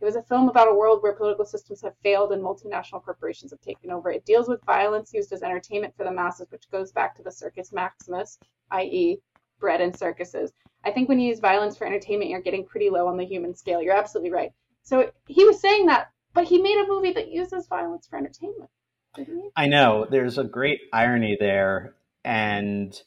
It 0.02 0.06
was 0.06 0.15
a 0.15 0.24
film 0.24 0.50
about 0.50 0.67
a 0.67 0.74
world 0.74 1.04
where 1.04 1.13
political 1.13 1.46
systems 1.46 1.82
have 1.84 1.94
failed 2.02 2.32
and 2.32 2.41
multinational 2.41 3.04
corporations 3.04 3.52
have 3.52 3.62
taken 3.62 3.91
over. 3.91 4.12
It 4.12 4.26
deals 4.26 4.50
with 4.50 4.65
violence 4.65 5.13
used 5.13 5.32
as 5.32 5.44
entertainment 5.44 5.96
for 5.96 6.04
the 6.04 6.12
masses, 6.12 6.50
which 6.50 6.70
goes 6.72 6.91
back 6.91 7.15
to 7.15 7.24
the 7.24 7.32
circus 7.32 7.72
maximus, 7.72 8.39
i.e., 8.72 9.20
bread 9.60 9.80
and 9.80 9.96
circuses. 9.96 10.54
I 10.84 10.89
think 10.89 11.08
when 11.08 11.20
you 11.20 11.28
use 11.28 11.39
violence 11.39 11.78
for 11.78 11.86
entertainment, 11.86 12.32
you're 12.32 12.41
getting 12.41 12.65
pretty 12.65 12.89
low 12.89 13.08
on 13.08 13.15
the 13.15 13.24
human 13.24 13.54
scale. 13.54 13.80
You're 13.80 13.96
absolutely 13.96 14.32
right. 14.32 14.52
So 14.82 15.12
he 15.28 15.46
was 15.46 15.62
saying 15.62 15.86
that, 15.86 16.10
but 16.34 16.46
he 16.46 16.62
made 16.62 16.78
a 16.78 16.88
movie 16.88 17.13
that 17.13 17.32
uses 17.32 17.67
violence 17.67 18.08
for 18.08 18.17
entertainment. 18.17 18.70
Didn't 19.15 19.38
he? 19.38 19.50
I 19.56 19.67
know 19.67 20.08
there's 20.10 20.38
a 20.38 20.44
great 20.44 20.82
irony 20.94 21.38
there, 21.39 21.96
and 22.24 23.00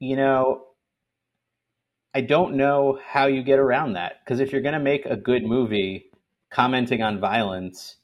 you 0.00 0.16
know, 0.16 0.64
I 2.14 2.22
don't 2.22 2.56
know 2.56 2.98
how 3.04 3.26
you 3.26 3.42
get 3.42 3.58
around 3.58 3.94
that 3.94 4.24
because 4.24 4.40
if 4.40 4.52
you're 4.52 4.62
going 4.62 4.74
to 4.74 4.80
make 4.80 5.06
a 5.06 5.16
good 5.16 5.44
movie 5.44 6.06
commenting 6.50 7.02
on 7.02 7.20
violence, 7.20 7.96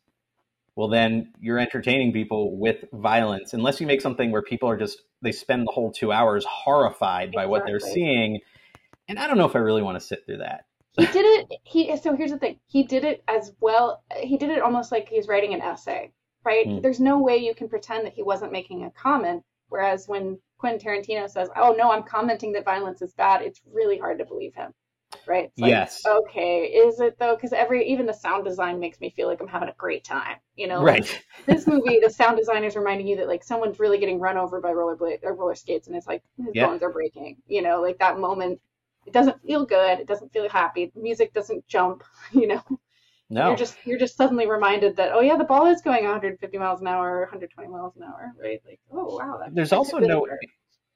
well, 0.76 0.88
then 0.88 1.32
you're 1.40 1.58
entertaining 1.58 2.12
people 2.12 2.58
with 2.58 2.84
violence. 2.92 3.52
Unless 3.52 3.80
you 3.80 3.86
make 3.86 4.00
something 4.00 4.30
where 4.30 4.42
people 4.42 4.68
are 4.68 4.76
just 4.76 5.02
they 5.22 5.32
spend 5.32 5.66
the 5.66 5.72
whole 5.72 5.92
two 5.92 6.12
hours 6.12 6.44
horrified 6.48 7.32
by 7.32 7.46
what 7.46 7.64
they're 7.66 7.80
seeing, 7.80 8.40
and 9.08 9.18
I 9.18 9.26
don't 9.26 9.38
know 9.38 9.46
if 9.46 9.56
I 9.56 9.60
really 9.60 9.82
want 9.82 10.00
to 10.00 10.06
sit 10.06 10.24
through 10.26 10.38
that. 10.38 10.66
He 10.92 11.06
did 11.06 11.24
it 11.24 11.58
he 11.64 11.96
so 11.96 12.14
here's 12.14 12.30
the 12.30 12.38
thing 12.38 12.58
he 12.66 12.82
did 12.82 13.04
it 13.04 13.22
as 13.28 13.52
well 13.60 14.02
he 14.20 14.36
did 14.36 14.50
it 14.50 14.62
almost 14.62 14.92
like 14.92 15.08
he's 15.08 15.28
writing 15.28 15.54
an 15.54 15.60
essay 15.62 16.12
right 16.44 16.66
Mm. 16.66 16.82
there's 16.82 17.00
no 17.00 17.18
way 17.20 17.36
you 17.36 17.54
can 17.54 17.68
pretend 17.68 18.04
that 18.06 18.12
he 18.14 18.22
wasn't 18.22 18.52
making 18.52 18.84
a 18.84 18.90
comment 18.90 19.42
whereas 19.68 20.06
when 20.08 20.38
quentin 20.58 20.80
tarantino 20.80 21.28
says 21.28 21.48
oh 21.56 21.74
no 21.76 21.90
i'm 21.90 22.02
commenting 22.02 22.52
that 22.52 22.64
violence 22.64 23.02
is 23.02 23.14
bad 23.14 23.42
it's 23.42 23.60
really 23.72 23.98
hard 23.98 24.18
to 24.18 24.24
believe 24.24 24.54
him 24.54 24.72
right 25.26 25.44
It's 25.44 25.60
like, 25.60 25.70
Yes. 25.70 26.02
okay 26.06 26.64
is 26.66 27.00
it 27.00 27.16
though 27.18 27.34
because 27.36 27.52
every 27.52 27.88
even 27.88 28.06
the 28.06 28.12
sound 28.14 28.44
design 28.44 28.78
makes 28.80 29.00
me 29.00 29.10
feel 29.10 29.28
like 29.28 29.40
i'm 29.40 29.48
having 29.48 29.68
a 29.68 29.74
great 29.78 30.04
time 30.04 30.36
you 30.56 30.66
know 30.66 30.82
Right. 30.82 31.20
this 31.46 31.66
movie, 31.66 31.98
the 32.00 32.10
sound 32.10 32.36
design 32.36 32.62
is 32.62 32.76
reminding 32.76 33.06
you 33.08 33.16
that 33.16 33.26
like 33.26 33.42
someone's 33.42 33.80
really 33.80 33.98
getting 33.98 34.20
run 34.20 34.36
over 34.36 34.60
by 34.60 34.70
rollerblade 34.72 35.18
or 35.24 35.34
roller 35.34 35.56
skates, 35.56 35.88
and 35.88 35.96
it's 35.96 36.06
like 36.06 36.22
his 36.36 36.54
Yeah. 36.54 36.66
bones 36.68 36.84
are 36.84 36.92
breaking. 36.92 37.38
You 37.48 37.62
know, 37.62 37.80
like 37.82 37.98
that 37.98 38.20
moment. 38.20 38.60
It 39.06 39.12
doesn't 39.12 39.42
feel 39.42 39.64
good. 39.64 39.98
It 39.98 40.06
doesn't 40.06 40.32
feel 40.32 40.48
happy. 40.48 40.92
The 40.94 41.00
music 41.00 41.32
doesn't 41.34 41.66
jump. 41.66 42.04
You 42.32 42.46
know, 42.46 42.62
No. 43.28 43.48
you're 43.48 43.56
just 43.56 43.76
you're 43.84 43.98
just 43.98 44.16
suddenly 44.16 44.48
reminded 44.48 44.96
that 44.96 45.12
oh 45.12 45.20
yeah, 45.20 45.36
the 45.36 45.44
ball 45.44 45.66
is 45.66 45.82
going 45.82 46.04
150 46.04 46.58
miles 46.58 46.80
an 46.80 46.86
hour, 46.86 47.20
120 47.20 47.68
miles 47.68 47.94
an 47.96 48.04
hour, 48.04 48.32
right? 48.42 48.60
Like 48.66 48.80
oh 48.92 49.16
wow. 49.18 49.40
There's 49.52 49.72
also 49.72 49.98
no 49.98 50.26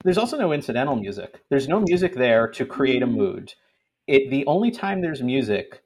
there's 0.05 0.19
also 0.19 0.39
no 0.39 0.53
incidental 0.53 0.97
music. 0.97 1.43
There's 1.51 1.69
no 1.69 1.81
music 1.81 2.15
there 2.15 2.49
to 2.49 2.65
create 2.65 3.03
a 3.03 3.07
mm-hmm. 3.07 3.17
mood. 3.17 3.55
It 4.07 4.31
the 4.31 4.47
only 4.47 4.71
time 4.71 5.01
there's 5.01 5.23
music 5.23 5.83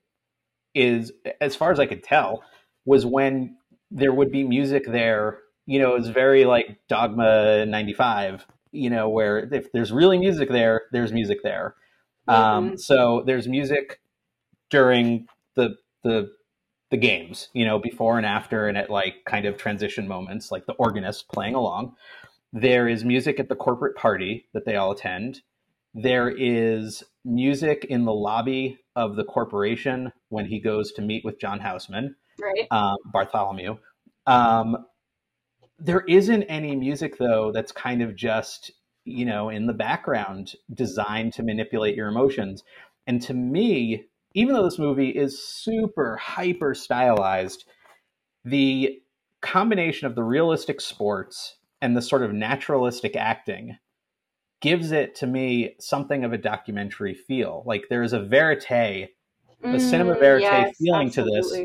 is 0.75 1.13
as 1.41 1.57
far 1.57 1.73
as 1.73 1.81
I 1.81 1.87
could 1.87 2.03
tell 2.03 2.45
was 2.85 3.05
when 3.07 3.57
there 3.91 4.13
would 4.13 4.31
be 4.31 4.45
music 4.45 4.87
there, 4.87 5.39
you 5.67 5.79
know, 5.79 5.97
it's 5.97 6.09
very 6.09 6.45
like 6.45 6.79
Dogma 6.89 7.67
95, 7.67 8.47
you 8.73 8.91
know, 8.91 9.09
where 9.09 9.39
if 9.53 9.73
there's 9.73 9.93
really 9.93 10.19
music 10.19 10.49
there, 10.49 10.83
there's 10.93 11.13
music 11.13 11.39
there. 11.43 11.75
Um, 12.31 12.71
Mhm. 12.73 12.81
so 12.81 13.23
there's 13.27 13.49
music 13.49 14.01
during 14.71 15.27
the 15.57 15.77
the 16.03 16.31
the 16.91 16.97
games, 16.97 17.49
you 17.53 17.65
know, 17.65 17.79
before 17.79 18.17
and 18.17 18.27
after, 18.27 18.67
and 18.67 18.77
at 18.77 18.91
like 18.91 19.25
kind 19.25 19.47
of 19.47 19.57
transition 19.57 20.09
moments, 20.09 20.51
like 20.51 20.67
the 20.67 20.73
organist 20.75 21.29
playing 21.29 21.55
along. 21.55 21.95
There 22.53 22.89
is 22.89 23.05
music 23.05 23.39
at 23.39 23.49
the 23.49 23.55
corporate 23.55 23.97
party 23.97 24.47
that 24.55 24.65
they 24.65 24.75
all 24.77 24.91
attend. 24.91 25.43
There 25.95 26.29
is 26.29 27.05
music 27.25 27.85
in 27.89 28.05
the 28.07 28.13
lobby 28.13 28.79
of 28.97 29.15
the 29.17 29.25
corporation 29.25 30.13
when 30.31 30.47
he 30.47 30.59
goes 30.59 30.91
to 30.93 31.03
meet 31.03 31.25
with 31.25 31.39
John 31.39 31.61
Houseman, 31.61 32.17
right. 32.41 32.67
um, 32.73 32.97
Bartholomew. 33.13 33.77
Um, 34.27 34.85
there 35.79 36.01
isn't 36.01 36.43
any 36.45 36.75
music 36.77 37.19
though 37.19 37.53
that's 37.53 37.73
kind 37.73 38.03
of 38.03 38.17
just 38.17 38.73
you 39.05 39.25
know 39.25 39.49
in 39.49 39.67
the 39.67 39.73
background 39.73 40.53
designed 40.73 41.33
to 41.35 41.43
manipulate 41.43 41.97
your 41.97 42.09
emotions. 42.09 42.63
And 43.07 43.21
to 43.23 43.35
me, 43.35 44.07
even 44.35 44.55
though 44.55 44.65
this 44.65 44.79
movie 44.79 45.11
is 45.11 45.43
super 45.43 46.17
hyper 46.17 46.75
stylized, 46.75 47.65
the 48.45 49.01
combination 49.41 50.07
of 50.07 50.15
the 50.15 50.23
realistic 50.23 50.81
sports 50.81 51.57
and 51.81 51.97
the 51.97 52.03
sort 52.03 52.23
of 52.23 52.33
naturalistic 52.33 53.17
acting 53.17 53.79
gives 54.61 54.93
it 54.93 55.15
to 55.17 55.27
me 55.27 55.75
something 55.81 56.25
of 56.25 56.33
a 56.33 56.39
documentary 56.39 57.15
feel. 57.15 57.63
Like 57.67 57.85
there 57.89 58.03
is 58.03 58.13
a 58.13 58.21
verite, 58.21 59.11
the 59.71 59.81
cinema 59.81 60.15
Mm, 60.15 60.21
verite 60.21 60.43
yes, 60.43 60.77
feeling 60.79 61.11
to 61.13 61.23
this. 61.23 61.61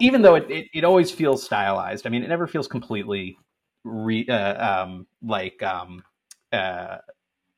even 0.00 0.22
though 0.22 0.34
it, 0.34 0.50
it, 0.50 0.66
it 0.74 0.84
always 0.84 1.10
feels 1.10 1.42
stylized. 1.42 2.06
I 2.06 2.10
mean, 2.10 2.22
it 2.22 2.28
never 2.28 2.46
feels 2.46 2.68
completely 2.68 3.38
re, 3.84 4.26
uh, 4.28 4.82
um, 4.84 5.06
like 5.22 5.62
um, 5.62 6.02
uh, 6.52 6.98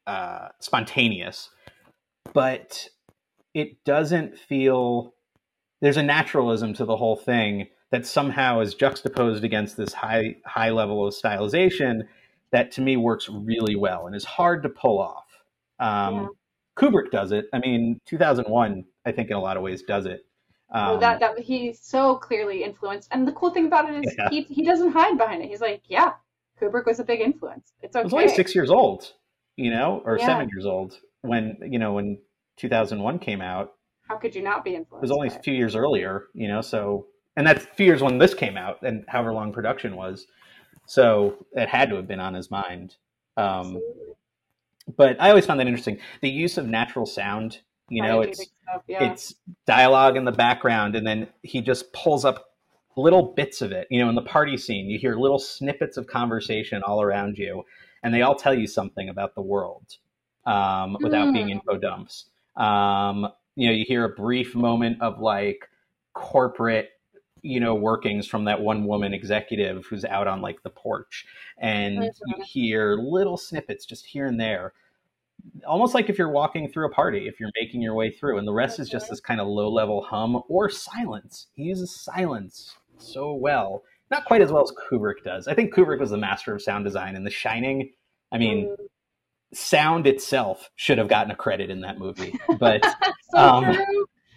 uh, 0.06 0.48
spontaneous, 0.60 1.50
but 2.32 2.88
it 3.54 3.84
doesn't 3.84 4.38
feel. 4.38 5.14
There's 5.80 5.96
a 5.96 6.02
naturalism 6.02 6.74
to 6.74 6.84
the 6.84 6.96
whole 6.96 7.16
thing 7.16 7.68
that 7.90 8.06
somehow 8.06 8.60
is 8.60 8.74
juxtaposed 8.74 9.44
against 9.44 9.76
this 9.76 9.92
high 9.92 10.36
high 10.44 10.70
level 10.70 11.06
of 11.06 11.14
stylization 11.14 12.02
that 12.50 12.72
to 12.72 12.80
me 12.80 12.96
works 12.96 13.28
really 13.28 13.76
well 13.76 14.06
and 14.06 14.16
is 14.16 14.24
hard 14.24 14.62
to 14.62 14.68
pull 14.68 14.98
off. 14.98 15.26
Um, 15.78 16.14
yeah. 16.14 16.26
Kubrick 16.76 17.10
does 17.10 17.32
it. 17.32 17.46
I 17.52 17.58
mean, 17.58 18.00
2001, 18.06 18.84
I 19.04 19.12
think 19.12 19.30
in 19.30 19.36
a 19.36 19.40
lot 19.40 19.56
of 19.56 19.62
ways 19.62 19.82
does 19.82 20.06
it. 20.06 20.24
Um, 20.70 20.90
well, 20.90 20.98
that 20.98 21.20
that 21.20 21.38
he's 21.38 21.80
so 21.80 22.16
clearly 22.16 22.62
influenced, 22.62 23.08
and 23.10 23.26
the 23.26 23.32
cool 23.32 23.50
thing 23.50 23.66
about 23.66 23.90
it 23.90 24.04
is 24.04 24.14
yeah. 24.18 24.28
he 24.28 24.42
he 24.42 24.64
doesn't 24.64 24.92
hide 24.92 25.16
behind 25.16 25.42
it. 25.42 25.48
He's 25.48 25.62
like, 25.62 25.82
yeah, 25.86 26.12
Kubrick 26.60 26.86
was 26.86 27.00
a 27.00 27.04
big 27.04 27.20
influence. 27.20 27.72
It's 27.82 27.94
okay. 27.94 28.02
He 28.02 28.04
was 28.04 28.12
only 28.12 28.28
six 28.28 28.54
years 28.54 28.70
old, 28.70 29.12
you 29.56 29.70
know, 29.70 30.02
or 30.04 30.18
yeah. 30.18 30.26
seven 30.26 30.48
years 30.52 30.66
old 30.66 30.98
when 31.22 31.58
you 31.62 31.78
know 31.78 31.92
when 31.92 32.18
2001 32.56 33.18
came 33.18 33.40
out. 33.40 33.74
How 34.08 34.16
could 34.16 34.34
you 34.34 34.42
not 34.42 34.64
be 34.64 34.74
influenced? 34.74 35.02
It 35.02 35.02
was 35.02 35.10
only 35.10 35.28
a 35.28 35.42
few 35.42 35.54
years 35.54 35.76
earlier, 35.76 36.24
you 36.34 36.48
know. 36.48 36.60
So, 36.60 37.06
and 37.36 37.46
that's 37.46 37.64
a 37.64 37.68
few 37.68 37.86
years 37.86 38.02
when 38.02 38.18
this 38.18 38.34
came 38.34 38.56
out, 38.56 38.82
and 38.82 39.04
however 39.08 39.32
long 39.32 39.52
production 39.52 39.96
was. 39.96 40.26
So 40.86 41.46
it 41.52 41.68
had 41.68 41.90
to 41.90 41.96
have 41.96 42.08
been 42.08 42.20
on 42.20 42.34
his 42.34 42.50
mind. 42.50 42.96
Um, 43.36 43.80
but 44.96 45.20
I 45.20 45.28
always 45.28 45.44
found 45.46 45.60
that 45.60 45.66
interesting. 45.66 45.98
The 46.22 46.30
use 46.30 46.56
of 46.58 46.66
natural 46.66 47.06
sound. 47.06 47.60
You 47.90 48.02
know, 48.02 48.20
it's 48.20 48.42
stuff, 48.42 48.82
yeah. 48.86 49.12
it's 49.12 49.34
dialogue 49.66 50.16
in 50.16 50.24
the 50.26 50.32
background, 50.32 50.94
and 50.94 51.06
then 51.06 51.28
he 51.42 51.62
just 51.62 51.90
pulls 51.94 52.26
up 52.26 52.47
little 52.96 53.34
bits 53.34 53.62
of 53.62 53.72
it. 53.72 53.86
You 53.90 54.00
know, 54.00 54.08
in 54.08 54.14
the 54.14 54.22
party 54.22 54.56
scene, 54.56 54.88
you 54.88 54.98
hear 54.98 55.16
little 55.16 55.38
snippets 55.38 55.96
of 55.96 56.06
conversation 56.06 56.82
all 56.82 57.02
around 57.02 57.38
you, 57.38 57.64
and 58.02 58.12
they 58.12 58.22
all 58.22 58.34
tell 58.34 58.54
you 58.54 58.66
something 58.66 59.08
about 59.08 59.34
the 59.34 59.42
world 59.42 59.96
um, 60.46 60.96
without 61.00 61.28
mm. 61.28 61.34
being 61.34 61.50
info 61.50 61.76
dumps. 61.76 62.26
Um, 62.56 63.28
you 63.54 63.68
know, 63.68 63.74
you 63.74 63.84
hear 63.86 64.04
a 64.04 64.08
brief 64.08 64.54
moment 64.54 65.02
of 65.02 65.20
like 65.20 65.68
corporate 66.14 66.90
you 67.42 67.60
know 67.60 67.74
workings 67.74 68.26
from 68.26 68.44
that 68.44 68.60
one 68.60 68.84
woman 68.84 69.14
executive 69.14 69.86
who's 69.86 70.04
out 70.04 70.26
on 70.26 70.40
like 70.40 70.62
the 70.62 70.70
porch 70.70 71.24
and 71.58 72.02
you 72.26 72.44
hear 72.44 72.96
little 72.96 73.36
snippets 73.36 73.86
just 73.86 74.04
here 74.04 74.26
and 74.26 74.40
there 74.40 74.72
almost 75.66 75.94
like 75.94 76.08
if 76.08 76.18
you're 76.18 76.30
walking 76.30 76.68
through 76.68 76.86
a 76.86 76.90
party 76.90 77.28
if 77.28 77.38
you're 77.38 77.50
making 77.60 77.82
your 77.82 77.94
way 77.94 78.10
through 78.10 78.38
and 78.38 78.46
the 78.46 78.52
rest 78.52 78.78
is 78.78 78.88
just 78.88 79.10
this 79.10 79.20
kind 79.20 79.40
of 79.40 79.46
low 79.46 79.70
level 79.70 80.02
hum 80.02 80.42
or 80.48 80.68
silence. 80.68 81.48
He 81.54 81.64
uses 81.64 82.00
silence 82.00 82.76
so 82.98 83.34
well. 83.34 83.82
Not 84.10 84.24
quite 84.24 84.40
as 84.40 84.50
well 84.50 84.62
as 84.62 84.72
kubrick 84.72 85.22
does. 85.24 85.48
I 85.48 85.54
think 85.54 85.74
kubrick 85.74 86.00
was 86.00 86.10
the 86.10 86.16
master 86.16 86.54
of 86.54 86.62
sound 86.62 86.84
design 86.84 87.16
in 87.16 87.24
the 87.24 87.30
shining. 87.30 87.92
I 88.32 88.38
mean 88.38 88.68
mm. 88.68 88.76
sound 89.52 90.06
itself 90.06 90.70
should 90.76 90.98
have 90.98 91.08
gotten 91.08 91.30
a 91.30 91.36
credit 91.36 91.70
in 91.70 91.80
that 91.80 91.98
movie 91.98 92.38
but 92.58 92.82
so 93.30 93.38
um, 93.38 93.76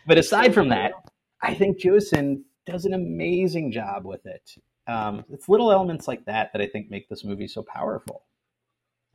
but 0.08 0.18
aside 0.18 0.54
from 0.54 0.70
that 0.70 0.94
i 1.42 1.54
think 1.54 1.82
Jewison 1.82 2.44
does 2.66 2.86
an 2.86 2.94
amazing 2.94 3.72
job 3.72 4.06
with 4.06 4.26
it. 4.26 4.56
Um, 4.88 5.26
it's 5.32 5.50
little 5.50 5.72
elements 5.72 6.08
like 6.08 6.26
that 6.26 6.52
that 6.54 6.62
I 6.62 6.68
think 6.68 6.90
make 6.90 7.10
this 7.10 7.24
movie 7.24 7.48
so 7.48 7.64
powerful. 7.64 8.24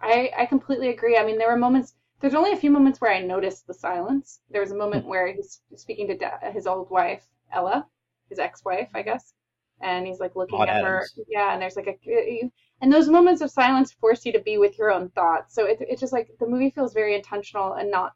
I, 0.01 0.31
I 0.37 0.47
completely 0.47 0.89
agree. 0.91 1.17
I 1.17 1.25
mean, 1.25 1.39
there 1.39 1.51
were 1.51 1.57
moments. 1.57 1.95
There's 2.21 2.35
only 2.35 2.53
a 2.53 2.57
few 2.57 2.71
moments 2.71 3.01
where 3.01 3.13
I 3.13 3.21
noticed 3.21 3.67
the 3.67 3.75
silence. 3.75 4.41
There 4.51 4.61
was 4.61 4.73
a 4.73 4.77
moment 4.77 5.05
hmm. 5.05 5.09
where 5.09 5.33
he's 5.33 5.61
speaking 5.77 6.09
to 6.09 6.17
da- 6.17 6.51
his 6.53 6.67
old 6.67 6.91
wife 6.91 7.27
Ella, 7.53 7.87
his 8.29 8.39
ex-wife, 8.39 8.89
I 8.95 9.03
guess, 9.03 9.35
and 9.81 10.07
he's 10.07 10.21
like 10.21 10.37
looking 10.37 10.61
at 10.61 10.69
Adams. 10.69 11.13
her. 11.15 11.25
Yeah, 11.29 11.53
and 11.53 11.61
there's 11.63 11.77
like 11.77 11.89
a 11.89 12.51
and 12.81 12.93
those 12.93 13.09
moments 13.09 13.41
of 13.43 13.51
silence 13.51 13.93
force 13.93 14.25
you 14.27 14.33
to 14.33 14.41
be 14.41 14.59
with 14.59 14.79
your 14.79 14.91
own 14.91 15.11
thoughts. 15.11 15.55
So 15.55 15.65
it, 15.67 15.79
it's 15.81 16.01
just 16.01 16.13
like 16.13 16.29
the 16.41 16.47
movie 16.47 16.71
feels 16.71 16.93
very 16.95 17.15
intentional 17.15 17.75
and 17.75 17.91
not 17.91 18.15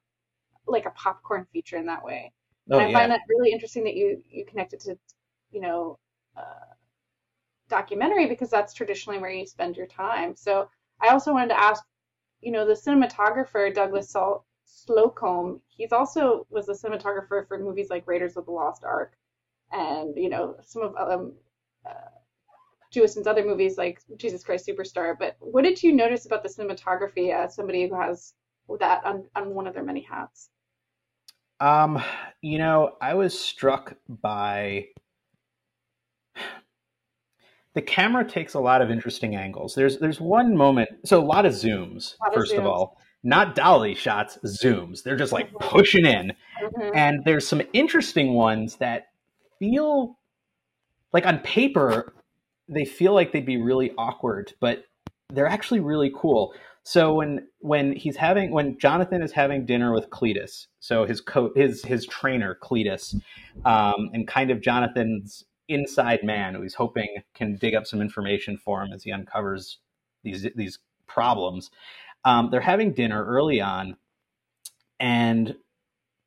like 0.67 0.87
a 0.87 0.91
popcorn 0.91 1.47
feature 1.53 1.77
in 1.77 1.87
that 1.87 2.05
way. 2.05 2.33
Oh, 2.71 2.79
and 2.79 2.89
I 2.89 2.91
yeah. 2.91 2.99
find 2.99 3.11
that 3.11 3.21
really 3.29 3.53
interesting 3.53 3.85
that 3.85 3.97
you 3.97 4.23
you 4.29 4.45
connected 4.47 4.77
it 4.81 4.83
to 4.85 4.99
you 5.51 5.61
know, 5.61 5.99
uh, 6.37 6.75
documentary 7.69 8.27
because 8.27 8.51
that's 8.51 8.75
traditionally 8.75 9.19
where 9.19 9.31
you 9.31 9.47
spend 9.47 9.77
your 9.77 9.87
time. 9.87 10.35
So 10.37 10.69
I 11.03 11.09
also 11.09 11.33
wanted 11.33 11.49
to 11.49 11.61
ask, 11.61 11.85
you 12.41 12.53
know, 12.53 12.67
the 12.67 12.75
cinematographer 12.75 13.75
Douglas 13.75 14.11
Sal- 14.11 14.45
Slocombe, 14.67 15.61
he's 15.69 15.93
also 15.93 16.47
was 16.51 16.69
a 16.69 16.73
cinematographer 16.73 17.47
for 17.47 17.59
movies 17.59 17.91
like 17.91 18.07
Raiders 18.07 18.37
of 18.37 18.47
the 18.47 18.53
Lost 18.53 18.85
Ark, 18.85 19.17
and 19.73 20.17
you 20.17 20.29
know 20.29 20.57
some 20.63 20.83
of 20.83 20.97
um, 20.97 21.33
uh, 21.89 22.11
Jewison's 22.93 23.27
other 23.27 23.45
movies 23.45 23.79
like 23.79 24.01
Jesus 24.17 24.45
Christ 24.45 24.67
Superstar. 24.67 25.17
But 25.19 25.37
what 25.41 25.65
did 25.65 25.83
you 25.83 25.93
notice 25.93 26.27
about 26.27 26.43
the 26.43 26.49
cinematography 26.49 27.33
as 27.33 27.55
somebody 27.55 27.89
who 27.89 28.01
has 28.01 28.35
that 28.79 29.05
on, 29.05 29.25
on 29.35 29.55
one 29.55 29.67
of 29.67 29.75
their 29.75 29.85
many 29.85 30.03
hats? 30.03 30.51
Um, 31.59 32.03
you 32.41 32.59
know, 32.59 32.97
I 33.01 33.15
was 33.15 33.39
struck 33.39 33.95
by 34.09 34.87
the 37.75 37.83
camera 37.83 38.29
takes 38.29 38.55
a 38.55 38.61
lot 38.61 38.83
of 38.83 38.91
interesting 38.91 39.37
angles. 39.37 39.75
There's 39.75 39.99
there's 39.99 40.21
one 40.21 40.57
moment, 40.57 40.91
so 41.05 41.21
a 41.21 41.25
lot 41.25 41.47
of 41.47 41.53
zooms. 41.53 42.17
Lot 42.21 42.35
first 42.35 42.53
of, 42.53 42.59
zooms. 42.59 42.61
of, 42.61 42.67
all, 42.67 42.99
not 43.23 43.55
dolly 43.55 43.95
shots, 43.95 44.39
zooms. 44.45 45.03
They're 45.03 45.17
just 45.17 45.33
like 45.33 45.49
mm-hmm. 45.49 45.69
pushing 45.69 46.07
in, 46.07 46.33
mm-hmm. 46.63 46.97
and 46.97 47.25
there's 47.25 47.47
some 47.47 47.63
interesting 47.73 48.35
ones 48.35 48.77
that 48.77 49.09
feel 49.59 50.19
like 51.13 51.27
on 51.27 51.39
paper 51.41 52.13
they 52.71 52.85
feel 52.85 53.13
like 53.13 53.33
they'd 53.33 53.45
be 53.45 53.61
really 53.61 53.93
awkward, 53.99 54.55
but 54.61 54.85
they're 55.33 55.47
actually 55.47 55.81
really 55.81 56.13
cool. 56.15 56.55
So 56.83 57.15
when 57.15 57.47
when 57.61 57.95
he's 57.95 58.17
having 58.17 58.53
when 58.53 58.79
Jonathan 58.79 59.23
is 59.23 59.33
having 59.33 59.67
dinner 59.67 59.93
with 59.93 60.09
Cletus, 60.11 60.67
so 60.79 61.05
his 61.05 61.21
co 61.21 61.51
his 61.55 61.85
his 61.85 62.07
trainer 62.07 62.57
Cletus, 62.63 63.15
um, 63.65 64.11
and 64.13 64.27
kind 64.27 64.51
of 64.51 64.61
Jonathan's 64.63 65.45
inside 65.71 66.23
man 66.23 66.55
who 66.55 66.63
he's 66.63 66.75
hoping 66.75 67.09
can 67.35 67.57
dig 67.57 67.75
up 67.75 67.87
some 67.87 68.01
information 68.01 68.57
for 68.57 68.83
him 68.83 68.93
as 68.93 69.03
he 69.05 69.13
uncovers 69.13 69.79
these 70.23 70.47
these 70.55 70.79
problems. 71.07 71.71
Um, 72.25 72.51
they're 72.51 72.61
having 72.61 72.93
dinner 72.93 73.25
early 73.25 73.61
on, 73.61 73.97
and 74.99 75.57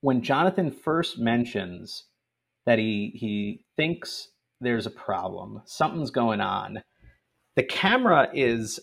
when 0.02 0.22
Jonathan 0.22 0.72
first 0.72 1.20
mentions 1.20 2.06
that 2.66 2.80
he 2.80 3.12
he 3.16 3.66
thinks 3.78 4.30
there's 4.60 4.86
a 4.86 4.92
problem, 4.92 5.62
something's 5.66 6.12
going 6.12 6.42
on, 6.42 6.82
the 7.56 7.64
camera 7.64 8.30
is 8.34 8.80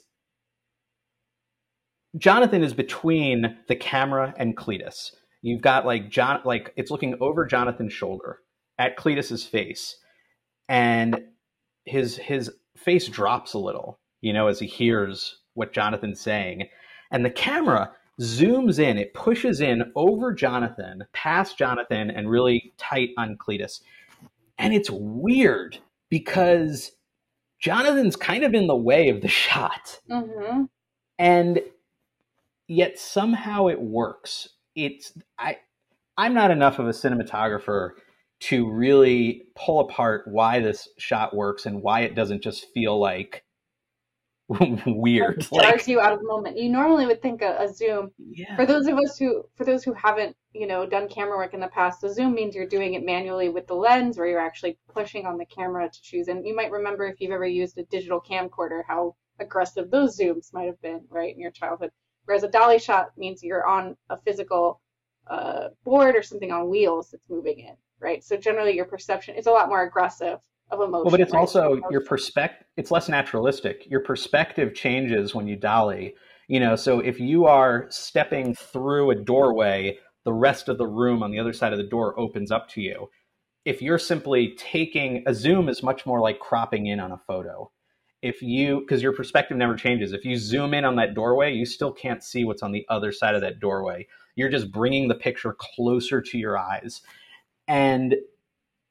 Jonathan 2.16 2.62
is 2.62 2.74
between 2.74 3.58
the 3.68 3.76
camera 3.76 4.34
and 4.36 4.56
Cletus. 4.56 5.12
You've 5.42 5.62
got 5.62 5.86
like 5.86 6.10
John, 6.10 6.40
like 6.44 6.72
it's 6.76 6.90
looking 6.90 7.16
over 7.20 7.46
Jonathan's 7.46 7.92
shoulder 7.92 8.40
at 8.78 8.96
Cletus's 8.96 9.44
face, 9.44 9.96
and 10.70 11.24
his 11.84 12.16
his 12.16 12.50
face 12.76 13.08
drops 13.08 13.52
a 13.52 13.58
little, 13.58 13.98
you 14.22 14.32
know, 14.32 14.46
as 14.46 14.60
he 14.60 14.66
hears 14.66 15.38
what 15.54 15.72
Jonathan's 15.72 16.20
saying, 16.20 16.68
and 17.10 17.24
the 17.24 17.30
camera 17.30 17.90
zooms 18.20 18.78
in, 18.78 18.96
it 18.96 19.12
pushes 19.12 19.60
in 19.60 19.92
over 19.96 20.32
Jonathan, 20.32 21.04
past 21.12 21.58
Jonathan, 21.58 22.08
and 22.10 22.30
really 22.30 22.72
tight 22.78 23.10
on 23.18 23.36
Cletus, 23.36 23.80
and 24.58 24.72
it's 24.72 24.88
weird 24.90 25.78
because 26.08 26.92
Jonathan's 27.58 28.16
kind 28.16 28.44
of 28.44 28.54
in 28.54 28.68
the 28.68 28.76
way 28.76 29.08
of 29.08 29.22
the 29.22 29.28
shot, 29.28 29.98
mm-hmm. 30.08 30.64
and 31.18 31.60
yet 32.68 32.96
somehow 32.96 33.66
it 33.66 33.80
works. 33.80 34.48
It's 34.76 35.12
I 35.36 35.58
I'm 36.16 36.32
not 36.32 36.52
enough 36.52 36.78
of 36.78 36.86
a 36.86 36.92
cinematographer 36.92 37.90
to 38.40 38.70
really 38.70 39.44
pull 39.54 39.80
apart 39.80 40.26
why 40.26 40.60
this 40.60 40.88
shot 40.98 41.34
works 41.36 41.66
and 41.66 41.82
why 41.82 42.00
it 42.00 42.14
doesn't 42.14 42.42
just 42.42 42.66
feel 42.72 42.98
like 42.98 43.44
weird. 44.86 45.42
It 45.42 45.52
like, 45.52 45.86
you 45.86 46.00
out 46.00 46.12
of 46.12 46.20
the 46.20 46.26
moment. 46.26 46.58
You 46.58 46.70
normally 46.70 47.06
would 47.06 47.22
think 47.22 47.40
a, 47.42 47.56
a, 47.60 47.72
zoom. 47.72 48.10
Yeah. 48.18 48.56
For 48.56 48.66
those 48.66 48.88
of 48.88 48.98
us 48.98 49.16
who, 49.16 49.44
for 49.54 49.64
those 49.64 49.84
who 49.84 49.92
haven't, 49.92 50.34
you 50.52 50.66
know, 50.66 50.86
done 50.86 51.08
camera 51.08 51.36
work 51.36 51.54
in 51.54 51.60
the 51.60 51.68
past, 51.68 52.00
the 52.00 52.12
zoom 52.12 52.34
means 52.34 52.56
you're 52.56 52.66
doing 52.66 52.94
it 52.94 53.04
manually 53.04 53.48
with 53.48 53.68
the 53.68 53.74
lens, 53.74 54.18
where 54.18 54.26
you're 54.26 54.40
actually 54.40 54.76
pushing 54.92 55.24
on 55.24 55.38
the 55.38 55.44
camera 55.44 55.88
to 55.88 56.02
choose. 56.02 56.26
And 56.26 56.44
you 56.44 56.56
might 56.56 56.72
remember 56.72 57.06
if 57.06 57.20
you've 57.20 57.30
ever 57.30 57.46
used 57.46 57.78
a 57.78 57.84
digital 57.84 58.20
camcorder, 58.20 58.82
how 58.88 59.14
aggressive 59.38 59.90
those 59.90 60.18
zooms 60.18 60.52
might 60.52 60.66
have 60.66 60.80
been, 60.82 61.02
right, 61.10 61.32
in 61.32 61.40
your 61.40 61.52
childhood. 61.52 61.90
Whereas 62.24 62.42
a 62.42 62.48
dolly 62.48 62.80
shot 62.80 63.10
means 63.16 63.44
you're 63.44 63.66
on 63.66 63.96
a 64.08 64.18
physical 64.22 64.80
uh, 65.28 65.68
board 65.84 66.16
or 66.16 66.22
something 66.22 66.50
on 66.50 66.68
wheels 66.68 67.10
that's 67.12 67.30
moving 67.30 67.60
in 67.60 67.76
right? 68.00 68.22
So 68.24 68.36
generally, 68.36 68.74
your 68.74 68.86
perception 68.86 69.36
is 69.36 69.46
a 69.46 69.50
lot 69.50 69.68
more 69.68 69.82
aggressive 69.82 70.38
of 70.70 70.80
emotion. 70.80 71.04
Well, 71.04 71.10
but 71.10 71.20
it's 71.20 71.32
right? 71.32 71.40
also 71.40 71.80
your 71.90 72.02
perspective. 72.04 72.66
It's 72.76 72.90
less 72.90 73.08
naturalistic. 73.08 73.86
Your 73.90 74.00
perspective 74.00 74.74
changes 74.74 75.34
when 75.34 75.46
you 75.48 75.56
dolly. 75.56 76.14
You 76.48 76.60
know, 76.60 76.76
so 76.76 77.00
if 77.00 77.20
you 77.20 77.46
are 77.46 77.86
stepping 77.90 78.54
through 78.54 79.10
a 79.10 79.14
doorway, 79.14 79.98
the 80.24 80.32
rest 80.32 80.68
of 80.68 80.78
the 80.78 80.86
room 80.86 81.22
on 81.22 81.30
the 81.30 81.38
other 81.38 81.52
side 81.52 81.72
of 81.72 81.78
the 81.78 81.86
door 81.86 82.18
opens 82.18 82.50
up 82.50 82.68
to 82.70 82.80
you. 82.80 83.08
If 83.64 83.82
you're 83.82 83.98
simply 83.98 84.54
taking 84.56 85.22
a 85.26 85.34
zoom, 85.34 85.68
is 85.68 85.82
much 85.82 86.06
more 86.06 86.20
like 86.20 86.38
cropping 86.40 86.86
in 86.86 86.98
on 87.00 87.12
a 87.12 87.18
photo. 87.18 87.70
if 88.22 88.42
you 88.42 88.80
because 88.80 89.02
your 89.02 89.12
perspective 89.12 89.56
never 89.56 89.74
changes 89.74 90.12
if 90.12 90.24
you 90.24 90.36
zoom 90.36 90.74
in 90.74 90.84
on 90.84 90.96
that 90.96 91.14
doorway 91.14 91.52
you 91.52 91.64
still 91.64 91.92
can't 91.92 92.22
see 92.22 92.44
what's 92.44 92.62
on 92.62 92.72
the 92.72 92.84
other 92.88 93.12
side 93.12 93.34
of 93.34 93.40
that 93.40 93.60
doorway 93.60 94.06
you're 94.36 94.50
just 94.50 94.70
bringing 94.70 95.08
the 95.08 95.14
picture 95.14 95.56
closer 95.58 96.20
to 96.20 96.38
your 96.38 96.58
eyes 96.58 97.02
and 97.70 98.16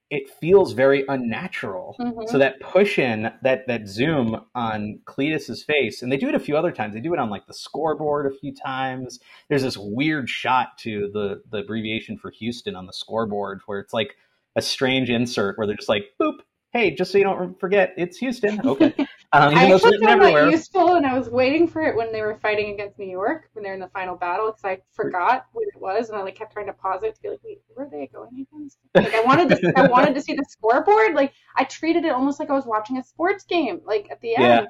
it 0.09 0.27
feels 0.41 0.73
very 0.73 1.05
unnatural. 1.07 1.95
Mhm. 1.99 2.27
so 2.30 2.39
that 2.39 2.59
push 2.61 2.97
in 2.97 3.32
that 3.43 3.67
that 3.67 3.88
zoom 3.88 4.43
on 4.55 4.99
cletus's 5.05 5.63
face 5.63 6.01
and 6.01 6.11
they 6.11 6.17
do 6.17 6.27
it 6.30 6.34
a 6.34 6.39
few 6.39 6.57
other 6.57 6.71
times. 6.71 6.95
They 6.95 6.99
do 7.01 7.13
it 7.13 7.19
on 7.19 7.30
like 7.30 7.45
the 7.45 7.53
scoreboard 7.53 8.25
a 8.25 8.36
few 8.36 8.55
times. 8.55 9.19
There's 9.49 9.61
this 9.61 9.77
weird 9.77 10.27
shot 10.30 10.77
to 10.80 11.11
the 11.13 11.43
the 11.51 11.59
abbreviation 11.59 12.17
for 12.17 12.32
houston 12.32 12.75
on 12.75 12.88
the 12.88 12.93
scoreboard 12.93 13.61
where 13.67 13.80
it's 13.80 13.93
like 13.93 14.15
a 14.55 14.61
strange 14.63 15.11
insert 15.11 15.57
where 15.57 15.67
they're 15.67 15.75
just 15.75 15.89
like 15.89 16.13
boop 16.19 16.39
hey 16.74 16.91
just 16.91 17.11
so 17.11 17.17
you 17.17 17.24
don't 17.24 17.59
forget 17.59 17.93
it's 17.97 18.17
houston 18.17 18.61
okay 18.65 18.93
um, 19.32 19.53
even 19.53 19.59
I 19.59 19.70
though 19.70 19.76
it's 19.76 19.86
actually 19.86 19.91
written 19.91 20.07
found 20.07 20.22
everywhere 20.22 20.45
that 20.45 20.49
useful, 20.49 20.95
and 20.95 21.05
I 21.05 21.17
was 21.17 21.30
waiting 21.30 21.67
for 21.67 21.82
it 21.82 21.95
when 21.95 22.11
they 22.11 22.22
were 22.22 22.36
fighting 22.36 22.74
against 22.74 22.97
New 22.99 23.09
York 23.09 23.49
when 23.53 23.63
they're 23.63 23.74
in 23.74 23.80
the 23.80 23.89
final 23.89 24.15
battle 24.15 24.47
because 24.47 24.63
I 24.65 24.82
forgot 24.93 25.45
what 25.53 25.67
it 25.67 25.80
was, 25.80 26.09
and 26.09 26.17
I 26.17 26.24
like 26.24 26.36
kept 26.36 26.53
trying 26.53 26.67
to 26.67 26.74
pause 26.74 27.03
it 27.03 27.15
to 27.15 27.22
be 27.22 27.30
like, 27.30 27.39
wait, 27.43 27.61
where 27.74 27.86
are 27.88 27.89
they 27.89 28.07
going 28.07 28.45
against? 28.51 28.78
Like 29.01 29.13
I 29.13 29.22
wanted 29.22 29.49
to, 29.49 29.61
I 29.76 29.84
wanted 29.84 30.13
to 30.15 30.22
see 30.22 30.34
the 30.34 30.45
scoreboard. 30.49 31.13
Like 31.15 31.34
I 31.55 31.63
treated 31.65 32.05
it 32.05 32.11
almost 32.11 32.39
like 32.39 32.49
I 32.49 32.53
was 32.53 32.65
watching 32.65 32.97
a 32.97 33.03
sports 33.03 33.43
game. 33.45 33.82
Like 33.86 34.07
at 34.11 34.22
the 34.22 34.36
end, 34.36 34.61
Yeah. 34.61 34.65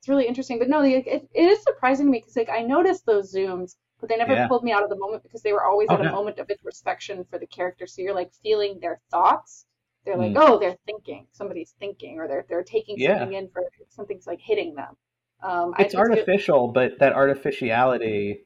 it's 0.00 0.08
really 0.08 0.26
interesting. 0.26 0.58
But 0.58 0.68
no, 0.68 0.80
like, 0.80 1.06
it, 1.06 1.28
it 1.34 1.42
is 1.44 1.62
surprising 1.62 2.06
to 2.06 2.12
me 2.12 2.18
because 2.20 2.36
like 2.36 2.50
I 2.50 2.62
noticed 2.62 3.06
those 3.06 3.34
zooms, 3.34 3.76
but 4.00 4.08
they 4.08 4.16
never 4.16 4.34
Yeah. 4.34 4.48
pulled 4.48 4.64
me 4.64 4.72
out 4.72 4.82
of 4.84 4.90
the 4.90 4.96
moment 4.98 5.22
because 5.22 5.42
they 5.42 5.52
were 5.52 5.64
always 5.64 5.90
Oh, 5.90 5.94
at 5.94 6.00
a 6.00 6.04
no. 6.04 6.12
moment 6.12 6.38
of 6.38 6.50
introspection 6.50 7.24
for 7.30 7.38
the 7.38 7.46
character. 7.46 7.86
So 7.86 8.02
you're 8.02 8.14
like 8.14 8.32
feeling 8.42 8.78
their 8.80 9.00
thoughts. 9.10 9.66
They're 10.06 10.16
like, 10.16 10.32
Mm. 10.32 10.38
oh, 10.40 10.58
they're 10.58 10.76
thinking. 10.86 11.26
Somebody's 11.32 11.74
thinking, 11.78 12.18
or 12.18 12.26
they're 12.28 12.46
they're 12.48 12.62
taking 12.62 12.96
Yeah. 12.98 13.18
something 13.18 13.36
in 13.36 13.48
for 13.50 13.64
something's 13.90 14.26
like 14.26 14.40
hitting 14.40 14.74
them. 14.74 14.96
Um, 15.42 15.74
it's 15.78 15.94
artificial, 15.94 16.68
but 16.68 16.98
that 17.00 17.12
artificiality, 17.12 18.40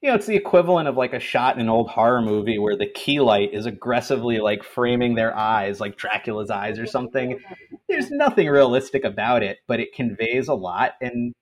you 0.00 0.08
know, 0.08 0.14
it's 0.14 0.26
the 0.26 0.36
equivalent 0.36 0.88
of 0.88 0.96
like 0.96 1.12
a 1.12 1.20
shot 1.20 1.56
in 1.56 1.60
an 1.62 1.68
old 1.68 1.90
horror 1.90 2.22
movie 2.22 2.58
where 2.58 2.76
the 2.76 2.86
key 2.86 3.20
light 3.20 3.52
is 3.52 3.66
aggressively 3.66 4.38
like 4.38 4.62
framing 4.64 5.14
their 5.16 5.36
eyes, 5.36 5.80
like 5.80 5.96
Dracula's 5.98 6.50
eyes 6.50 6.78
or 6.78 6.86
something. 6.86 7.38
There's 7.88 8.10
nothing 8.10 8.48
realistic 8.48 9.04
about 9.04 9.42
it, 9.42 9.58
but 9.66 9.80
it 9.80 9.92
conveys 9.94 10.48
a 10.48 10.54
lot. 10.54 10.92
And 11.02 11.34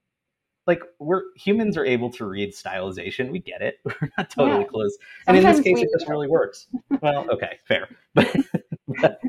like 0.66 0.82
we're 0.98 1.22
humans 1.36 1.76
are 1.76 1.84
able 1.86 2.10
to 2.12 2.26
read 2.26 2.52
stylization. 2.52 3.30
We 3.30 3.38
get 3.38 3.62
it. 3.62 3.76
We're 3.84 4.10
not 4.18 4.28
totally 4.30 4.60
Yeah. 4.62 4.66
close. 4.66 4.98
And 5.26 5.36
in 5.36 5.44
this 5.44 5.60
case, 5.60 5.76
we- 5.76 5.82
it 5.82 5.88
just 5.96 6.08
really 6.08 6.28
works. 6.28 6.66
Well, 7.00 7.30
okay, 7.30 7.58
fair. 7.66 7.88
But, 8.14 8.34
but 9.00 9.20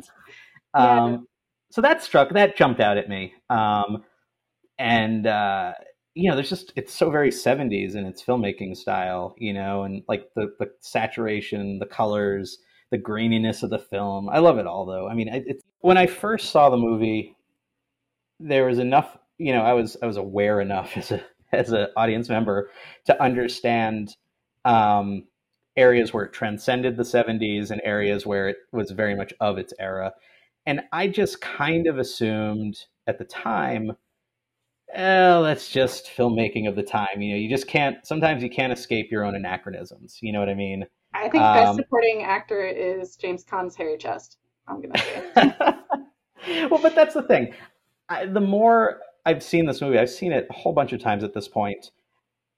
Yeah. 0.78 1.03
um, 1.03 1.28
so 1.72 1.82
that 1.82 2.01
struck 2.03 2.30
that 2.34 2.55
jumped 2.57 2.80
out 2.80 2.97
at 2.97 3.09
me. 3.09 3.34
Um, 3.49 4.03
and 4.80 5.28
uh, 5.28 5.74
you 6.15 6.30
know, 6.30 6.36
there's 6.36 6.49
just 6.49 6.74
it's 6.76 6.93
so 6.93 7.09
very 7.11 7.32
70s 7.32 7.95
in 7.95 8.05
its 8.05 8.24
filmmaking 8.24 8.76
style, 8.78 9.36
you 9.38 9.53
know, 9.53 9.84
and 9.84 10.03
like 10.07 10.30
the 10.36 10.53
the 10.59 10.72
saturation, 10.82 11.80
the 11.80 11.86
colors, 11.86 12.59
the 12.91 12.97
graininess 12.99 13.63
of 13.63 13.70
the 13.70 13.80
film. 13.80 14.30
I 14.30 14.39
love 14.39 14.57
it 14.59 14.67
all, 14.67 14.86
though. 14.86 15.07
I 15.09 15.15
mean, 15.15 15.30
it, 15.30 15.63
when 15.82 15.97
I 15.97 16.07
first 16.07 16.51
saw 16.51 16.70
the 16.70 16.78
movie, 16.78 17.36
there 18.39 18.65
was 18.65 18.80
enough, 18.80 19.17
you 19.38 19.53
know, 19.53 19.61
I 19.61 19.74
was 19.74 19.97
I 20.01 20.05
was 20.05 20.17
aware 20.17 20.61
enough 20.61 20.91
as 20.97 21.11
a 21.11 21.24
as 21.51 21.72
an 21.72 21.88
audience 21.97 22.30
member 22.30 22.70
to 23.05 23.22
understand 23.22 24.15
um, 24.65 25.24
areas 25.76 26.13
where 26.13 26.26
it 26.26 26.34
transcended 26.34 26.95
the 26.97 27.03
70s 27.05 27.72
and 27.72 27.82
areas 27.84 28.26
where 28.26 28.49
it 28.49 28.57
was 28.72 28.91
very 28.91 29.15
much 29.15 29.34
of 29.39 29.57
its 29.57 29.74
era. 29.80 30.13
And 30.70 30.82
I 30.91 31.07
just 31.07 31.41
kind 31.41 31.88
of 31.88 31.97
assumed 31.97 32.78
at 33.07 33.17
the 33.17 33.26
time, 33.26 33.93
oh, 34.95 35.41
that's 35.41 35.67
just 35.67 36.11
filmmaking 36.15 36.70
of 36.70 36.76
the 36.76 36.84
time. 36.84 37.22
You 37.22 37.32
know, 37.34 37.39
you 37.39 37.49
just 37.49 37.65
can't, 37.65 38.05
sometimes 38.05 38.43
you 38.43 38.51
can't 38.51 38.72
escape 38.72 39.09
your 39.09 39.26
own 39.26 39.34
anachronisms. 39.34 40.20
You 40.22 40.32
know 40.32 40.39
what 40.39 40.47
I 40.47 40.53
mean? 40.53 40.86
I 41.15 41.22
think 41.22 41.41
best 41.41 41.70
um, 41.70 41.76
supporting 41.76 42.22
actor 42.22 42.67
is 42.67 43.15
James 43.15 43.43
Caan's 43.43 43.76
Harry 43.78 43.97
Chest. 43.97 44.38
I'm 44.67 44.80
gonna 44.80 44.99
say. 44.99 45.34
well, 46.70 46.80
but 46.80 46.93
that's 46.93 47.15
the 47.15 47.24
thing. 47.24 47.55
I, 48.07 48.28
the 48.28 48.39
more 48.39 48.99
I've 49.26 49.41
seen 49.41 49.65
this 49.65 49.82
movie, 49.82 49.97
I've 49.97 50.11
seen 50.11 50.32
it 50.32 50.45
a 50.51 50.53
whole 50.53 50.74
bunch 50.74 50.93
of 50.93 51.01
times 51.01 51.24
at 51.24 51.34
this 51.34 51.47
point. 51.47 51.89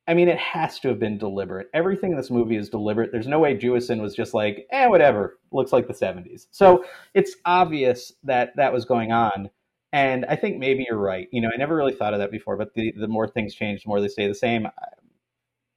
I 0.07 0.13
mean, 0.13 0.27
it 0.27 0.37
has 0.37 0.79
to 0.79 0.87
have 0.89 0.99
been 0.99 1.17
deliberate. 1.17 1.67
Everything 1.73 2.11
in 2.11 2.17
this 2.17 2.31
movie 2.31 2.55
is 2.55 2.69
deliberate. 2.69 3.11
There's 3.11 3.27
no 3.27 3.39
way 3.39 3.55
Jewison 3.55 4.01
was 4.01 4.15
just 4.15 4.33
like, 4.33 4.67
eh, 4.71 4.87
whatever. 4.87 5.39
Looks 5.51 5.71
like 5.71 5.87
the 5.87 5.93
70s. 5.93 6.47
So 6.51 6.83
it's 7.13 7.35
obvious 7.45 8.11
that 8.23 8.55
that 8.55 8.73
was 8.73 8.85
going 8.85 9.11
on. 9.11 9.49
And 9.93 10.25
I 10.25 10.35
think 10.35 10.57
maybe 10.57 10.85
you're 10.87 10.97
right. 10.97 11.27
You 11.31 11.41
know, 11.41 11.49
I 11.53 11.57
never 11.57 11.75
really 11.75 11.93
thought 11.93 12.13
of 12.13 12.19
that 12.19 12.31
before, 12.31 12.57
but 12.57 12.73
the, 12.73 12.93
the 12.97 13.07
more 13.07 13.27
things 13.27 13.53
change, 13.53 13.83
the 13.83 13.89
more 13.89 14.01
they 14.01 14.07
stay 14.07 14.27
the 14.27 14.33
same. 14.33 14.67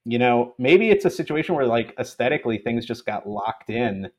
You 0.04 0.18
know, 0.18 0.54
maybe 0.58 0.90
it's 0.90 1.04
a 1.04 1.10
situation 1.10 1.54
where, 1.54 1.66
like, 1.66 1.94
aesthetically, 1.98 2.58
things 2.58 2.86
just 2.86 3.06
got 3.06 3.28
locked 3.28 3.70
in 3.70 4.10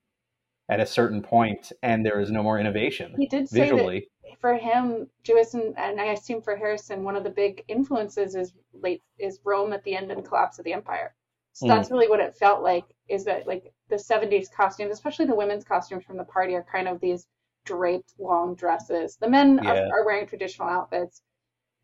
at 0.69 0.79
a 0.79 0.85
certain 0.85 1.21
point 1.21 1.71
and 1.83 2.05
there 2.05 2.19
is 2.19 2.31
no 2.31 2.41
more 2.43 2.59
innovation 2.59 3.15
He 3.17 3.27
did 3.27 3.47
say 3.47 3.59
that 3.59 3.69
visually. 3.69 4.09
for 4.39 4.55
him, 4.55 5.09
Jewison, 5.23 5.73
and 5.77 5.99
I 6.01 6.05
assume 6.05 6.41
for 6.41 6.55
Harrison, 6.55 7.03
one 7.03 7.15
of 7.15 7.23
the 7.23 7.29
big 7.29 7.63
influences 7.67 8.35
is 8.35 8.53
late 8.73 9.01
is 9.17 9.39
Rome 9.43 9.73
at 9.73 9.83
the 9.83 9.95
end 9.95 10.11
and 10.11 10.25
collapse 10.25 10.59
of 10.59 10.65
the 10.65 10.73
empire. 10.73 11.13
So 11.53 11.65
Mm. 11.65 11.69
that's 11.69 11.91
really 11.91 12.09
what 12.09 12.19
it 12.19 12.35
felt 12.35 12.61
like. 12.61 12.83
Is 13.07 13.23
that 13.25 13.47
like 13.47 13.71
the 13.89 13.97
'70s 13.97 14.49
costumes, 14.49 14.91
especially 14.91 15.25
the 15.25 15.35
women's 15.35 15.63
costumes 15.63 16.03
from 16.03 16.17
the 16.17 16.25
party, 16.25 16.53
are 16.55 16.63
kind 16.63 16.87
of 16.87 16.99
these 16.99 17.27
draped 17.63 18.13
long 18.19 18.55
dresses. 18.55 19.15
The 19.17 19.29
men 19.29 19.59
Yeah. 19.63 19.71
are, 19.89 19.99
are 20.01 20.05
wearing 20.05 20.27
traditional 20.27 20.67
outfits, 20.67 21.21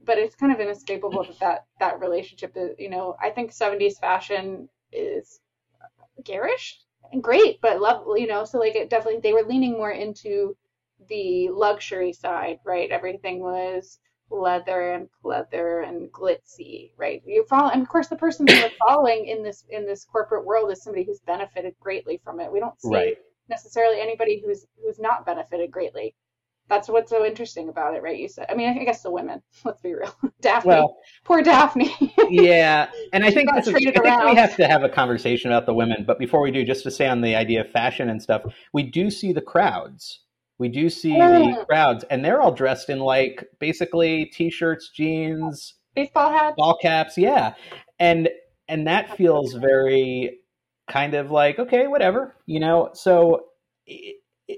but 0.04 0.18
it's 0.18 0.36
kind 0.36 0.52
of 0.52 0.60
inescapable 0.60 1.24
that 1.24 1.40
that, 1.40 1.66
that 1.80 2.00
relationship 2.00 2.54
is. 2.58 2.76
You 2.80 2.90
know, 2.90 3.16
I 3.22 3.30
think 3.30 3.52
'70s 3.52 4.00
fashion 4.00 4.70
is 4.92 5.40
garish 6.24 6.80
and 6.82 6.91
great, 7.20 7.60
but 7.62 7.82
love. 7.82 8.06
You 8.18 8.28
know, 8.28 8.46
so 8.46 8.60
like 8.60 8.76
it 8.76 8.90
definitely 8.90 9.20
they 9.22 9.34
were 9.34 9.44
leaning 9.44 9.74
more 9.74 9.92
into 9.92 10.56
the 11.10 11.50
luxury 11.50 12.14
side, 12.14 12.60
right? 12.66 12.90
Everything 12.92 13.40
was 13.42 14.00
leather 14.30 14.94
and 14.94 15.10
pleather 15.24 15.88
and 15.88 16.12
glitzy, 16.12 16.92
right? 16.98 17.22
You 17.26 17.46
follow, 17.50 17.70
and 17.72 17.82
of 17.82 17.90
course, 17.90 18.08
the 18.08 18.16
person 18.16 18.46
that 18.48 18.58
we're 18.58 18.72
following 18.88 19.26
in 19.28 19.44
this 19.44 19.66
in 19.70 19.86
this 19.86 20.06
corporate 20.06 20.46
world 20.46 20.72
is 20.72 20.84
somebody 20.84 21.04
who's 21.04 21.20
benefited 21.22 21.76
greatly 21.80 22.20
from 22.24 22.40
it. 22.40 22.52
We 22.52 22.60
don't 22.60 22.80
see 22.82 22.94
Right. 22.94 23.18
necessarily 23.50 24.00
anybody 24.00 24.42
who's 24.46 24.66
who's 24.84 25.00
not 25.00 25.26
benefited 25.26 25.72
greatly. 25.72 26.16
That's 26.72 26.88
what's 26.88 27.10
so 27.10 27.26
interesting 27.26 27.68
about 27.68 27.96
it, 27.96 28.02
right? 28.02 28.18
You 28.18 28.30
said, 28.30 28.46
I 28.50 28.56
mean, 28.56 28.70
I 28.80 28.86
guess 28.86 29.04
the 29.04 29.12
women. 29.12 29.42
Let's 29.66 29.82
be 29.82 29.94
real, 29.94 30.16
Daphne, 30.42 30.70
Well, 30.70 30.96
poor 31.26 31.42
Daphne. 31.42 31.94
yeah, 32.30 32.90
and 33.12 33.26
I 33.26 33.30
think 33.30 33.50
got 33.50 33.58
this 33.58 33.68
is, 33.68 33.76
I 33.76 33.80
think 33.80 34.24
we 34.24 34.36
have 34.36 34.56
to 34.56 34.66
have 34.70 34.82
a 34.82 34.88
conversation 34.88 35.52
about 35.52 35.66
the 35.66 35.74
women. 35.74 36.06
But 36.08 36.18
before 36.18 36.42
we 36.42 36.50
do, 36.50 36.64
just 36.64 36.84
to 36.84 36.92
say 36.92 37.10
on 37.10 37.20
the 37.20 37.36
idea 37.36 37.60
of 37.60 37.70
fashion 37.72 38.10
and 38.10 38.22
stuff, 38.24 38.44
we 38.72 38.84
do 38.84 39.10
see 39.12 39.34
the 39.34 39.42
crowds. 39.42 40.22
We 40.60 40.70
do 40.70 40.90
see 40.90 41.18
the 41.18 41.58
Mm. 41.60 41.68
crowds, 41.68 42.06
and 42.10 42.24
they're 42.24 42.40
all 42.40 42.54
dressed 42.54 42.90
in 42.90 43.00
like 43.00 43.46
basically 43.60 44.28
t-shirts, 44.28 44.92
jeans, 44.96 45.74
Baseball 45.94 46.32
hats. 46.32 46.56
ball 46.56 46.78
caps, 46.82 47.18
yeah, 47.18 47.56
and 48.00 48.30
and 48.70 48.88
that 48.88 49.18
feels 49.18 49.56
very 49.56 50.40
kind 50.88 51.16
of 51.16 51.32
like 51.32 51.60
okay, 51.60 51.88
whatever, 51.88 52.38
you 52.46 52.62
know. 52.62 52.92
So 52.94 53.48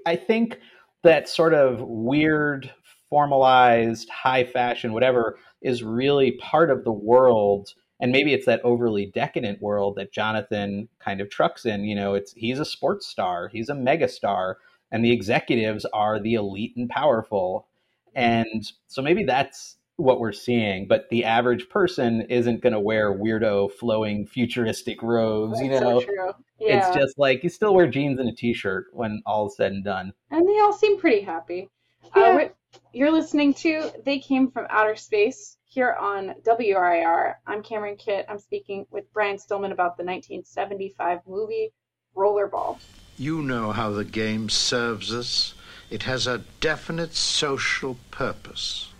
I 0.05 0.15
think 0.15 0.59
that 1.03 1.29
sort 1.29 1.53
of 1.53 1.81
weird, 1.81 2.71
formalized, 3.09 4.09
high 4.09 4.43
fashion, 4.43 4.93
whatever, 4.93 5.37
is 5.61 5.83
really 5.83 6.31
part 6.33 6.71
of 6.71 6.83
the 6.83 6.91
world. 6.91 7.73
And 7.99 8.11
maybe 8.11 8.33
it's 8.33 8.45
that 8.47 8.61
overly 8.63 9.05
decadent 9.05 9.61
world 9.61 9.95
that 9.95 10.11
Jonathan 10.11 10.89
kind 10.99 11.21
of 11.21 11.29
trucks 11.29 11.65
in. 11.65 11.83
You 11.83 11.95
know, 11.95 12.15
it's 12.15 12.33
he's 12.33 12.59
a 12.59 12.65
sports 12.65 13.07
star, 13.07 13.49
he's 13.49 13.69
a 13.69 13.73
megastar, 13.73 14.55
and 14.91 15.03
the 15.03 15.11
executives 15.11 15.85
are 15.93 16.19
the 16.19 16.33
elite 16.33 16.73
and 16.75 16.89
powerful. 16.89 17.67
And 18.15 18.71
so 18.87 19.01
maybe 19.01 19.23
that's 19.23 19.77
what 19.97 20.19
we're 20.19 20.31
seeing, 20.31 20.87
but 20.87 21.09
the 21.09 21.23
average 21.23 21.69
person 21.69 22.21
isn't 22.23 22.61
going 22.61 22.73
to 22.73 22.79
wear 22.79 23.13
weirdo 23.13 23.71
flowing 23.73 24.25
futuristic 24.25 25.01
robes, 25.03 25.59
you 25.59 25.69
know. 25.69 25.99
so 25.99 26.05
true. 26.05 26.31
Yeah. 26.59 26.87
It's 26.87 26.95
just 26.97 27.19
like 27.19 27.43
you 27.43 27.49
still 27.49 27.75
wear 27.75 27.87
jeans 27.87 28.19
and 28.19 28.27
a 28.29 28.33
t-shirt 28.33 28.87
when 28.93 29.21
all's 29.25 29.55
said 29.57 29.71
and 29.71 29.83
done. 29.83 30.13
And 30.31 30.47
they 30.47 30.59
all 30.59 30.73
seem 30.73 30.99
pretty 30.99 31.21
happy. 31.21 31.69
Yeah. 32.15 32.23
Uh, 32.23 32.35
we're- 32.35 32.49
you're 32.91 33.11
listening 33.11 33.53
to 33.55 33.91
They 34.03 34.17
Came 34.17 34.49
from 34.49 34.65
Outer 34.69 34.95
Space 34.95 35.57
here 35.63 35.93
on 35.99 36.33
WRIR. 36.43 37.35
I'm 37.45 37.61
Cameron 37.61 37.97
Kitt. 37.97 38.25
I'm 38.27 38.39
speaking 38.39 38.87
with 38.89 39.11
Brian 39.13 39.37
Stillman 39.37 39.71
about 39.71 39.95
the 39.97 40.03
1975 40.03 41.19
movie 41.27 41.71
Rollerball. 42.15 42.79
You 43.15 43.43
know 43.43 43.71
how 43.73 43.91
the 43.91 44.03
game 44.05 44.49
serves 44.49 45.13
us. 45.13 45.53
It 45.91 46.03
has 46.03 46.25
a 46.25 46.43
definite 46.61 47.13
social 47.13 47.97
purpose. 48.09 48.92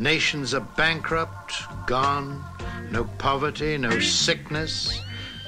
Nations 0.00 0.54
are 0.54 0.66
bankrupt, 0.78 1.52
gone, 1.86 2.42
no 2.90 3.04
poverty, 3.18 3.76
no 3.76 4.00
sickness. 4.00 4.98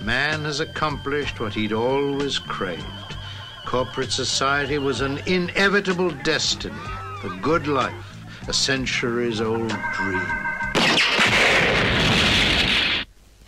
Man 0.03 0.45
has 0.45 0.61
accomplished 0.61 1.41
what 1.41 1.55
he'd 1.55 1.73
always 1.73 2.39
craved. 2.39 3.17
Corporate 3.65 4.13
society 4.13 4.77
was 4.77 5.01
an 5.01 5.21
inevitable 5.25 6.11
destiny, 6.23 6.77
the 7.23 7.31
good 7.41 7.67
life, 7.67 8.27
a 8.47 8.53
centuries 8.53 9.41
old 9.41 9.71
dream. 9.95 10.21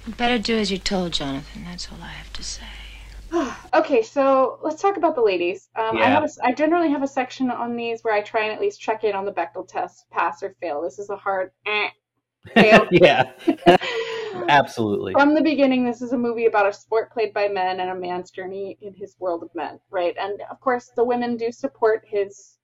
You 0.07 0.15
better 0.17 0.39
do 0.39 0.57
as 0.57 0.71
you're 0.71 0.79
told, 0.79 1.13
Jonathan. 1.13 1.65
That's 1.67 1.93
all 1.93 1.99
I 2.03 2.13
have 2.13 2.33
to 2.33 2.43
say 2.43 2.63
okay, 3.75 4.03
so 4.03 4.59
let's 4.63 4.81
talk 4.81 4.97
about 4.97 5.15
the 5.15 5.23
ladies. 5.23 5.69
Um, 5.77 5.99
I 5.99 6.07
have 6.07 6.25
a, 6.25 6.29
I 6.43 6.53
generally 6.53 6.91
have 6.91 7.03
a 7.03 7.09
section 7.09 7.51
on 7.51 7.77
these 7.77 8.03
where 8.03 8.15
I 8.15 8.23
try 8.23 8.45
and 8.45 8.53
at 8.53 8.61
least 8.61 8.81
check 8.81 9.05
in 9.05 9.15
on 9.15 9.25
the 9.25 9.33
Bechdel 9.33 9.69
test, 9.69 10.07
pass 10.11 10.43
or 10.43 10.55
fail. 10.61 10.83
This 10.83 10.99
is 10.99 11.11
a 11.11 11.17
hard 11.17 11.51
eh, 11.67 11.89
fail. 12.55 12.87
yeah, 12.91 13.33
absolutely. 14.49 15.13
From 15.13 15.35
the 15.35 15.43
beginning, 15.43 15.85
this 15.85 16.03
is 16.03 16.13
a 16.13 16.19
movie 16.19 16.47
about 16.47 16.69
a 16.69 16.73
sport 16.73 17.13
played 17.13 17.35
by 17.35 17.49
men 17.49 17.81
and 17.81 17.91
a 17.91 17.95
man's 17.95 18.31
journey 18.31 18.79
in 18.81 18.95
his 18.95 19.17
world 19.19 19.43
of 19.43 19.55
men, 19.55 19.81
right? 19.91 20.15
And 20.19 20.41
of 20.51 20.61
course, 20.61 20.91
the 20.95 21.05
women 21.05 21.37
do 21.37 21.51
support 21.51 22.05
his, 22.07 22.59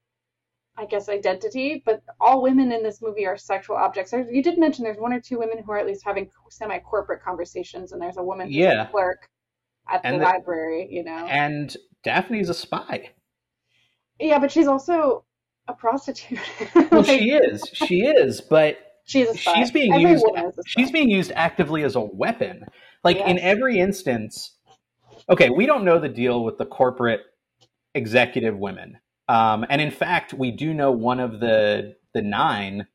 I 0.77 0.87
guess, 0.87 1.09
identity, 1.09 1.83
but 1.85 2.03
all 2.21 2.43
women 2.43 2.73
in 2.73 2.83
this 2.83 3.03
movie 3.03 3.27
are 3.27 3.37
sexual 3.37 3.77
objects. 3.77 4.13
You 4.13 4.43
did 4.43 4.59
mention 4.59 4.85
there's 4.85 4.99
one 4.99 5.13
or 5.13 5.21
two 5.21 5.39
women 5.39 5.63
who 5.63 5.73
are 5.73 5.79
at 5.79 5.87
least 5.87 6.05
having 6.05 6.31
semi-corporate 6.49 7.23
conversations, 7.23 7.93
and 7.93 8.01
there's 8.01 8.17
a 8.17 8.23
woman 8.23 8.47
who's 8.47 8.57
Yeah. 8.57 8.85
a 8.85 8.91
clerk 8.91 9.29
at 9.91 10.03
the, 10.03 10.09
And 10.09 10.21
the- 10.21 10.25
library, 10.25 10.89
you 10.91 11.05
know. 11.05 11.27
And 11.27 11.77
Daphne's 12.05 12.49
a 12.49 12.55
spy. 12.55 13.11
yeah, 14.19 14.39
but 14.39 14.51
she's 14.51 14.67
also 14.67 15.25
a 15.69 15.75
prostitute. 15.75 16.39
Well, 16.91 17.03
she 17.05 17.31
is. 17.33 17.63
She 17.73 18.01
is, 18.03 18.41
but 18.41 18.79
She's 19.05 19.39
she's 19.39 19.71
being 19.73 19.93
Every 19.93 20.11
used 20.11 20.25
a 20.25 20.29
spy. 20.53 20.63
she's 20.67 20.91
being 20.93 21.11
used 21.11 21.33
actively 21.35 21.83
as 21.83 21.97
a 21.97 22.01
weapon 22.01 22.65
like 23.03 23.17
in 23.17 23.39
every 23.41 23.81
instance 23.81 24.57
okay 25.29 25.51
we 25.51 25.67
don't 25.67 25.85
know 25.85 25.99
the 25.99 26.09
deal 26.09 26.45
with 26.45 26.59
the 26.59 26.67
corporate 26.67 27.23
executive 27.95 28.57
women 28.57 28.99
um, 29.29 29.65
and 29.69 29.81
in 29.81 29.91
fact 29.91 30.33
we 30.35 30.53
do 30.53 30.73
know 30.73 30.93
one 30.93 31.19
of 31.19 31.41
the 31.41 31.97
the 32.15 32.23
nine 32.23 32.87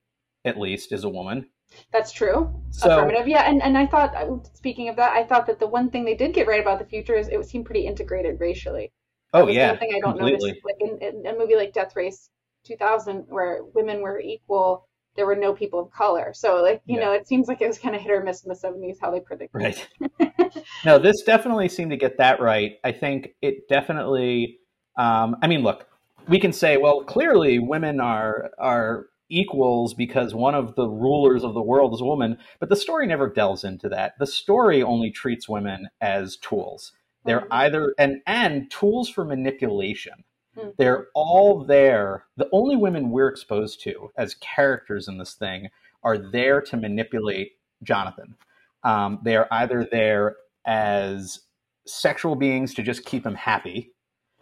at 0.46 0.58
least 0.58 0.94
is 0.94 1.04
a 1.04 1.10
woman 1.10 1.48
That's 1.92 2.12
true. 2.12 2.54
So- 2.72 2.90
Affirmative. 2.92 3.28
Yeah, 3.28 3.50
and, 3.50 3.62
and 3.64 3.78
I 3.78 3.86
thought, 3.86 4.16
uh, 4.16 4.38
speaking 4.54 4.90
of 4.90 4.96
that, 4.98 5.12
I 5.12 5.24
thought 5.24 5.46
that 5.48 5.60
the 5.60 5.68
one 5.68 5.90
thing 5.90 6.06
they 6.06 6.16
did 6.16 6.34
get 6.34 6.48
right 6.48 6.60
about 6.62 6.80
the 6.80 6.86
future 6.86 7.16
is 7.16 7.28
it 7.30 7.44
seemed 7.46 7.66
pretty 7.66 7.86
integrated 7.86 8.40
racially. 8.40 8.92
Oh 9.34 9.48
yeah 9.50 9.72
one 9.72 9.80
thing 9.80 9.92
I 9.96 10.00
don't 10.00 10.18
completely 10.18 10.52
notice, 10.52 10.64
like 10.64 10.76
in, 10.80 10.98
in 11.26 11.26
a 11.26 11.38
movie 11.38 11.56
like 11.58 11.74
Death 11.74 11.96
Race 11.96 12.30
2000, 12.64 13.26
where 13.28 13.64
women 13.74 14.02
were 14.02 14.20
equal, 14.20 14.88
there 15.16 15.26
were 15.26 15.36
no 15.36 15.54
people 15.54 15.80
of 15.80 15.92
color. 15.92 16.34
So, 16.34 16.62
like, 16.62 16.82
you 16.86 16.98
Yeah. 17.00 17.06
know, 17.06 17.12
it 17.14 17.28
seems 17.28 17.48
like 17.48 17.62
it 17.62 17.68
was 17.68 17.78
kind 17.78 17.96
of 17.96 18.02
hit 18.02 18.12
or 18.12 18.24
miss 18.24 18.44
in 18.44 18.50
the 18.50 18.56
70s 18.56 18.98
how 19.02 19.12
they 19.12 19.20
predicted. 19.20 19.62
right 19.62 19.88
no 20.86 20.98
this 20.98 21.22
definitely 21.24 21.68
seemed 21.70 21.92
to 21.92 21.98
get 21.98 22.18
that 22.18 22.40
right 22.42 22.78
i 22.84 22.92
think 22.92 23.36
it 23.42 23.68
definitely 23.68 24.60
um, 24.98 25.36
i 25.42 25.48
mean 25.48 25.62
look 25.64 25.88
we 26.28 26.40
can 26.40 26.52
say 26.54 26.78
well 26.78 27.04
clearly 27.04 27.60
women 27.60 28.00
are 28.00 28.52
are 28.58 29.08
equals 29.30 29.94
because 29.94 30.34
one 30.36 30.56
of 30.56 30.76
the 30.76 30.88
rulers 30.88 31.44
of 31.44 31.54
the 31.54 31.62
world 31.62 31.94
is 31.94 32.02
a 32.02 32.06
woman 32.06 32.38
but 32.60 32.70
the 32.70 32.76
story 32.76 33.08
never 33.08 33.30
delves 33.30 33.64
into 33.64 33.90
that. 33.90 34.14
The 34.20 34.28
story 34.28 34.84
only 34.84 35.12
treats 35.12 35.50
women 35.50 35.90
as 36.02 36.38
tools. 36.38 36.92
They're 37.26 37.42
Mhm. 37.42 37.48
either 37.52 37.96
and 37.98 38.22
and 38.28 38.70
tools 38.72 39.10
for 39.10 39.26
manipulation. 39.26 40.24
Mhm. 40.58 40.74
they're 40.78 41.08
all 41.16 41.66
there. 41.66 42.28
The 42.38 42.48
only 42.54 42.78
women 42.78 43.10
we're 43.12 43.28
exposed 43.28 43.82
to 43.82 44.12
as 44.16 44.36
characters 44.36 45.10
in 45.10 45.18
this 45.18 45.34
thing 45.34 45.70
are 46.04 46.18
there 46.18 46.62
to 46.62 46.78
manipulate 46.78 47.54
jonathan. 47.84 48.36
Um, 48.84 49.20
they 49.24 49.36
are 49.36 49.48
either 49.52 49.84
there 49.92 50.38
as 50.66 51.42
sexual 51.88 52.36
beings 52.36 52.74
to 52.76 52.84
just 52.84 53.04
keep 53.06 53.26
him 53.26 53.36
happy 53.36 53.92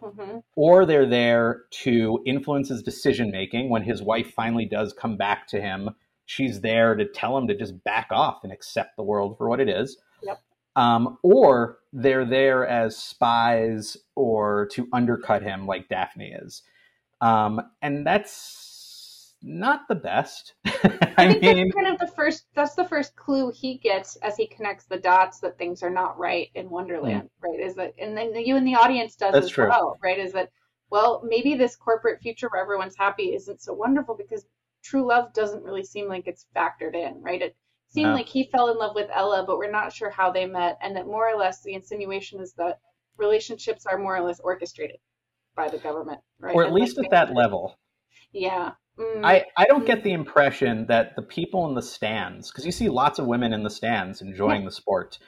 hmm 0.04 0.38
or 0.56 0.86
they're 0.86 1.08
there 1.08 1.62
to 1.70 2.22
influence 2.26 2.68
his 2.68 2.82
decision 2.82 3.30
making 3.30 3.70
when 3.70 3.82
his 3.82 4.02
wife 4.02 4.32
finally 4.32 4.64
does 4.66 4.92
come 4.92 5.16
back 5.16 5.46
to 5.46 5.60
him 5.60 5.90
she's 6.26 6.60
there 6.60 6.94
to 6.94 7.04
tell 7.04 7.36
him 7.36 7.46
to 7.48 7.56
just 7.56 7.82
back 7.84 8.08
off 8.10 8.44
and 8.44 8.52
accept 8.52 8.96
the 8.96 9.02
world 9.02 9.36
for 9.36 9.48
what 9.48 9.60
it 9.60 9.68
is. 9.68 9.96
Yep. 10.22 10.40
um, 10.76 11.18
or 11.22 11.78
they're 11.92 12.24
there 12.24 12.66
as 12.66 12.96
spies 12.96 13.96
or 14.14 14.66
to 14.72 14.88
undercut 14.92 15.42
him 15.42 15.66
like 15.66 15.88
daphne 15.88 16.32
is. 16.32 16.62
Um, 17.20 17.60
and 17.82 18.06
that's 18.06 18.32
not 19.46 19.86
the 19.88 19.94
best 19.94 20.54
I 20.64 21.28
think 21.28 21.42
mean 21.42 21.56
that's 21.68 21.74
kind 21.74 21.86
of 21.86 21.98
the 22.00 22.12
first. 22.16 22.46
That's 22.54 22.74
the 22.74 22.84
first 22.86 23.14
clue 23.14 23.52
he 23.54 23.78
gets 23.78 24.16
as 24.16 24.36
he 24.36 24.46
connects 24.46 24.86
the 24.86 24.96
dots 24.98 25.38
that 25.40 25.58
things 25.58 25.82
are 25.82 25.90
not 25.90 26.18
right 26.18 26.48
in 26.54 26.68
Wonderland, 26.70 27.24
mm. 27.24 27.28
right? 27.40 27.60
Is 27.60 27.74
that, 27.76 27.94
and 27.98 28.16
then 28.16 28.34
you 28.34 28.56
and 28.56 28.66
the 28.66 28.74
audience 28.74 29.14
does 29.14 29.32
That's 29.32 29.46
as 29.46 29.52
true. 29.52 29.68
well, 29.68 29.96
right? 30.02 30.18
Is 30.18 30.32
that, 30.32 30.50
well, 30.90 31.22
maybe 31.24 31.54
this 31.54 31.76
corporate 31.76 32.20
future 32.20 32.48
where 32.50 32.60
everyone's 32.62 32.96
happy 32.96 33.34
isn't 33.34 33.60
so 33.62 33.72
wonderful 33.74 34.16
because 34.16 34.44
true 34.82 35.06
love 35.06 35.32
doesn't 35.34 35.62
really 35.62 35.84
seem 35.84 36.08
like 36.08 36.26
it's 36.26 36.46
factored 36.56 36.94
in, 36.94 37.22
right? 37.22 37.42
It 37.42 37.56
seemed 37.88 38.10
No. 38.10 38.14
like 38.14 38.28
he 38.28 38.44
fell 38.50 38.70
in 38.70 38.76
love 38.78 38.94
with 38.94 39.10
Ella, 39.12 39.44
but 39.46 39.58
we're 39.58 39.70
not 39.70 39.92
sure 39.92 40.10
how 40.10 40.30
they 40.32 40.46
met, 40.46 40.78
and 40.82 40.96
that 40.96 41.06
more 41.06 41.28
or 41.28 41.36
less 41.38 41.62
the 41.62 41.74
insinuation 41.74 42.40
is 42.40 42.54
that 42.54 42.80
relationships 43.18 43.86
are 43.86 43.98
more 43.98 44.16
or 44.16 44.22
less 44.22 44.40
orchestrated 44.40 44.98
by 45.54 45.68
the 45.68 45.78
government, 45.78 46.20
right? 46.40 46.54
or 46.54 46.62
at 46.62 46.68
And, 46.68 46.74
least 46.74 46.96
like, 46.96 47.06
at 47.06 47.10
that 47.12 47.34
level 47.34 47.78
Yeah. 48.32 48.72
Mm, 48.98 49.24
I, 49.24 49.44
I 49.56 49.66
don't 49.66 49.86
get 49.86 50.04
the 50.04 50.12
impression 50.12 50.86
that 50.86 51.16
the 51.16 51.22
people 51.22 51.66
in 51.68 51.74
the 51.74 51.82
stands, 51.82 52.50
because 52.50 52.64
you 52.64 52.72
see 52.72 52.88
lots 52.88 53.18
of 53.18 53.26
women 53.26 53.52
in 53.52 53.62
the 53.62 53.70
stands 53.70 54.22
enjoying 54.22 54.64
the 54.64 54.70
sport, 54.70 55.18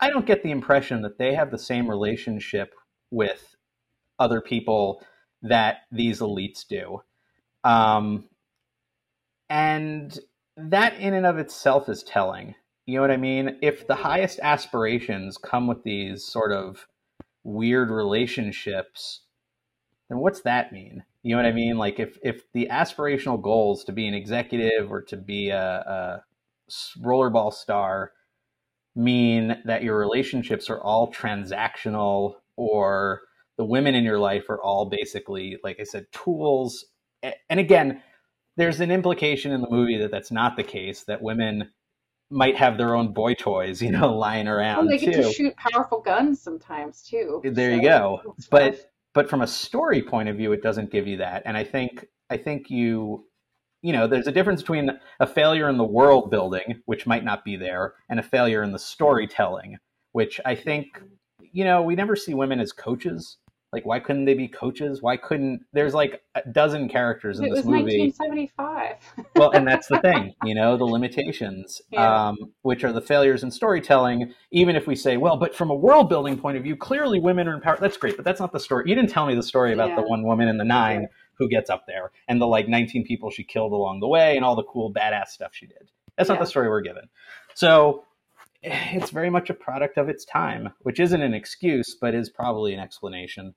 I 0.00 0.08
don't 0.08 0.26
get 0.26 0.42
the 0.42 0.50
impression 0.50 1.02
that 1.02 1.18
they 1.18 1.34
have 1.34 1.50
the 1.50 1.58
same 1.58 1.88
relationship 1.88 2.74
with 3.10 3.56
other 4.18 4.40
people 4.40 5.02
that 5.42 5.78
these 5.92 6.20
elites 6.20 6.66
do. 6.66 7.02
Um, 7.64 8.28
and 9.50 10.18
that 10.56 10.98
in 10.98 11.12
and 11.14 11.26
of 11.26 11.38
itself 11.38 11.88
is 11.88 12.02
telling. 12.02 12.54
You 12.86 12.96
know 12.96 13.02
what 13.02 13.10
I 13.10 13.18
mean? 13.18 13.58
If 13.60 13.86
the 13.86 13.94
highest 13.94 14.40
aspirations 14.42 15.36
come 15.36 15.66
with 15.66 15.82
these 15.84 16.24
sort 16.24 16.52
of 16.52 16.86
weird 17.44 17.90
relationships, 17.90 19.20
then 20.08 20.18
what's 20.18 20.40
that 20.42 20.72
mean? 20.72 21.04
You 21.22 21.36
know 21.36 21.42
what 21.42 21.48
I 21.48 21.52
mean? 21.52 21.76
Like 21.76 22.00
if 22.00 22.18
if 22.22 22.50
the 22.52 22.68
aspirational 22.70 23.40
goals 23.40 23.84
to 23.84 23.92
be 23.92 24.06
an 24.06 24.14
executive 24.14 24.90
or 24.90 25.02
to 25.02 25.16
be 25.16 25.50
a 25.50 26.22
rollerball 26.98 27.52
star 27.52 28.12
mean 28.94 29.60
that 29.64 29.82
your 29.82 29.98
relationships 29.98 30.68
are 30.70 30.80
all 30.80 31.12
transactional 31.12 32.34
or 32.56 33.22
the 33.56 33.64
women 33.64 33.94
in 33.94 34.04
your 34.04 34.18
life 34.18 34.48
are 34.48 34.60
all 34.62 34.86
basically 34.86 35.58
like 35.62 35.78
I 35.80 35.84
said 35.84 36.06
tools 36.12 36.86
and 37.22 37.60
again 37.60 38.02
there's 38.56 38.80
an 38.80 38.90
implication 38.90 39.52
in 39.52 39.60
the 39.60 39.70
movie 39.70 39.98
that 39.98 40.10
that's 40.10 40.30
not 40.30 40.56
the 40.56 40.62
case 40.62 41.04
that 41.04 41.22
women 41.22 41.70
might 42.30 42.56
have 42.56 42.78
their 42.78 42.94
own 42.94 43.12
boy 43.12 43.34
toys 43.34 43.80
you 43.80 43.90
know 43.90 44.12
lying 44.16 44.46
well, 44.46 44.56
around 44.56 44.88
they 44.88 44.98
get 44.98 45.14
too 45.14 45.22
to 45.22 45.32
shoot 45.32 45.54
powerful 45.56 46.00
guns 46.00 46.40
sometimes 46.40 47.02
too. 47.02 47.40
There 47.44 47.72
you 47.72 47.82
go. 47.82 48.34
But. 48.50 48.89
But 49.14 49.28
from 49.28 49.42
a 49.42 49.46
story 49.46 50.02
point 50.02 50.28
of 50.28 50.36
view, 50.36 50.52
it 50.52 50.62
doesn't 50.62 50.90
give 50.90 51.06
you 51.06 51.16
that. 51.18 51.42
And 51.44 51.56
I 51.56 51.64
think 51.64 52.06
I 52.28 52.36
think 52.36 52.70
you 52.70 53.26
you 53.82 53.92
know 53.92 54.06
there's 54.06 54.26
a 54.26 54.32
difference 54.32 54.62
between 54.62 54.90
a 55.20 55.26
failure 55.26 55.68
in 55.68 55.76
the 55.76 55.84
world 55.84 56.30
building, 56.30 56.82
which 56.86 57.06
might 57.06 57.24
not 57.24 57.44
be 57.44 57.56
there, 57.56 57.94
and 58.08 58.20
a 58.20 58.24
failure 58.24 58.62
in 58.62 58.72
the 58.72 58.78
storytelling, 58.78 59.78
which 60.12 60.40
I 60.44 60.54
think 60.54 61.02
you 61.52 61.64
know 61.64 61.82
we 61.82 61.94
never 61.94 62.16
see 62.16 62.34
women 62.34 62.60
as 62.60 62.72
coaches. 62.72 63.38
Like 63.72 63.86
why 63.86 64.00
couldn't 64.00 64.24
they 64.24 64.34
be 64.34 64.48
coaches? 64.48 65.00
Why 65.00 65.16
couldn't 65.16 65.64
there's 65.72 65.94
like 65.94 66.22
a 66.34 66.42
dozen 66.50 66.88
characters 66.88 67.38
in 67.38 67.44
it 67.46 67.50
this 67.50 67.58
was 67.58 67.66
movie? 67.66 67.98
1975. 68.00 68.96
well, 69.36 69.50
and 69.52 69.66
that's 69.66 69.86
the 69.86 69.98
thing, 70.02 70.34
you 70.44 70.54
know, 70.56 70.76
the 70.76 70.84
limitations, 70.84 71.80
Yeah. 71.90 72.28
um, 72.28 72.36
which 72.62 72.82
are 72.82 72.92
the 72.92 73.00
failures 73.00 73.44
in 73.44 73.50
storytelling. 73.50 74.34
Even 74.50 74.74
if 74.74 74.86
we 74.88 74.96
say, 74.96 75.16
well, 75.16 75.36
but 75.36 75.54
from 75.54 75.70
a 75.70 75.74
world 75.74 76.08
building 76.08 76.36
point 76.36 76.56
of 76.56 76.64
view, 76.64 76.74
clearly 76.76 77.20
women 77.20 77.46
are 77.46 77.54
in 77.54 77.60
power. 77.60 77.78
That's 77.80 77.96
great, 77.96 78.16
but 78.16 78.24
that's 78.24 78.40
not 78.40 78.52
the 78.52 78.60
story. 78.60 78.84
You 78.88 78.94
didn't 78.96 79.10
tell 79.10 79.26
me 79.26 79.34
the 79.36 79.42
story 79.42 79.72
about 79.72 79.94
the 79.94 80.02
one 80.02 80.24
woman 80.24 80.48
in 80.48 80.58
the 80.58 80.64
nine 80.64 81.06
who 81.38 81.48
gets 81.48 81.70
up 81.70 81.84
there 81.86 82.10
and 82.28 82.40
the 82.40 82.46
like 82.46 82.68
19 82.68 83.04
people 83.06 83.30
she 83.30 83.44
killed 83.44 83.72
along 83.72 84.00
the 84.00 84.08
way 84.08 84.36
and 84.36 84.44
all 84.44 84.56
the 84.56 84.64
cool 84.64 84.92
badass 84.92 85.28
stuff 85.28 85.52
she 85.54 85.66
did. 85.66 85.88
That's 86.18 86.28
not 86.28 86.38
the 86.38 86.44
story 86.44 86.68
we're 86.68 86.82
given. 86.82 87.04
So 87.54 88.04
it's 88.62 89.10
very 89.10 89.30
much 89.30 89.50
a 89.50 89.54
product 89.54 89.96
of 89.96 90.08
its 90.08 90.24
time, 90.24 90.70
which 90.80 91.00
isn't 91.00 91.22
an 91.22 91.34
excuse, 91.34 91.96
but 92.00 92.14
is 92.14 92.30
probably 92.30 92.74
an 92.74 92.80
explanation. 92.80 93.54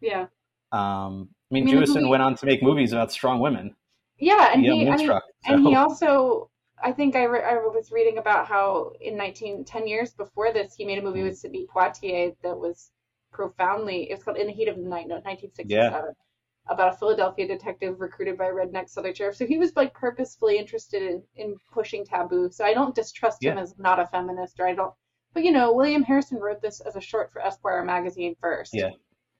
yeah. 0.00 0.26
Um, 0.72 1.28
I 1.50 1.54
mean, 1.54 1.68
I 1.68 1.72
mean, 1.72 1.84
Jewison 1.84 2.08
went 2.08 2.22
on 2.22 2.34
to 2.36 2.46
make 2.46 2.60
movies 2.62 2.92
about 2.92 3.12
strong 3.12 3.38
women. 3.38 3.76
Yeah, 4.18 4.50
and 4.52 4.64
Yeah, 4.64 4.72
he, 4.72 4.80
I 4.80 4.84
mean, 4.84 4.88
Moonstruck. 4.88 5.22
and 5.44 5.66
he 5.66 5.76
also, 5.76 6.50
I 6.82 6.90
think 6.90 7.14
I, 7.14 7.24
re- 7.24 7.44
I 7.44 7.54
was 7.54 7.92
reading 7.92 8.18
about 8.18 8.46
how 8.48 8.92
in 9.00 9.16
19, 9.16 9.64
10 9.64 9.86
years 9.86 10.12
before 10.12 10.52
this, 10.52 10.74
he 10.74 10.84
made 10.84 10.98
a 10.98 11.02
movie 11.02 11.22
with 11.22 11.38
Sidney 11.38 11.66
Poitier 11.72 12.34
that 12.42 12.58
was 12.58 12.90
profoundly, 13.32 14.10
it 14.10 14.14
was 14.14 14.24
called 14.24 14.38
In 14.38 14.48
the 14.48 14.52
Heat 14.52 14.68
of 14.68 14.76
the 14.76 14.82
Night, 14.82 15.06
no, 15.06 15.16
1967, 15.16 16.14
about 16.68 16.94
a 16.94 16.96
Philadelphia 16.96 17.46
detective 17.46 18.00
recruited 18.00 18.36
by 18.38 18.46
a 18.46 18.52
redneck 18.52 18.88
Southern 18.88 19.14
sheriff. 19.14 19.36
So 19.36 19.46
he 19.46 19.58
was 19.58 19.74
like 19.76 19.94
purposefully 19.94 20.58
interested 20.58 21.02
in, 21.02 21.22
in 21.36 21.56
pushing 21.72 22.04
taboo. 22.04 22.50
So 22.50 22.64
I 22.64 22.74
don't 22.74 22.94
distrust 22.94 23.44
him 23.44 23.58
as 23.58 23.78
not 23.78 24.00
a 24.00 24.06
feminist, 24.06 24.58
or 24.60 24.66
I 24.68 24.74
don't, 24.74 24.94
but 25.32 25.44
you 25.44 25.52
know, 25.52 25.72
William 25.72 26.02
Harrison 26.02 26.38
wrote 26.38 26.60
this 26.62 26.80
as 26.80 26.96
a 26.96 27.00
short 27.00 27.30
for 27.32 27.40
Esquire 27.42 27.84
magazine 27.84 28.34
first. 28.40 28.72
Yeah. 28.74 28.90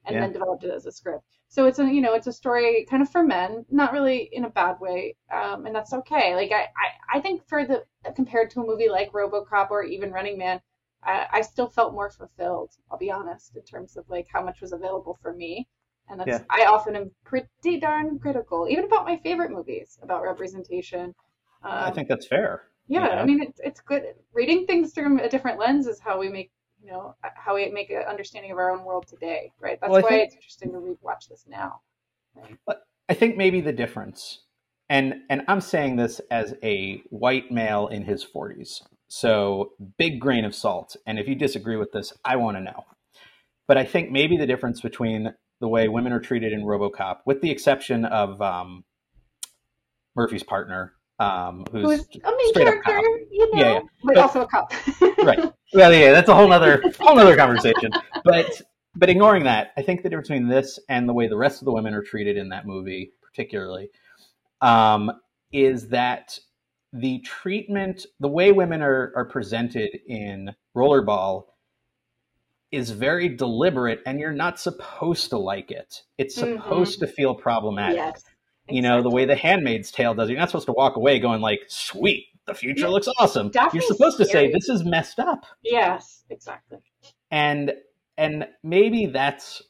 And 0.06 0.14
Yeah. 0.14 0.20
then 0.20 0.32
developed 0.32 0.64
it 0.64 0.70
as 0.70 0.86
a 0.86 0.92
script. 0.92 1.24
So 1.48 1.66
it's 1.66 1.78
a 1.78 1.84
you 1.84 2.00
know 2.00 2.14
it's 2.14 2.26
a 2.28 2.32
story 2.32 2.86
kind 2.88 3.02
of 3.02 3.10
for 3.10 3.22
men, 3.22 3.66
not 3.70 3.92
really 3.92 4.28
in 4.32 4.44
a 4.44 4.50
bad 4.50 4.78
way, 4.80 5.16
um, 5.30 5.66
and 5.66 5.74
that's 5.74 5.92
okay. 5.92 6.34
Like 6.34 6.52
I, 6.52 6.62
I 6.62 7.18
I 7.18 7.20
think 7.20 7.42
for 7.46 7.64
the 7.66 7.84
compared 8.14 8.50
to 8.50 8.60
a 8.60 8.66
movie 8.66 8.88
like 8.88 9.12
RoboCop 9.12 9.70
or 9.70 9.82
even 9.82 10.12
Running 10.12 10.38
Man, 10.38 10.60
I, 11.02 11.26
I 11.32 11.40
still 11.42 11.68
felt 11.68 11.92
more 11.92 12.10
fulfilled. 12.10 12.72
I'll 12.90 12.98
be 12.98 13.10
honest 13.10 13.56
in 13.56 13.62
terms 13.64 13.96
of 13.96 14.08
like 14.08 14.28
how 14.32 14.42
much 14.42 14.60
was 14.60 14.72
available 14.72 15.18
for 15.22 15.32
me. 15.32 15.68
And 16.08 16.20
that's 16.20 16.28
Yeah. 16.28 16.44
I 16.50 16.66
often 16.66 16.94
am 16.96 17.10
pretty 17.24 17.80
darn 17.80 18.18
critical, 18.18 18.68
even 18.68 18.84
about 18.84 19.04
my 19.04 19.16
favorite 19.18 19.50
movies 19.50 19.98
about 20.02 20.22
representation. 20.22 21.14
Um, 21.62 21.72
I 21.72 21.90
think 21.90 22.08
that's 22.08 22.26
fair. 22.26 22.68
yeah, 22.86 23.06
Yeah. 23.08 23.20
I 23.22 23.24
mean, 23.24 23.42
it's 23.42 23.60
it's 23.60 23.80
good. 23.80 24.14
Reading 24.32 24.66
things 24.66 24.92
through 24.92 25.20
a 25.20 25.28
different 25.28 25.58
lens 25.58 25.86
is 25.86 25.98
how 25.98 26.18
we 26.18 26.28
make, 26.28 26.52
you 26.80 26.90
know, 26.92 27.14
how 27.34 27.54
we 27.56 27.68
make 27.70 27.90
an 27.90 28.02
understanding 28.02 28.52
of 28.52 28.58
our 28.58 28.70
own 28.70 28.84
world 28.84 29.06
today, 29.08 29.52
right? 29.58 29.78
That's 29.80 29.90
Well, 29.90 30.02
why 30.02 30.08
think- 30.10 30.26
it's 30.26 30.34
interesting 30.36 30.72
to 30.72 30.78
rewatch 30.78 31.28
this 31.28 31.44
now. 31.48 31.80
I 33.08 33.14
think 33.14 33.36
maybe 33.36 33.60
the 33.60 33.72
difference, 33.72 34.40
and 34.88 35.22
and 35.30 35.42
I'm 35.48 35.60
saying 35.60 35.96
this 35.96 36.20
as 36.30 36.54
a 36.62 36.98
white 37.10 37.50
male 37.50 37.86
in 37.88 38.02
his 38.04 38.24
40s, 38.24 38.82
so 39.08 39.72
big 39.96 40.20
grain 40.20 40.44
of 40.44 40.54
salt. 40.54 40.96
And 41.06 41.18
if 41.18 41.26
you 41.28 41.34
disagree 41.34 41.76
with 41.76 41.92
this, 41.92 42.12
I 42.24 42.36
want 42.36 42.56
to 42.56 42.60
know. 42.62 42.84
But 43.68 43.78
I 43.78 43.84
think 43.84 44.10
maybe 44.10 44.36
the 44.36 44.46
difference 44.46 44.80
between 44.80 45.34
the 45.60 45.68
way 45.68 45.88
women 45.88 46.12
are 46.12 46.20
treated 46.20 46.52
in 46.52 46.62
RoboCop, 46.62 47.18
with 47.24 47.40
the 47.40 47.50
exception 47.50 48.04
of 48.04 48.40
um, 48.42 48.84
Murphy's 50.14 50.42
partner, 50.42 50.92
um, 51.18 51.64
who's, 51.72 52.06
Who's 52.12 52.22
a 52.24 52.30
main 52.30 52.52
character, 52.54 53.00
you 53.30 53.50
know, 53.54 53.58
Yeah, 53.60 53.72
yeah. 53.72 53.80
but, 54.04 54.14
But- 54.14 54.18
also 54.18 54.42
a 54.42 54.46
cop. 54.48 54.72
right. 55.24 55.52
Well, 55.72 55.92
yeah, 55.92 56.12
that's 56.12 56.28
a 56.28 56.34
whole 56.34 56.52
other 56.52 56.82
whole 57.00 57.18
other 57.18 57.36
conversation. 57.36 57.90
But 58.24 58.60
but 58.94 59.10
ignoring 59.10 59.44
that, 59.44 59.72
I 59.76 59.82
think 59.82 60.02
the 60.02 60.08
difference 60.08 60.28
between 60.28 60.48
this 60.48 60.78
and 60.88 61.08
the 61.08 61.12
way 61.12 61.26
the 61.28 61.36
rest 61.36 61.60
of 61.60 61.66
the 61.66 61.72
women 61.72 61.92
are 61.92 62.02
treated 62.02 62.36
in 62.36 62.48
that 62.50 62.66
movie, 62.66 63.12
particularly, 63.22 63.90
um, 64.60 65.10
is 65.52 65.88
that 65.88 66.38
the 66.92 67.18
treatment, 67.20 68.06
the 68.20 68.28
way 68.28 68.52
women 68.52 68.80
are 68.82 69.12
are 69.16 69.24
presented 69.24 69.98
in 70.06 70.54
Rollerball, 70.76 71.44
is 72.76 72.90
very 72.90 73.28
deliberate, 73.28 74.00
and 74.06 74.20
you're 74.20 74.32
not 74.32 74.60
supposed 74.60 75.30
to 75.30 75.38
like 75.38 75.70
it. 75.70 76.02
It's 76.18 76.36
Mhm. 76.36 76.40
supposed 76.62 76.98
to 77.00 77.06
feel 77.06 77.34
problematic. 77.34 77.96
yes. 77.96 78.22
You 78.68 78.82
know, 78.82 79.00
the 79.02 79.10
way 79.10 79.24
the 79.24 79.36
Handmaid's 79.36 79.90
Tale 79.92 80.14
does. 80.14 80.28
You're 80.28 80.38
not 80.38 80.48
supposed 80.50 80.66
to 80.66 80.72
walk 80.72 80.96
away 80.96 81.18
going 81.20 81.40
like, 81.40 81.60
"Sweet, 81.68 82.26
the 82.46 82.54
future 82.54 82.86
Yeah. 82.86 82.88
looks 82.88 83.08
awesome." 83.20 83.50
You're 83.72 83.82
supposed 83.82 84.16
to 84.18 84.24
say, 84.24 84.50
"This 84.50 84.68
is 84.68 84.84
messed 84.84 85.18
up." 85.20 85.46
Yes, 85.62 86.24
exactly. 86.30 86.78
and 87.30 87.74
and 88.18 88.48
maybe 88.62 89.06
that's 89.06 89.60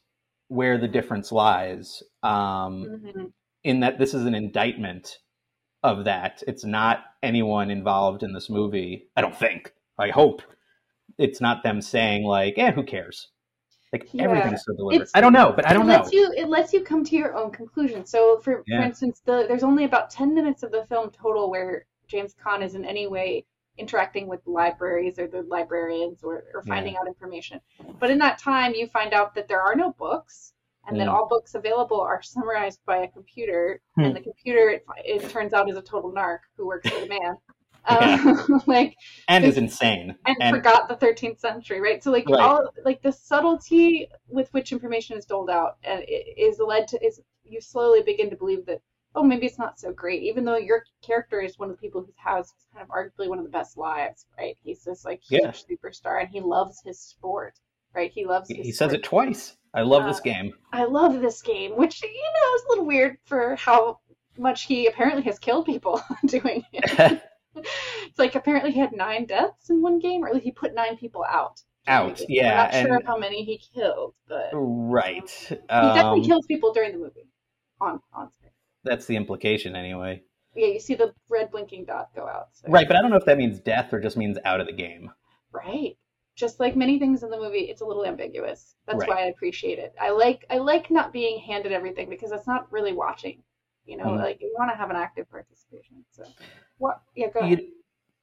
where 0.48 0.78
the 0.78 0.86
difference 0.88 1.32
lies 1.32 2.02
um, 2.22 2.84
hmm 2.84 3.24
in 3.64 3.80
that 3.80 3.98
this 3.98 4.14
is 4.14 4.24
an 4.24 4.34
indictment 4.34 5.18
of 5.82 6.04
that 6.04 6.42
it's 6.46 6.64
not 6.64 7.04
anyone 7.22 7.68
involved 7.70 8.22
in 8.22 8.32
this 8.32 8.48
movie 8.48 9.08
i 9.16 9.20
don't 9.20 9.36
think 9.36 9.72
i 9.98 10.08
hope 10.10 10.42
it's 11.18 11.40
not 11.40 11.62
them 11.62 11.80
saying 11.80 12.24
like 12.24 12.58
eh 12.58 12.70
who 12.72 12.82
cares 12.82 13.28
like 13.92 14.08
Yeah, 14.12 14.24
everything's 14.24 14.64
so 14.64 14.74
deliberate 14.76 14.96
it's- 15.02 15.12
i 15.14 15.20
don't 15.20 15.32
know 15.32 15.52
but 15.54 15.66
i 15.66 15.72
don't 15.72 15.88
it 15.88 15.92
know 15.92 16.08
you 16.12 16.32
it 16.36 16.48
lets 16.48 16.72
you 16.72 16.82
come 16.82 17.04
to 17.04 17.16
your 17.16 17.34
own 17.36 17.50
conclusion. 17.50 18.04
So 18.04 18.38
for 18.40 18.62
Yeah. 18.66 18.80
for 18.80 18.84
instance, 18.86 19.22
the 19.24 19.44
there's 19.48 19.62
only 19.62 19.84
about 19.84 20.10
ten 20.10 20.34
minutes 20.34 20.62
of 20.62 20.70
the 20.72 20.84
film 20.86 21.10
total 21.10 21.50
where 21.50 21.86
James 22.08 22.34
Caan 22.34 22.62
is 22.62 22.74
in 22.74 22.84
any 22.84 23.06
way 23.06 23.46
interacting 23.78 24.26
with 24.26 24.40
libraries 24.46 25.18
or 25.18 25.26
the 25.26 25.42
librarians 25.42 26.24
or, 26.24 26.44
or 26.54 26.62
finding 26.62 26.96
out 26.96 27.06
information. 27.06 27.60
But 28.00 28.10
in 28.10 28.18
that 28.18 28.38
time 28.38 28.72
you 28.74 28.86
find 28.86 29.12
out 29.12 29.34
that 29.34 29.48
there 29.48 29.60
are 29.60 29.74
no 29.76 29.92
books 29.92 30.54
and 30.88 30.98
that 31.00 31.08
Mm. 31.08 31.12
all 31.14 31.26
books 31.28 31.54
available 31.54 32.00
are 32.00 32.22
summarized 32.22 32.80
by 32.86 32.98
a 32.98 33.08
computer 33.08 33.80
Hmm. 33.96 34.04
and 34.04 34.16
the 34.16 34.20
computer 34.20 34.70
it, 34.70 34.84
it 35.04 35.28
turns 35.30 35.52
out 35.52 35.68
is 35.70 35.76
a 35.76 35.82
total 35.82 36.10
narc 36.12 36.40
who 36.56 36.66
works 36.66 36.88
for 36.88 37.00
the 37.00 37.08
man. 37.08 37.36
Yeah. 37.90 38.16
Um, 38.48 38.62
like 38.66 38.96
and 39.28 39.44
is 39.44 39.56
insane 39.58 40.16
and, 40.26 40.36
and 40.40 40.56
forgot 40.56 40.88
the 40.88 40.96
13th 40.96 41.38
century, 41.40 41.80
right? 41.80 42.02
So 42.02 42.10
like 42.10 42.28
Right. 42.28 42.40
all 42.40 42.70
like 42.84 43.02
the 43.02 43.12
subtlety 43.12 44.08
with 44.28 44.52
which 44.52 44.72
information 44.72 45.16
is 45.16 45.24
doled 45.26 45.50
out 45.50 45.76
and 45.84 46.02
it 46.06 46.38
is 46.38 46.58
led 46.58 46.88
to 46.88 47.04
is 47.04 47.20
you 47.44 47.60
slowly 47.60 48.02
begin 48.02 48.28
to 48.30 48.36
believe 48.36 48.66
that 48.66 48.80
oh 49.14 49.22
maybe 49.22 49.46
it's 49.46 49.58
not 49.58 49.78
so 49.80 49.92
great, 49.92 50.22
even 50.22 50.44
though 50.44 50.56
your 50.58 50.84
character 51.02 51.40
is 51.40 51.58
one 51.58 51.70
of 51.70 51.76
the 51.76 51.80
people 51.80 52.00
who 52.02 52.12
has 52.16 52.52
kind 52.74 52.82
of 52.84 52.88
arguably 52.90 53.28
one 53.28 53.38
of 53.38 53.44
the 53.44 53.50
best 53.50 53.76
lives, 53.78 54.26
right? 54.38 54.56
He's 54.62 54.84
this 54.84 55.04
like 55.04 55.22
huge 55.22 55.42
Yeah. 55.42 55.52
superstar 55.52 56.20
and 56.20 56.28
he 56.28 56.40
loves 56.40 56.82
his 56.84 56.98
sport, 57.00 57.54
right? 57.94 58.10
He 58.12 58.26
loves. 58.26 58.48
he 58.48 58.56
His 58.56 58.66
he 58.66 58.72
says 58.72 58.90
sport. 58.90 59.00
it 59.00 59.04
twice 59.04 59.56
i 59.74 59.82
love 59.82 60.02
Uh, 60.02 60.08
this 60.08 60.20
game 60.20 60.52
I 60.72 60.84
love 60.84 61.20
this 61.20 61.40
game, 61.42 61.76
which 61.76 62.02
you 62.02 62.08
know 62.10 62.54
is 62.56 62.62
a 62.64 62.68
little 62.70 62.84
weird 62.86 63.16
for 63.24 63.56
how 63.56 64.00
much 64.36 64.64
he 64.64 64.86
apparently 64.86 65.22
has 65.22 65.38
killed 65.38 65.64
people 65.64 66.02
doing 66.26 66.62
it. 66.72 67.22
it's 68.06 68.18
like 68.18 68.34
apparently 68.34 68.70
he 68.72 68.80
had 68.80 68.92
nine 68.92 69.26
deaths 69.26 69.70
in 69.70 69.80
one 69.82 69.98
game, 69.98 70.22
or 70.24 70.28
at 70.28 70.34
least 70.34 70.44
he 70.44 70.52
put 70.52 70.74
nine 70.74 70.96
people 70.96 71.24
out. 71.28 71.60
Out, 71.88 72.20
yeah, 72.28 72.48
We're 72.50 72.56
not 72.56 72.72
sure 72.72 72.94
and- 72.94 73.02
of 73.02 73.06
how 73.06 73.16
many 73.16 73.44
he 73.44 73.58
killed, 73.74 74.14
but 74.28 74.50
right 74.52 75.30
he 75.30 75.54
definitely 75.70 76.20
um, 76.20 76.24
kills 76.24 76.44
people 76.46 76.72
during 76.72 76.92
the 76.92 76.98
movie 76.98 77.28
on 77.80 78.00
on 78.12 78.28
screen. 78.32 78.50
that's 78.82 79.06
the 79.06 79.14
implication 79.14 79.76
anyway 79.76 80.20
Yeah, 80.56 80.66
you 80.66 80.80
see 80.80 80.94
the 80.96 81.14
red 81.28 81.50
blinking 81.52 81.84
dot 81.84 82.08
go 82.16 82.26
out. 82.26 82.48
So. 82.54 82.68
right 82.72 82.88
but 82.88 82.96
i 82.96 83.02
don't 83.02 83.10
know 83.10 83.16
if 83.18 83.24
that 83.26 83.38
means 83.38 83.60
death 83.60 83.92
or 83.92 84.00
just 84.00 84.16
means 84.16 84.36
out 84.44 84.60
of 84.60 84.66
the 84.66 84.72
game 84.72 85.12
Right. 85.52 85.96
Just 86.34 86.58
like 86.60 86.76
many 86.76 86.98
things 86.98 87.22
in 87.22 87.30
the 87.30 87.38
movie, 87.38 87.60
it's 87.70 87.80
a 87.80 87.84
little 87.86 88.04
ambiguous. 88.04 88.74
That's 88.86 88.98
Right. 88.98 89.08
why 89.08 89.16
I 89.22 89.26
appreciate 89.28 89.78
it. 89.78 89.94
I 89.98 90.10
like 90.10 90.44
I 90.50 90.58
like 90.58 90.90
not 90.90 91.12
being 91.12 91.38
handed 91.38 91.72
everything 91.72 92.10
because 92.10 92.30
that's 92.30 92.46
not 92.46 92.70
really 92.70 92.92
watching. 92.92 93.42
You 93.86 93.96
know, 93.96 94.06
Mhm. 94.06 94.18
like 94.18 94.40
you 94.40 94.54
want 94.58 94.70
to 94.72 94.76
have 94.76 94.90
an 94.90 94.96
active 94.96 95.30
participation. 95.30 96.04
So, 96.10 96.24
what? 96.78 97.00
Yeah, 97.14 97.28
go 97.30 97.40
ahead. 97.40 97.60
you, 97.60 97.72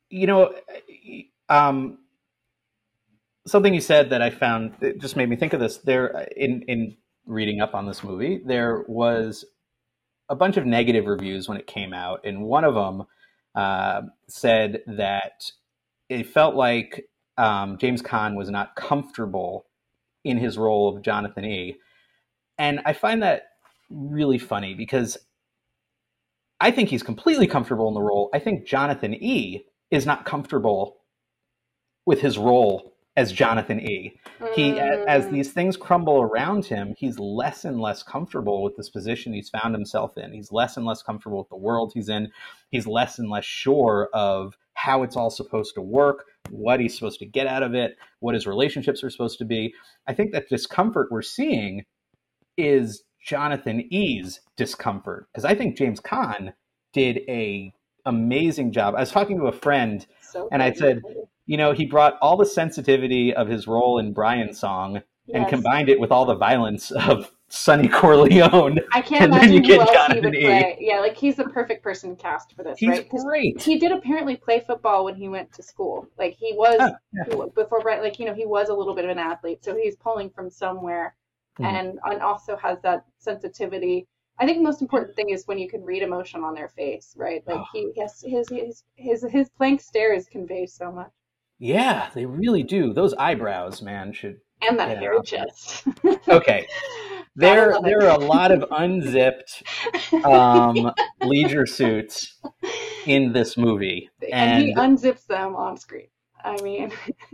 you 0.10 0.28
know 0.28 0.54
um 1.50 1.98
something 3.46 3.74
you 3.74 3.82
said 3.82 4.10
that 4.12 4.22
i 4.22 4.30
found 4.30 4.74
it 4.82 5.00
just 5.00 5.16
made 5.16 5.30
me 5.30 5.36
think 5.36 5.54
of 5.54 5.60
this 5.60 5.78
there 5.80 6.28
in 6.38 6.62
in 6.64 6.96
reading 7.26 7.60
up 7.62 7.74
on 7.74 7.86
this 7.88 8.04
movie 8.04 8.42
there 8.46 8.84
was 8.88 9.46
a 10.30 10.36
bunch 10.36 10.56
of 10.58 10.66
negative 10.66 11.06
reviews 11.06 11.48
when 11.50 11.58
it 11.58 11.68
came 11.68 11.94
out 11.94 12.22
and 12.24 12.42
one 12.44 12.64
of 12.64 12.76
them 12.76 13.04
uh, 13.56 14.02
said 14.28 14.82
that 14.88 15.52
it 16.10 16.28
felt 16.28 16.56
like 16.56 17.08
um, 17.38 17.78
james 17.78 18.02
Caan 18.02 18.36
was 18.36 18.50
not 18.50 18.76
comfortable 18.76 19.66
in 20.24 20.38
his 20.38 20.58
role 20.58 20.96
of 20.96 21.02
jonathan 21.04 21.46
e 21.46 21.76
and 22.58 22.80
i 22.86 22.94
find 22.94 23.24
that 23.24 23.44
really 23.90 24.38
funny 24.38 24.74
because 24.74 25.18
I 26.64 26.72
think 26.72 26.88
he's 26.88 27.04
completely 27.04 27.46
comfortable 27.46 27.90
in 27.90 27.94
the 27.94 28.02
role. 28.02 28.30
I 28.34 28.40
think 28.40 28.66
Jonathan 28.66 29.14
E 29.14 29.66
is 29.92 30.06
not 30.06 30.24
comfortable 30.24 30.96
with 32.06 32.22
his 32.22 32.38
role 32.38 32.94
as 33.18 33.34
Jonathan 33.34 33.82
E. 33.82 34.18
He, 34.56 34.78
a- 34.78 35.04
as 35.06 35.26
Mm, 35.26 35.32
these 35.32 35.52
things 35.52 35.76
crumble 35.76 36.22
around 36.22 36.64
him, 36.66 36.96
he's 36.98 37.20
less 37.20 37.66
and 37.66 37.82
less 37.82 38.02
comfortable 38.02 38.64
with 38.64 38.78
this 38.78 38.90
position 38.90 39.34
he's 39.34 39.50
found 39.50 39.76
himself 39.76 40.18
in. 40.18 40.32
He's 40.32 40.54
less 40.54 40.78
and 40.78 40.86
less 40.86 41.04
comfortable 41.04 41.40
with 41.40 41.50
the 41.50 41.58
world 41.58 41.92
he's 41.94 42.08
in. 42.08 42.32
He's 42.72 42.88
less 42.88 43.20
and 43.20 43.30
less 43.30 43.44
sure 43.46 44.10
of 44.14 44.58
how 44.76 45.04
it's 45.04 45.18
all 45.18 45.30
supposed 45.32 45.76
to 45.76 45.82
work, 45.82 46.24
what 46.50 46.80
he's 46.80 46.96
supposed 46.96 47.20
to 47.20 47.26
get 47.26 47.46
out 47.46 47.62
of 47.64 47.76
it, 47.76 47.98
what 48.22 48.36
his 48.36 48.48
relationships 48.48 49.04
are 49.04 49.10
supposed 49.10 49.38
to 49.40 49.46
be. 49.46 49.74
I 50.08 50.14
think 50.14 50.32
that 50.32 50.48
discomfort 50.48 51.10
we're 51.12 51.24
seeing 51.24 51.84
is 52.58 53.04
Jonathan 53.26 53.82
E's 53.92 54.42
discomfort 54.58 55.28
because 55.32 55.46
I 55.46 55.56
think 55.56 55.78
James 55.78 56.00
Caan 56.00 56.54
did 56.94 57.20
a 57.30 57.74
amazing 58.06 58.72
job. 58.72 58.96
I 58.96 59.00
was 59.00 59.12
talking 59.12 59.38
to 59.40 59.46
a 59.48 59.52
friend, 59.52 60.06
so 60.22 60.50
and 60.52 60.62
I 60.62 60.74
said, 60.74 61.02
you 61.46 61.58
know, 61.58 61.72
he 61.74 61.86
brought 61.86 62.18
all 62.22 62.38
the 62.38 62.46
sensitivity 62.46 63.34
of 63.34 63.48
his 63.48 63.68
role 63.68 64.00
in 64.00 64.14
Brian's 64.14 64.60
song 64.60 65.02
and 65.34 65.48
combined 65.48 65.88
it 65.88 66.00
with 66.00 66.12
all 66.12 66.26
the 66.26 66.36
violence 66.36 66.92
of 66.92 67.32
Sonny 67.48 67.88
Corleone. 67.88 68.80
I 68.92 69.02
can't 69.02 69.24
and 69.24 69.34
imagine 69.34 69.64
who 69.64 69.80
else 69.80 70.12
he 70.14 70.20
would 70.20 70.36
E. 70.36 70.42
play. 70.42 70.78
Yeah, 70.82 71.00
like 71.00 71.16
he's 71.16 71.36
the 71.38 71.46
perfect 71.46 71.82
person 71.82 72.16
cast 72.18 72.54
for 72.54 72.64
this, 72.64 72.78
He's 72.78 72.90
right? 72.90 73.08
great. 73.10 73.62
He 73.62 73.78
did 73.80 73.92
apparently 73.94 74.36
play 74.36 74.62
football 74.68 75.06
when 75.06 75.16
he 75.16 75.30
went 75.30 75.54
to 75.54 75.64
school. 75.64 76.08
Like 76.18 76.36
he 76.38 76.54
was 76.58 76.78
Oh, 76.82 76.94
yeah. 77.14 77.46
before 77.56 77.80
Brian, 77.82 78.04
like 78.04 78.20
you 78.20 78.26
know, 78.26 78.34
he 78.34 78.46
was 78.46 78.68
a 78.70 78.74
little 78.74 78.96
bit 78.96 79.06
of 79.06 79.12
an 79.12 79.20
athlete, 79.20 79.64
so 79.64 79.76
he's 79.78 79.96
pulling 79.96 80.30
from 80.30 80.50
somewhere, 80.50 81.16
Mhm. 81.60 81.66
and 81.66 82.00
and 82.06 82.22
also 82.22 82.56
has 82.58 82.80
that 82.82 83.06
sensitivity. 83.18 84.08
I 84.40 84.46
think 84.46 84.58
the 84.58 84.64
most 84.64 84.82
important 84.82 85.16
thing 85.16 85.30
is 85.30 85.46
when 85.48 85.60
you 85.60 85.70
can 85.70 85.84
read 85.84 86.02
emotion 86.02 86.44
on 86.44 86.56
their 86.56 86.70
face, 86.70 87.14
right? 87.18 87.44
Like 87.46 87.58
Oh. 87.60 87.66
he 87.74 87.94
has 88.02 88.22
his 88.26 88.50
his 88.50 88.84
his 88.96 89.24
his 89.32 89.50
blank 89.58 89.82
stares 89.82 90.26
convey 90.28 90.66
so 90.66 90.92
much, 90.92 91.12
Yeah, 91.60 92.10
they 92.16 92.26
really 92.26 92.64
do. 92.64 92.94
Those 92.94 93.14
eyebrows, 93.14 93.82
man, 93.82 94.12
should. 94.14 94.40
and 94.62 94.80
that 94.80 94.98
hairy 94.98 95.22
chest. 95.24 95.86
Okay, 96.28 96.68
there 97.36 97.72
it. 97.72 97.82
there 97.84 98.02
are 98.08 98.16
a 98.20 98.26
lot 98.26 98.52
of 98.52 98.66
unzipped 98.72 99.64
um, 100.26 100.92
leisure 101.24 101.66
suits 101.66 102.40
in 103.06 103.34
this 103.34 103.56
movie, 103.58 104.10
and 104.32 104.62
he 104.64 104.74
unzips 104.76 105.26
them 105.28 105.56
on 105.56 105.78
screen. 105.78 106.08
I 106.44 106.60
mean, 106.62 106.92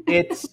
it's 0.08 0.46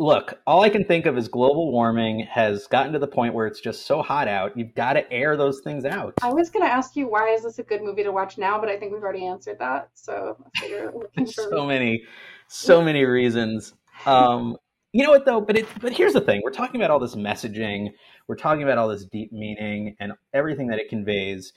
look 0.00 0.40
all 0.46 0.62
i 0.62 0.68
can 0.68 0.84
think 0.84 1.06
of 1.06 1.16
is 1.16 1.28
global 1.28 1.70
warming 1.70 2.20
has 2.20 2.66
gotten 2.66 2.92
to 2.92 2.98
the 2.98 3.06
point 3.06 3.34
where 3.34 3.46
it's 3.46 3.60
just 3.60 3.86
so 3.86 4.00
hot 4.02 4.26
out 4.26 4.56
you've 4.56 4.74
got 4.74 4.94
to 4.94 5.12
air 5.12 5.36
those 5.36 5.60
things 5.60 5.84
out 5.84 6.14
I 6.22 6.32
was 6.32 6.50
gonna 6.50 6.66
ask 6.66 6.96
you 6.96 7.08
why 7.08 7.28
is 7.28 7.42
this 7.42 7.58
a 7.58 7.62
good 7.62 7.82
movie 7.82 8.02
to 8.02 8.12
watch 8.12 8.38
now, 8.38 8.58
but 8.58 8.68
I 8.68 8.78
think 8.78 8.92
we've 8.92 9.02
already 9.02 9.26
answered 9.26 9.58
that. 9.58 9.90
So 9.94 10.36
I 10.56 10.60
figure 10.60 10.92
for 11.14 11.26
so 11.26 11.66
many 11.66 12.02
so 12.48 12.82
many 12.82 13.04
reasons 13.04 13.74
Um, 14.06 14.56
you 14.92 15.04
know 15.04 15.10
what 15.10 15.24
though? 15.24 15.40
But 15.40 15.56
it 15.56 15.66
but 15.80 15.92
here's 15.92 16.14
the 16.14 16.20
thing: 16.20 16.40
we're 16.44 16.50
talking 16.50 16.80
about 16.80 16.90
all 16.90 16.98
this 16.98 17.14
messaging, 17.14 17.90
we're 18.28 18.36
talking 18.36 18.62
about 18.62 18.78
all 18.78 18.88
this 18.88 19.04
deep 19.04 19.32
meaning 19.32 19.96
and 20.00 20.12
everything 20.34 20.66
that 20.68 20.78
it 20.78 20.88
conveys, 20.88 21.52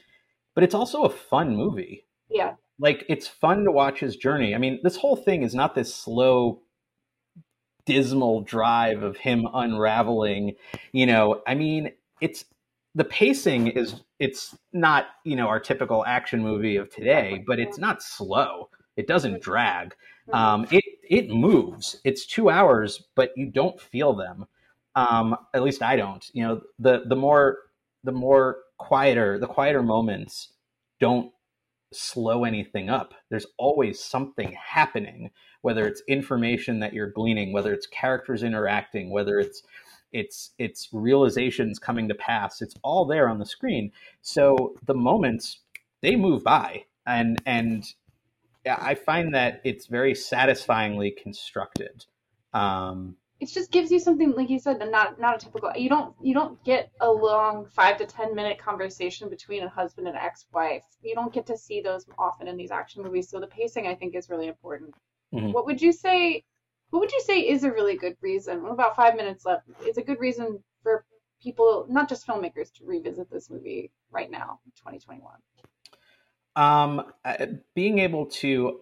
but 0.56 0.64
it's 0.64 0.76
also 0.76 1.04
a 1.04 1.10
fun 1.10 1.56
movie. 1.56 2.06
Yeah. 2.30 2.54
Like 2.80 3.06
it's 3.10 3.28
fun 3.28 3.64
to 3.64 3.72
watch 3.72 4.00
his 4.00 4.18
journey. 4.18 4.54
I 4.54 4.58
mean, 4.58 4.80
this 4.84 4.96
whole 4.96 5.16
thing 5.16 5.44
is 5.44 5.56
not 5.56 5.76
this 5.76 5.94
slow 5.94 6.62
dismal 7.86 8.42
drive 8.42 9.04
of 9.04 9.18
him 9.18 9.48
unraveling, 9.54 10.56
you 10.92 11.06
know. 11.06 11.42
I 11.48 11.56
mean, 11.56 11.92
it's 12.22 12.46
the 12.96 13.04
pacing 13.04 13.68
is 13.68 14.02
it's 14.20 14.56
not, 14.72 15.08
you 15.24 15.36
know, 15.36 15.48
our 15.48 15.60
typical 15.60 16.06
action 16.06 16.42
movie 16.42 16.78
of 16.78 16.90
today, 16.90 17.44
but 17.46 17.60
it's 17.60 17.78
not 17.78 18.02
slow. 18.02 18.70
It 18.96 19.08
doesn't 19.08 19.42
drag. 19.42 19.96
Um, 20.32 20.68
it 20.72 20.84
it 21.10 21.30
moves. 21.30 22.00
It's 22.04 22.26
two 22.26 22.50
hours, 22.50 23.04
but 23.16 23.32
you 23.36 23.48
don't 23.48 23.80
feel 23.80 24.14
them. 24.14 24.46
Um, 24.96 25.36
at 25.54 25.64
least 25.64 25.82
I 25.82 25.96
don't. 25.96 26.26
You 26.34 26.44
know, 26.44 26.62
the 26.80 27.04
the 27.08 27.16
more 27.16 27.58
the 28.04 28.12
more 28.12 28.58
quieter 28.78 29.40
the 29.40 29.48
quieter 29.48 29.82
moments 29.82 30.50
don't 31.00 31.32
slow 31.94 32.44
anything 32.44 32.90
up. 32.90 33.14
There's 33.30 33.46
always 33.58 34.04
something 34.04 34.52
happening, 34.54 35.32
whether 35.62 35.88
it's 35.88 36.02
information 36.08 36.80
that 36.80 36.94
you're 36.94 37.12
gleaning, 37.12 37.54
whether 37.54 37.74
it's 37.74 37.88
characters 37.88 38.44
interacting, 38.44 39.10
whether 39.10 39.40
it's 39.40 39.64
it's 40.12 40.52
it's 40.60 40.90
realizations 40.92 41.80
coming 41.80 42.08
to 42.08 42.16
pass. 42.16 42.62
It's 42.62 42.76
all 42.84 43.06
there 43.06 43.28
on 43.28 43.40
the 43.40 43.46
screen. 43.46 43.92
So 44.22 44.76
the 44.86 44.94
moments 44.94 45.60
they 46.02 46.16
move 46.16 46.44
by, 46.44 46.86
and 47.06 47.42
and 47.46 47.86
I 48.66 48.96
find 48.96 49.34
that 49.34 49.62
it's 49.64 49.88
very 49.88 50.16
satisfyingly 50.16 51.12
constructed. 51.12 52.06
Um, 52.54 53.18
it 53.44 53.50
just 53.50 53.72
gives 53.72 53.92
you 53.92 54.00
something 54.00 54.32
like 54.32 54.50
you 54.50 54.58
said 54.58 54.80
not 54.90 55.20
not 55.20 55.36
a 55.36 55.46
typical 55.46 55.70
you 55.76 55.90
don't 55.90 56.16
you 56.22 56.34
don't 56.34 56.64
get 56.64 56.92
a 57.02 57.12
long 57.12 57.66
five 57.66 57.98
to 57.98 58.06
ten 58.06 58.34
minute 58.34 58.58
conversation 58.58 59.30
between 59.30 59.64
a 59.64 59.70
husband 59.70 60.08
and 60.08 60.16
ex-wife. 60.16 60.86
You 61.02 61.14
don't 61.14 61.34
get 61.34 61.46
to 61.48 61.58
see 61.58 61.82
those 61.82 62.06
often 62.18 62.48
in 62.48 62.56
these 62.56 62.72
action 62.72 63.04
movies 63.04 63.30
so 63.30 63.42
the 63.42 63.48
pacing 63.48 63.86
i 63.88 63.96
think 63.96 64.16
is 64.16 64.30
really 64.30 64.48
important. 64.48 64.96
Mhm. 65.34 65.52
what 65.52 65.66
would 65.66 65.82
you 65.82 65.92
say 65.92 66.44
what 66.92 67.00
would 67.02 67.12
you 67.12 67.22
say 67.22 67.40
is 67.42 67.64
a 67.64 67.72
really 67.72 67.98
good 67.98 68.16
reason? 68.22 68.62
We're 68.62 68.70
about 68.70 68.96
five 68.96 69.16
minutes 69.16 69.46
left? 69.46 69.68
Is 69.86 69.98
a 69.98 70.04
good 70.04 70.20
reason 70.20 70.64
for 70.84 71.06
people 71.42 71.86
not 71.90 72.08
just 72.08 72.26
filmmakers 72.26 72.72
to 72.76 72.86
revisit 72.86 73.30
this 73.30 73.50
movie 73.50 73.92
right 74.12 74.32
now 74.32 74.60
2021 74.78 75.34
um, 76.56 77.12
uh, 77.26 77.48
being 77.74 77.98
able 78.00 78.28
to 78.28 78.80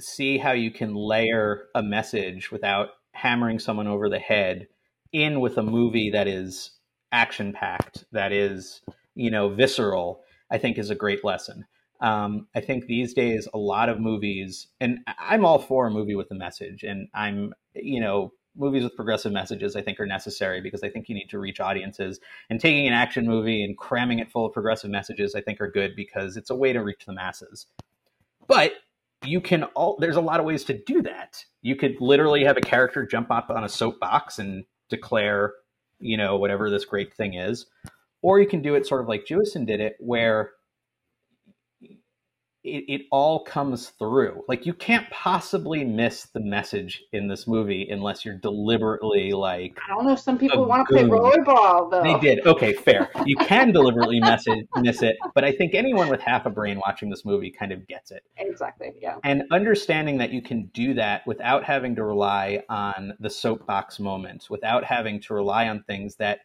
see 0.00 0.36
how 0.36 0.52
you 0.52 0.70
can 0.70 0.94
layer 0.94 1.68
a 1.74 1.82
message 1.82 2.50
without 2.50 2.88
hammering 3.12 3.58
someone 3.58 3.86
over 3.86 4.08
the 4.08 4.18
head 4.18 4.68
in 5.12 5.40
with 5.40 5.58
a 5.58 5.62
movie 5.62 6.10
that 6.10 6.26
is 6.26 6.72
action 7.12 7.52
packed, 7.52 8.04
that 8.12 8.32
is, 8.32 8.80
you 9.14 9.30
know, 9.30 9.50
visceral, 9.50 10.22
I 10.50 10.58
think 10.58 10.78
is 10.78 10.90
a 10.90 10.94
great 10.94 11.24
lesson. 11.24 11.66
Um, 12.00 12.48
I 12.54 12.60
think 12.60 12.86
these 12.86 13.14
days, 13.14 13.46
a 13.54 13.58
lot 13.58 13.88
of 13.88 14.00
movies, 14.00 14.66
and 14.80 14.98
I'm 15.18 15.44
all 15.44 15.58
for 15.58 15.86
a 15.86 15.90
movie 15.90 16.16
with 16.16 16.30
a 16.30 16.34
message, 16.34 16.82
and 16.82 17.08
I'm, 17.14 17.54
you 17.74 18.00
know, 18.00 18.32
movies 18.56 18.82
with 18.82 18.96
progressive 18.96 19.32
messages 19.32 19.76
I 19.76 19.82
think 19.82 19.98
are 20.00 20.06
necessary 20.06 20.60
because 20.60 20.82
I 20.82 20.90
think 20.90 21.08
you 21.08 21.14
need 21.14 21.30
to 21.30 21.38
reach 21.38 21.60
audiences. 21.60 22.20
And 22.50 22.60
taking 22.60 22.86
an 22.86 22.92
action 22.92 23.26
movie 23.26 23.64
and 23.64 23.78
cramming 23.78 24.18
it 24.18 24.30
full 24.30 24.46
of 24.46 24.52
progressive 24.52 24.90
messages 24.90 25.34
I 25.34 25.40
think 25.40 25.60
are 25.60 25.70
good 25.70 25.96
because 25.96 26.36
it's 26.36 26.50
a 26.50 26.54
way 26.54 26.72
to 26.72 26.82
reach 26.82 27.06
the 27.06 27.12
masses. 27.12 27.66
But 28.46 28.72
you 29.24 29.40
can 29.40 29.64
all 29.64 29.96
there's 29.98 30.16
a 30.16 30.20
lot 30.20 30.40
of 30.40 30.46
ways 30.46 30.64
to 30.64 30.78
do 30.84 31.02
that. 31.02 31.44
You 31.62 31.76
could 31.76 32.00
literally 32.00 32.44
have 32.44 32.56
a 32.56 32.62
character 32.62 33.06
jump 33.06 33.30
up 33.30 33.50
on 33.50 33.64
a 33.64 33.68
soapbox 33.68 34.38
and 34.38 34.64
declare, 34.88 35.52
you 36.00 36.16
know, 36.16 36.36
whatever 36.36 36.70
this 36.70 36.84
great 36.84 37.14
thing 37.14 37.34
is. 37.34 37.66
Or 38.22 38.38
you 38.40 38.46
can 38.46 38.62
do 38.62 38.74
it 38.74 38.86
sort 38.86 39.00
of 39.00 39.08
like 39.08 39.26
Jewison 39.26 39.66
did 39.66 39.80
it, 39.80 39.96
where 39.98 40.52
it, 42.64 42.84
it 42.88 43.02
all 43.10 43.42
comes 43.44 43.88
through. 43.98 44.44
Like 44.46 44.66
you 44.66 44.72
can't 44.72 45.08
possibly 45.10 45.84
miss 45.84 46.26
the 46.26 46.40
message 46.40 47.02
in 47.12 47.26
this 47.26 47.46
movie 47.46 47.88
unless 47.90 48.24
you're 48.24 48.38
deliberately 48.38 49.32
like 49.32 49.78
i 49.84 49.94
don't 49.94 50.06
know 50.06 50.12
if 50.12 50.20
some 50.20 50.38
people 50.38 50.64
want 50.64 50.86
to 50.86 50.94
play 50.94 51.04
rollerball 51.04 51.90
though 51.90 52.02
they 52.02 52.18
did. 52.20 52.46
Okay, 52.46 52.72
fair. 52.72 53.10
You 53.26 53.36
can 53.36 53.72
deliberately 53.72 54.20
it, 54.22 54.68
miss 54.80 55.02
it, 55.02 55.16
but 55.34 55.44
I 55.44 55.52
think 55.52 55.74
anyone 55.74 56.08
with 56.08 56.20
half 56.20 56.46
a 56.46 56.50
brain 56.50 56.80
watching 56.84 57.10
this 57.10 57.24
movie 57.24 57.50
kind 57.50 57.72
of 57.72 57.86
gets 57.86 58.10
it. 58.10 58.22
exactly 58.36 58.92
yeah 59.00 59.16
And 59.24 59.42
understanding 59.50 60.18
that 60.18 60.32
you 60.32 60.42
can 60.42 60.66
do 60.66 60.94
that 60.94 61.26
without 61.26 61.64
having 61.64 61.96
to 61.96 62.04
rely 62.04 62.62
on 62.68 63.14
the 63.20 63.30
soapbox 63.30 63.98
moment, 63.98 64.46
without 64.50 64.84
having 64.84 65.20
to 65.22 65.34
rely 65.34 65.68
on 65.68 65.82
things 65.82 66.16
that 66.16 66.40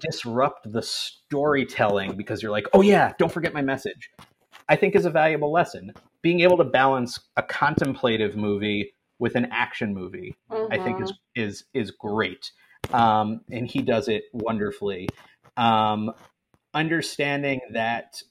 disrupt 0.00 0.70
the 0.70 0.82
storytelling 0.82 2.16
because 2.16 2.42
you're 2.42 2.52
like, 2.52 2.66
oh 2.72 2.82
yeah, 2.82 3.12
don't 3.18 3.32
forget 3.32 3.54
my 3.54 3.62
message. 3.62 4.10
I 4.68 4.76
think 4.76 4.94
is 4.94 5.04
a 5.04 5.10
valuable 5.10 5.52
lesson. 5.52 5.92
Being 6.22 6.40
able 6.40 6.56
to 6.58 6.64
balance 6.64 7.18
a 7.36 7.42
contemplative 7.42 8.36
movie 8.36 8.94
with 9.18 9.36
an 9.36 9.48
action 9.50 9.94
movie, 9.94 10.36
I 10.50 10.78
think 10.78 11.02
is 11.02 11.12
is 11.34 11.64
is 11.74 11.90
great, 11.90 12.50
um, 12.92 13.40
and 13.50 13.66
he 13.66 13.82
does 13.82 14.08
it 14.08 14.24
wonderfully. 14.32 15.08
Um, 15.56 16.12
understanding 16.72 17.60
that 17.72 18.22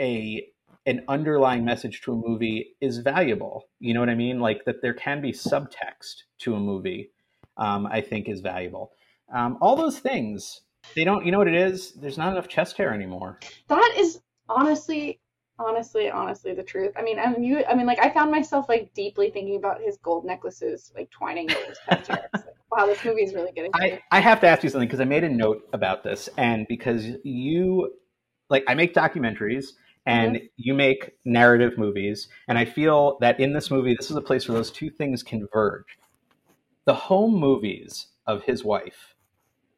a 0.00 0.46
an 0.86 1.02
underlying 1.08 1.64
message 1.64 2.02
to 2.02 2.12
a 2.12 2.16
movie 2.16 2.76
is 2.80 2.98
valuable. 2.98 3.64
You 3.80 3.94
know 3.94 4.00
what 4.00 4.10
I 4.10 4.14
mean? 4.14 4.40
Like 4.40 4.64
that 4.66 4.82
there 4.82 4.94
can 4.94 5.20
be 5.20 5.32
subtext 5.32 6.24
to 6.40 6.54
a 6.54 6.60
movie. 6.60 7.10
Um, 7.56 7.86
I 7.86 8.00
think 8.00 8.28
is 8.28 8.40
valuable. 8.40 8.90
Um, 9.32 9.58
all 9.60 9.76
those 9.76 10.00
things 10.00 10.62
they 10.94 11.04
don't. 11.04 11.24
You 11.24 11.32
know 11.32 11.38
what 11.38 11.48
it 11.48 11.54
is? 11.54 11.92
There's 11.92 12.18
not 12.18 12.32
enough 12.32 12.48
chest 12.48 12.76
hair 12.76 12.92
anymore. 12.92 13.38
That 13.68 13.94
is 13.96 14.20
honestly, 14.48 15.20
honestly, 15.58 16.10
honestly 16.10 16.54
the 16.54 16.62
truth. 16.62 16.92
I 16.96 17.02
mean, 17.02 17.18
and 17.18 17.44
you, 17.44 17.64
I 17.68 17.74
mean, 17.74 17.86
like 17.86 17.98
I 17.98 18.10
found 18.10 18.30
myself 18.30 18.68
like 18.68 18.92
deeply 18.94 19.30
thinking 19.30 19.56
about 19.56 19.80
his 19.80 19.96
gold 19.98 20.24
necklaces, 20.24 20.92
like 20.94 21.10
twining 21.10 21.50
over 21.50 21.66
his 21.66 21.78
chest 21.88 22.08
hair. 22.08 22.28
It's 22.34 22.44
like, 22.46 22.56
wow, 22.70 22.86
this 22.86 23.04
movie 23.04 23.22
is 23.22 23.34
really 23.34 23.52
getting 23.52 23.70
I. 23.74 24.00
I 24.10 24.20
have 24.20 24.40
to 24.40 24.46
ask 24.46 24.62
you 24.62 24.70
something 24.70 24.88
because 24.88 25.00
I 25.00 25.04
made 25.04 25.24
a 25.24 25.28
note 25.28 25.68
about 25.72 26.02
this, 26.02 26.28
and 26.36 26.66
because 26.68 27.04
you, 27.22 27.92
like, 28.50 28.64
I 28.68 28.74
make 28.74 28.94
documentaries 28.94 29.72
and 30.06 30.36
mm-hmm. 30.36 30.46
you 30.56 30.74
make 30.74 31.12
narrative 31.24 31.78
movies, 31.78 32.28
and 32.48 32.58
I 32.58 32.64
feel 32.64 33.18
that 33.20 33.40
in 33.40 33.52
this 33.52 33.70
movie, 33.70 33.94
this 33.94 34.10
is 34.10 34.16
a 34.16 34.22
place 34.22 34.48
where 34.48 34.56
those 34.56 34.70
two 34.70 34.90
things 34.90 35.22
converge. 35.22 35.98
The 36.84 36.94
home 36.94 37.34
movies 37.34 38.08
of 38.26 38.42
his 38.42 38.64
wife 38.64 39.14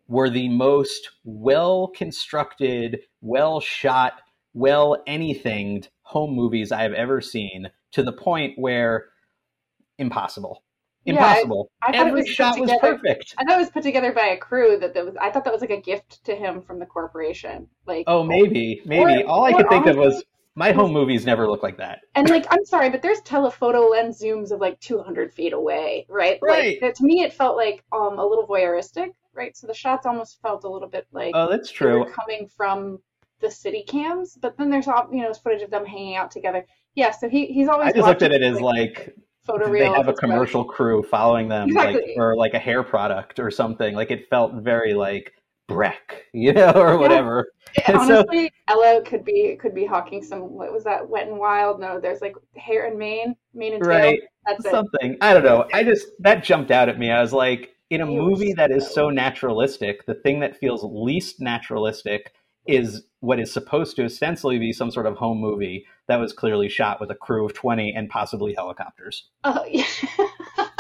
were 0.09 0.31
the 0.31 0.49
most 0.49 1.11
well 1.25 1.89
constructed, 1.89 3.01
well 3.21 3.61
shot, 3.61 4.23
well 4.57 4.97
anythinged 5.07 5.91
home 6.03 6.33
movies 6.35 6.73
I 6.73 6.83
have 6.83 6.95
ever 6.95 7.21
seen 7.21 7.69
to 7.93 8.03
the 8.03 8.13
point 8.13 8.59
where 8.59 9.07
impossible. 9.99 10.63
Yeah, 11.05 11.15
I- 11.15 11.17
Impossible. 11.35 11.71
I 11.83 11.91
Every 11.93 12.13
was 12.23 12.29
shot 12.29 12.59
was 12.59 12.69
together- 12.71 12.97
perfect. 12.99 13.35
I 13.39 13.45
thought 13.45 13.59
it 13.59 13.61
was 13.61 13.71
put 13.71 13.83
together 13.85 14.13
by 14.13 14.27
a 14.29 14.37
crew 14.37 14.77
that, 14.79 14.93
that 14.95 15.05
was. 15.05 15.15
I 15.17 15.31
thought 15.31 15.45
that 15.45 15.53
was 15.53 15.61
like 15.61 15.71
a 15.71 15.81
gift 15.81 16.25
to 16.25 16.35
him 16.35 16.61
from 16.63 16.79
the 16.81 16.87
corporation. 16.87 17.69
Like, 17.87 18.05
Oh, 18.09 18.25
maybe, 18.25 18.83
maybe. 18.85 19.23
Or- 19.23 19.27
All 19.29 19.45
I 19.45 19.53
could 19.53 19.69
think 19.69 19.87
of 19.87 19.97
was 19.97 20.25
my 20.57 20.73
home 20.73 20.93
movies 21.01 21.25
never 21.25 21.47
look 21.47 21.63
like 21.63 21.77
that. 21.77 22.01
and 22.17 22.29
like 22.29 22.47
I'm 22.51 22.65
sorry, 22.65 22.91
but 22.91 23.03
there's 23.03 23.21
telephoto 23.21 23.89
lens 23.89 24.21
zooms 24.21 24.51
of 24.51 24.61
like 24.61 24.81
200 24.81 25.33
feet 25.33 25.53
away, 25.53 26.07
right? 26.09 26.39
Right. 26.43 26.83
Like 26.83 26.95
to 26.95 27.05
me, 27.05 27.23
it 27.23 27.33
felt 27.33 27.57
like 27.57 27.85
um 27.93 28.19
a 28.19 28.27
little 28.27 28.47
voyeuristic, 28.47 29.11
right? 29.33 29.57
So 29.57 29.67
the 29.69 29.75
shots 29.75 30.07
almost 30.07 30.41
felt 30.43 30.65
a 30.65 30.69
little 30.69 30.89
bit 30.89 31.07
like 31.13 31.33
Oh, 31.35 31.49
that's 31.49 31.71
they 31.71 31.87
were 31.87 32.05
true. 32.07 32.13
coming 32.13 32.49
from 32.49 32.99
the 33.41 33.51
city 33.51 33.85
cams, 33.87 34.37
but 34.41 34.57
then 34.57 34.71
there's 34.71 34.89
all 34.89 35.09
you 35.13 35.23
know 35.23 35.33
footage 35.35 35.63
of 35.63 35.71
them 35.71 35.85
hanging 35.85 36.17
out 36.17 36.31
together. 36.31 36.65
Yeah, 36.95 37.11
so 37.11 37.29
he 37.29 37.47
he's 37.47 37.69
always. 37.69 37.89
I 37.89 37.93
just 37.93 38.07
looked 38.07 38.23
at 38.23 38.33
it 38.33 38.43
as 38.43 38.61
like 38.61 39.15
reel. 39.49 39.71
they 39.93 39.97
have 39.97 40.09
a 40.09 40.15
commercial 40.15 40.65
crew 40.65 41.03
following 41.03 41.49
them, 41.49 41.69
Exactly. 41.69 42.01
like 42.03 42.11
or 42.19 42.37
like 42.37 42.55
a 42.55 42.59
hair 42.59 42.83
product 42.83 43.39
or 43.39 43.51
something. 43.51 43.95
Like 43.95 44.11
it 44.11 44.29
felt 44.31 44.55
very 44.55 44.95
like 44.95 45.33
Breck, 45.69 46.25
you 46.33 46.53
know, 46.53 46.73
or 46.75 46.97
whatever. 46.99 47.49
brother. 47.87 48.07
so- 48.07 48.17
Honestly, 48.19 48.51
Ella 48.69 49.03
could 49.05 49.25
be 49.25 49.57
could 49.61 49.75
be 49.75 49.85
hawking 49.85 50.23
some. 50.23 50.41
What 50.41 50.73
was 50.73 50.85
that? 50.85 51.07
Wet 51.09 51.29
and 51.29 51.39
Wild? 51.39 51.81
No, 51.81 52.01
there's 52.01 52.21
like 52.23 52.35
hair 52.57 52.87
and 52.87 52.99
mane, 52.99 53.35
mane 53.53 53.75
and 53.75 53.83
tail. 53.83 53.93
Right. 53.93 54.21
That's 54.47 54.65
it. 54.65 54.71
Something. 54.71 55.17
I 55.21 55.35
don't 55.35 55.45
know. 55.45 55.67
I 55.75 55.83
just 55.85 56.07
that 56.21 56.43
jumped 56.45 56.71
out 56.71 56.89
at 56.89 56.99
me. 56.99 57.11
I 57.11 57.21
was 57.21 57.33
like, 57.33 57.73
in 57.91 58.01
a 58.01 58.05
It 58.11 58.15
movie 58.15 58.53
that 58.55 58.71
is 58.71 58.87
so- 58.87 58.93
so 58.95 59.11
naturalistic, 59.11 60.07
the 60.07 60.15
thing 60.15 60.41
that 60.41 60.57
feels 60.57 60.83
least 60.85 61.41
naturalistic 61.41 62.33
is 62.69 63.03
what 63.21 63.41
is 63.41 63.53
supposed 63.53 63.97
to 63.97 64.05
ostensibly 64.05 64.59
be 64.59 64.73
some 64.73 64.91
sort 64.91 65.07
of 65.07 65.17
home 65.17 65.39
movie 65.39 65.85
that 66.09 66.17
was 66.17 66.33
clearly 66.33 66.69
shot 66.69 67.01
with 67.01 67.11
a 67.11 67.15
crew 67.15 67.45
of 67.45 67.55
20 67.55 67.93
and 67.95 68.09
possibly 68.09 68.55
helicopters. 68.55 69.29
Oh 69.45 69.65
yeah. 69.69 69.85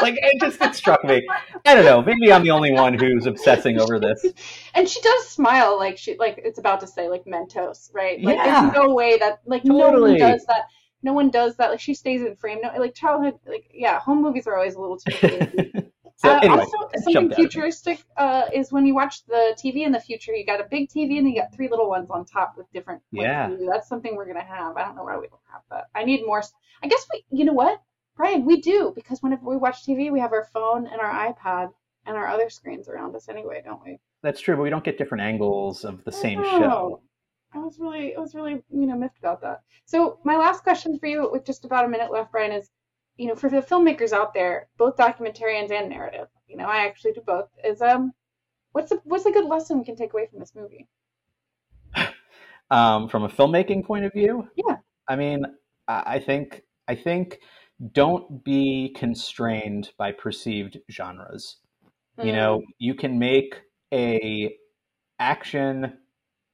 Like 0.03 0.14
it 0.22 0.41
just 0.41 0.61
it 0.61 0.74
struck 0.74 1.03
me. 1.05 1.26
I 1.64 1.74
don't 1.74 1.84
know. 1.87 2.03
Maybe 2.03 2.30
I'm 2.30 2.43
the 2.45 2.51
only 2.51 2.70
one 2.70 2.93
who's 2.95 3.24
obsessing 3.26 3.80
over 3.80 3.99
this. 3.99 4.24
and 4.74 4.87
she 4.89 5.01
does 5.01 5.26
smile 5.26 5.78
like 5.78 5.97
she 5.97 6.16
like 6.18 6.39
it's 6.45 6.59
about 6.59 6.80
to 6.80 6.87
say 6.87 7.09
like 7.09 7.24
Mentos, 7.24 7.91
right? 7.95 8.20
Like 8.22 8.37
Yeah. 8.37 8.61
there's 8.61 8.74
no 8.74 8.93
way 8.95 9.16
that 9.18 9.41
like 9.47 9.64
no 9.64 9.78
Totally. 9.80 10.11
one 10.12 10.18
does 10.32 10.45
that. 10.47 10.66
No 11.03 11.14
one 11.14 11.30
does 11.30 11.57
that. 11.57 11.70
Like 11.70 11.80
she 11.80 11.95
stays 11.95 12.20
in 12.20 12.37
frame. 12.37 12.59
No, 12.62 12.70
like 12.78 12.95
childhood, 12.95 13.34
like 13.47 13.70
yeah, 13.72 13.99
home 13.99 14.20
movies 14.22 14.47
are 14.47 14.55
always 14.57 14.74
a 14.74 14.80
little 14.80 14.99
too. 14.99 15.82
So 16.17 16.31
Uh, 16.31 16.39
anyway, 16.43 16.61
also, 16.61 16.79
something 17.03 17.33
futuristic 17.35 18.03
uh, 18.17 18.45
is 18.53 18.73
when 18.73 18.87
you 18.87 18.95
watch 18.95 19.25
the 19.27 19.55
TV 19.62 19.85
in 19.85 19.93
the 19.93 20.01
future, 20.01 20.35
you 20.35 20.47
got 20.47 20.61
a 20.61 20.64
big 20.64 20.89
TV 20.89 21.19
and 21.19 21.27
then 21.27 21.29
you 21.29 21.41
got 21.43 21.55
three 21.55 21.69
little 21.69 21.89
ones 21.89 22.09
on 22.11 22.25
top 22.25 22.55
with 22.57 22.71
different. 22.73 23.03
Yeah. 23.12 23.55
that's 23.69 23.89
something 23.89 24.17
we're 24.17 24.27
gonna 24.27 24.43
have. 24.43 24.77
I 24.77 24.85
don't 24.85 24.97
know 24.97 25.05
why 25.05 25.19
we 25.19 25.29
don't 25.29 25.41
have 25.53 25.62
that. 25.71 25.85
I 25.95 26.05
need 26.05 26.25
more. 26.25 26.43
I 26.83 26.89
guess 26.89 27.07
we. 27.12 27.25
You 27.31 27.45
know 27.45 27.53
what, 27.53 27.83
Brian? 28.17 28.45
We 28.47 28.61
do 28.61 28.93
because 28.95 29.23
whenever 29.23 29.45
we 29.45 29.57
watch 29.57 29.85
TV, 29.85 30.11
we 30.11 30.21
have 30.21 30.33
our 30.33 30.45
phone 30.55 30.87
and 30.87 31.01
our 31.01 31.33
iPad 31.33 31.71
and 32.07 32.17
our 32.17 32.29
other 32.29 32.49
screens 32.49 32.89
around 32.89 33.14
us 33.14 33.29
anyway, 33.29 33.61
don't 33.64 33.85
we? 33.85 33.99
That's 34.23 34.41
true, 34.41 34.57
but 34.57 34.62
we 34.62 34.71
don't 34.71 34.85
get 34.85 34.97
different 34.97 35.23
angles 35.23 35.85
of 35.85 36.03
the 36.05 36.12
same 36.12 36.41
Oh, 36.41 36.59
show. 36.59 37.01
I 37.53 37.59
was 37.59 37.79
really, 37.79 38.14
I 38.17 38.21
was 38.21 38.35
really, 38.35 38.62
you 38.71 38.87
know, 38.87 38.97
miffed 38.97 39.19
about 39.19 39.41
that. 39.43 39.61
So 39.85 40.19
my 40.25 40.37
last 40.37 40.62
question 40.62 40.99
for 40.99 41.07
you, 41.07 41.31
with 41.31 41.45
just 41.45 41.64
about 41.64 41.85
a 41.85 41.89
minute 41.89 42.11
left, 42.11 42.33
Brian, 42.33 42.53
is, 42.53 42.71
you 43.17 43.27
know, 43.27 43.35
for 43.35 43.49
the 43.49 43.62
filmmakers 43.62 44.12
out 44.12 44.35
there, 44.35 44.69
both 44.77 44.97
documentarians 44.97 45.71
and 45.71 45.89
narrative, 45.89 46.29
you 46.49 46.57
know, 46.57 46.67
I 46.67 46.87
actually 46.87 47.12
do 47.12 47.23
both. 47.27 47.49
Is 47.64 47.81
um, 47.81 48.12
what's 48.73 48.93
a 48.93 48.97
what's 49.05 49.27
a 49.27 49.33
good 49.33 49.47
lesson 49.47 49.79
we 49.79 49.85
can 49.85 49.97
take 49.97 50.12
away 50.12 50.27
from 50.31 50.41
this 50.41 50.55
movie? 50.55 50.87
Um, 52.69 53.09
from 53.09 53.23
a 53.23 53.29
filmmaking 53.29 53.85
point 53.85 54.07
of 54.07 54.12
view, 54.12 54.49
Yeah. 54.57 54.79
I 55.07 55.14
mean, 55.14 55.45
I 55.87 56.03
I 56.14 56.19
think 56.19 56.62
I 56.89 56.97
think 56.97 57.39
don't 57.93 58.43
be 58.43 58.93
constrained 58.97 59.93
by 59.97 60.11
perceived 60.11 60.77
genres. 60.91 61.59
You 62.21 62.33
know, 62.33 62.62
you 62.79 62.95
can 62.95 63.21
make 63.21 63.61
a 63.95 64.57
action, 65.21 65.99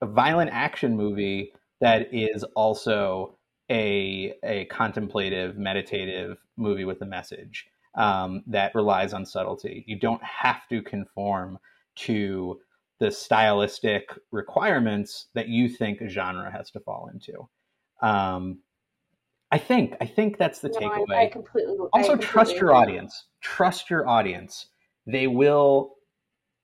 a 0.03 0.07
violent 0.07 0.51
action 0.53 0.97
movie 0.97 1.55
that 1.81 2.13
is 2.13 2.45
also 2.57 3.39
a 3.71 4.35
a 4.45 4.67
contemplative, 4.67 5.57
meditative 5.57 6.37
movie 6.57 6.85
with 6.85 7.03
a 7.03 7.07
message 7.07 7.67
um, 7.95 8.43
that 8.47 8.75
relies 8.75 9.13
on 9.13 9.27
subtlety. 9.27 9.85
You 9.87 9.99
don't 9.99 10.23
have 10.23 10.67
to 10.69 10.83
conform 10.83 11.59
to 11.95 12.61
the 12.99 13.11
stylistic 13.11 14.11
requirements 14.31 15.27
that 15.35 15.49
you 15.49 15.69
think 15.69 16.01
a 16.01 16.09
genre 16.09 16.51
has 16.51 16.71
to 16.71 16.81
fall 16.81 17.11
into. 17.13 17.49
Um, 18.01 18.61
I 19.51 19.59
think 19.59 19.95
I 20.01 20.07
think 20.07 20.39
that's 20.39 20.61
the 20.61 20.71
No, 20.71 20.81
takeaway 20.81 21.15
I, 21.15 21.23
I 21.25 21.27
completely. 21.27 21.75
I 21.93 21.99
also 21.99 22.13
completely 22.13 22.27
trust 22.27 22.57
your 22.57 22.75
audience 22.75 23.27
trust 23.43 23.91
your 23.91 24.09
audience 24.09 24.67
they 25.07 25.27
will 25.27 25.97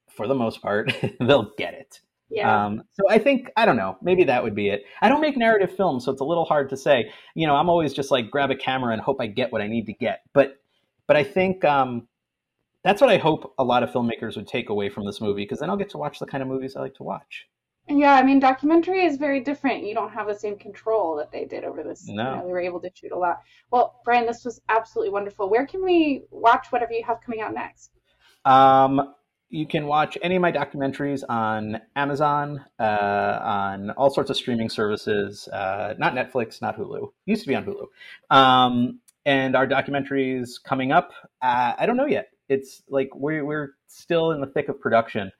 for 0.08 0.26
the 0.26 0.34
most 0.34 0.62
part 0.62 0.92
they'll 1.20 1.52
get 1.58 1.74
it 1.74 2.00
Yeah. 2.30 2.66
um, 2.66 2.82
so 2.92 3.08
i 3.08 3.18
think 3.18 3.50
i 3.56 3.64
don't 3.64 3.76
know 3.76 3.96
maybe 4.02 4.24
that 4.24 4.42
would 4.42 4.54
be 4.54 4.68
it 4.68 4.82
i 5.00 5.08
don't 5.08 5.20
make 5.20 5.36
narrative 5.36 5.74
films 5.74 6.04
so 6.04 6.12
it's 6.12 6.20
a 6.20 6.24
little 6.24 6.44
hard 6.44 6.68
to 6.70 6.76
say 6.76 7.10
you 7.34 7.46
know 7.46 7.54
i'm 7.56 7.68
always 7.70 7.94
just 7.94 8.10
like 8.10 8.30
grab 8.30 8.50
a 8.50 8.56
camera 8.56 8.92
and 8.92 9.00
hope 9.00 9.16
i 9.20 9.26
get 9.26 9.50
what 9.50 9.62
i 9.62 9.66
need 9.66 9.86
to 9.86 9.94
get 9.94 10.20
but 10.34 10.60
but 11.06 11.16
i 11.16 11.24
think 11.24 11.64
um, 11.64 12.06
that's 12.84 13.00
what 13.00 13.08
i 13.10 13.16
hope 13.16 13.54
a 13.58 13.64
lot 13.64 13.82
of 13.82 13.90
filmmakers 13.90 14.36
would 14.36 14.46
take 14.46 14.68
away 14.68 14.88
from 14.90 15.06
this 15.06 15.20
movie 15.20 15.42
because 15.44 15.58
then 15.60 15.70
i'll 15.70 15.76
get 15.76 15.90
to 15.90 15.98
watch 15.98 16.18
the 16.18 16.26
kind 16.26 16.42
of 16.42 16.48
movies 16.48 16.76
i 16.76 16.80
like 16.80 16.94
to 16.94 17.02
watch 17.02 17.46
Yeah, 17.88 18.12
I 18.12 18.22
mean, 18.22 18.38
documentary 18.38 19.06
is 19.06 19.16
very 19.16 19.40
different. 19.40 19.84
You 19.84 19.94
don't 19.94 20.12
have 20.12 20.26
the 20.26 20.34
same 20.34 20.58
control 20.58 21.16
that 21.16 21.32
they 21.32 21.46
did 21.46 21.64
over 21.64 21.82
this. 21.82 22.06
No. 22.06 22.12
You 22.12 22.36
know, 22.36 22.46
they 22.46 22.52
were 22.52 22.60
able 22.60 22.80
to 22.80 22.90
shoot 22.92 23.12
a 23.12 23.18
lot. 23.18 23.38
Well, 23.70 24.00
Brian, 24.04 24.26
this 24.26 24.44
was 24.44 24.60
absolutely 24.68 25.10
wonderful. 25.10 25.48
Where 25.48 25.66
can 25.66 25.82
we 25.82 26.24
watch 26.30 26.66
whatever 26.68 26.92
you 26.92 27.02
have 27.06 27.22
coming 27.24 27.40
out 27.40 27.54
next? 27.54 27.92
Um, 28.44 29.14
you 29.50 29.66
can 29.66 29.86
watch 29.86 30.18
any 30.22 30.36
of 30.36 30.42
my 30.42 30.52
documentaries 30.52 31.22
on 31.28 31.80
Amazon, 31.96 32.64
uh, 32.78 33.38
on 33.42 33.90
all 33.92 34.10
sorts 34.10 34.30
of 34.30 34.36
streaming 34.36 34.68
services. 34.68 35.48
Uh, 35.48 35.94
not 35.98 36.14
Netflix, 36.14 36.60
not 36.60 36.76
Hulu. 36.76 37.10
Used 37.24 37.42
to 37.42 37.48
be 37.48 37.54
on 37.54 37.64
Hulu. 37.64 37.86
Um, 38.34 39.00
and 39.24 39.56
our 39.56 39.66
documentaries 39.66 40.62
coming 40.62 40.92
up. 40.92 41.12
Uh, 41.42 41.74
I 41.78 41.86
don't 41.86 41.96
know 41.96 42.06
yet. 42.06 42.30
It's 42.48 42.82
like 42.88 43.10
we're 43.14 43.44
we're 43.44 43.74
still 43.86 44.32
in 44.32 44.40
the 44.40 44.46
thick 44.46 44.68
of 44.68 44.80
production. 44.80 45.32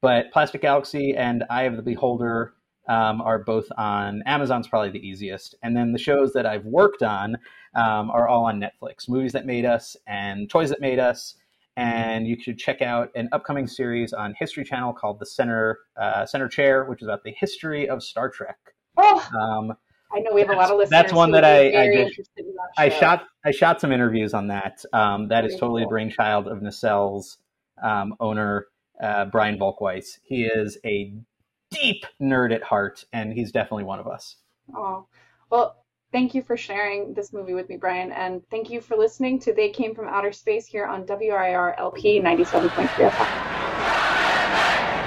But 0.00 0.30
Plastic 0.32 0.62
Galaxy 0.62 1.16
and 1.16 1.44
Eye 1.48 1.62
of 1.62 1.76
the 1.76 1.82
Beholder 1.82 2.52
um, 2.88 3.20
are 3.20 3.38
both 3.38 3.66
on 3.76 4.22
Amazon's 4.26 4.68
probably 4.68 4.90
the 4.90 5.06
easiest. 5.06 5.54
And 5.62 5.76
then 5.76 5.92
the 5.92 5.98
shows 5.98 6.32
that 6.34 6.46
I've 6.46 6.64
worked 6.64 7.02
on 7.02 7.36
um, 7.74 8.10
are 8.10 8.28
all 8.28 8.44
on 8.44 8.60
Netflix. 8.60 9.08
Movies 9.08 9.32
that 9.32 9.46
made 9.46 9.64
us 9.64 9.96
and 10.06 10.48
toys 10.48 10.70
that 10.70 10.80
made 10.80 10.98
us 10.98 11.34
and 11.76 12.26
you 12.26 12.36
should 12.40 12.58
check 12.58 12.80
out 12.82 13.10
an 13.14 13.28
upcoming 13.32 13.66
series 13.66 14.12
on 14.12 14.34
History 14.38 14.64
Channel 14.64 14.92
called 14.92 15.18
The 15.18 15.26
Center 15.26 15.78
uh, 15.96 16.26
Center 16.26 16.48
Chair, 16.48 16.84
which 16.84 17.02
is 17.02 17.08
about 17.08 17.22
the 17.24 17.32
history 17.38 17.88
of 17.88 18.02
Star 18.02 18.28
Trek. 18.30 18.58
Oh, 18.96 19.28
Um, 19.38 19.76
I 20.14 20.20
know 20.20 20.32
we 20.32 20.40
have 20.40 20.50
a 20.50 20.54
lot 20.54 20.70
of 20.70 20.78
listeners. 20.78 20.90
That's 20.90 21.12
one 21.12 21.32
that 21.32 21.44
I- 21.44 21.66
I 21.66 21.86
did- 21.88 22.18
in 22.36 22.46
that 22.54 22.68
I 22.78 22.88
shot 22.88 23.24
I 23.44 23.50
shot 23.50 23.80
some 23.80 23.92
interviews 23.92 24.34
on 24.34 24.48
that. 24.48 24.82
Um, 24.92 25.28
that 25.28 25.44
is 25.44 25.52
Very 25.52 25.60
totally 25.60 25.82
a 25.82 25.86
brainchild 25.88 26.46
of 26.48 26.62
Nacelle's 26.62 27.38
um, 27.82 28.14
owner 28.20 28.66
uh, 29.00 29.26
Brian 29.26 29.58
Volk-Weiss. 29.58 30.20
He 30.22 30.44
is 30.46 30.78
a 30.84 31.12
deep 31.70 32.06
nerd 32.22 32.54
at 32.54 32.62
heart, 32.62 33.04
and 33.12 33.32
he's 33.32 33.52
definitely 33.52 33.84
one 33.84 33.98
of 33.98 34.06
us. 34.06 34.36
Oh, 34.74 35.06
well, 35.50 35.84
thank 36.16 36.34
you 36.34 36.40
for 36.40 36.56
sharing 36.56 37.12
this 37.12 37.34
movie 37.34 37.52
with 37.52 37.68
me, 37.68 37.76
Brian, 37.76 38.10
and 38.10 38.40
thank 38.48 38.70
you 38.70 38.80
for 38.80 38.96
listening 38.96 39.38
to 39.38 39.52
They 39.52 39.68
Came 39.68 39.94
from 39.94 40.08
Outer 40.08 40.32
Space 40.32 40.64
here 40.64 40.86
on 40.86 41.04
WRIR 41.04 41.78
LP 41.78 42.20
97.3 42.22 42.88
FM. 43.10 45.05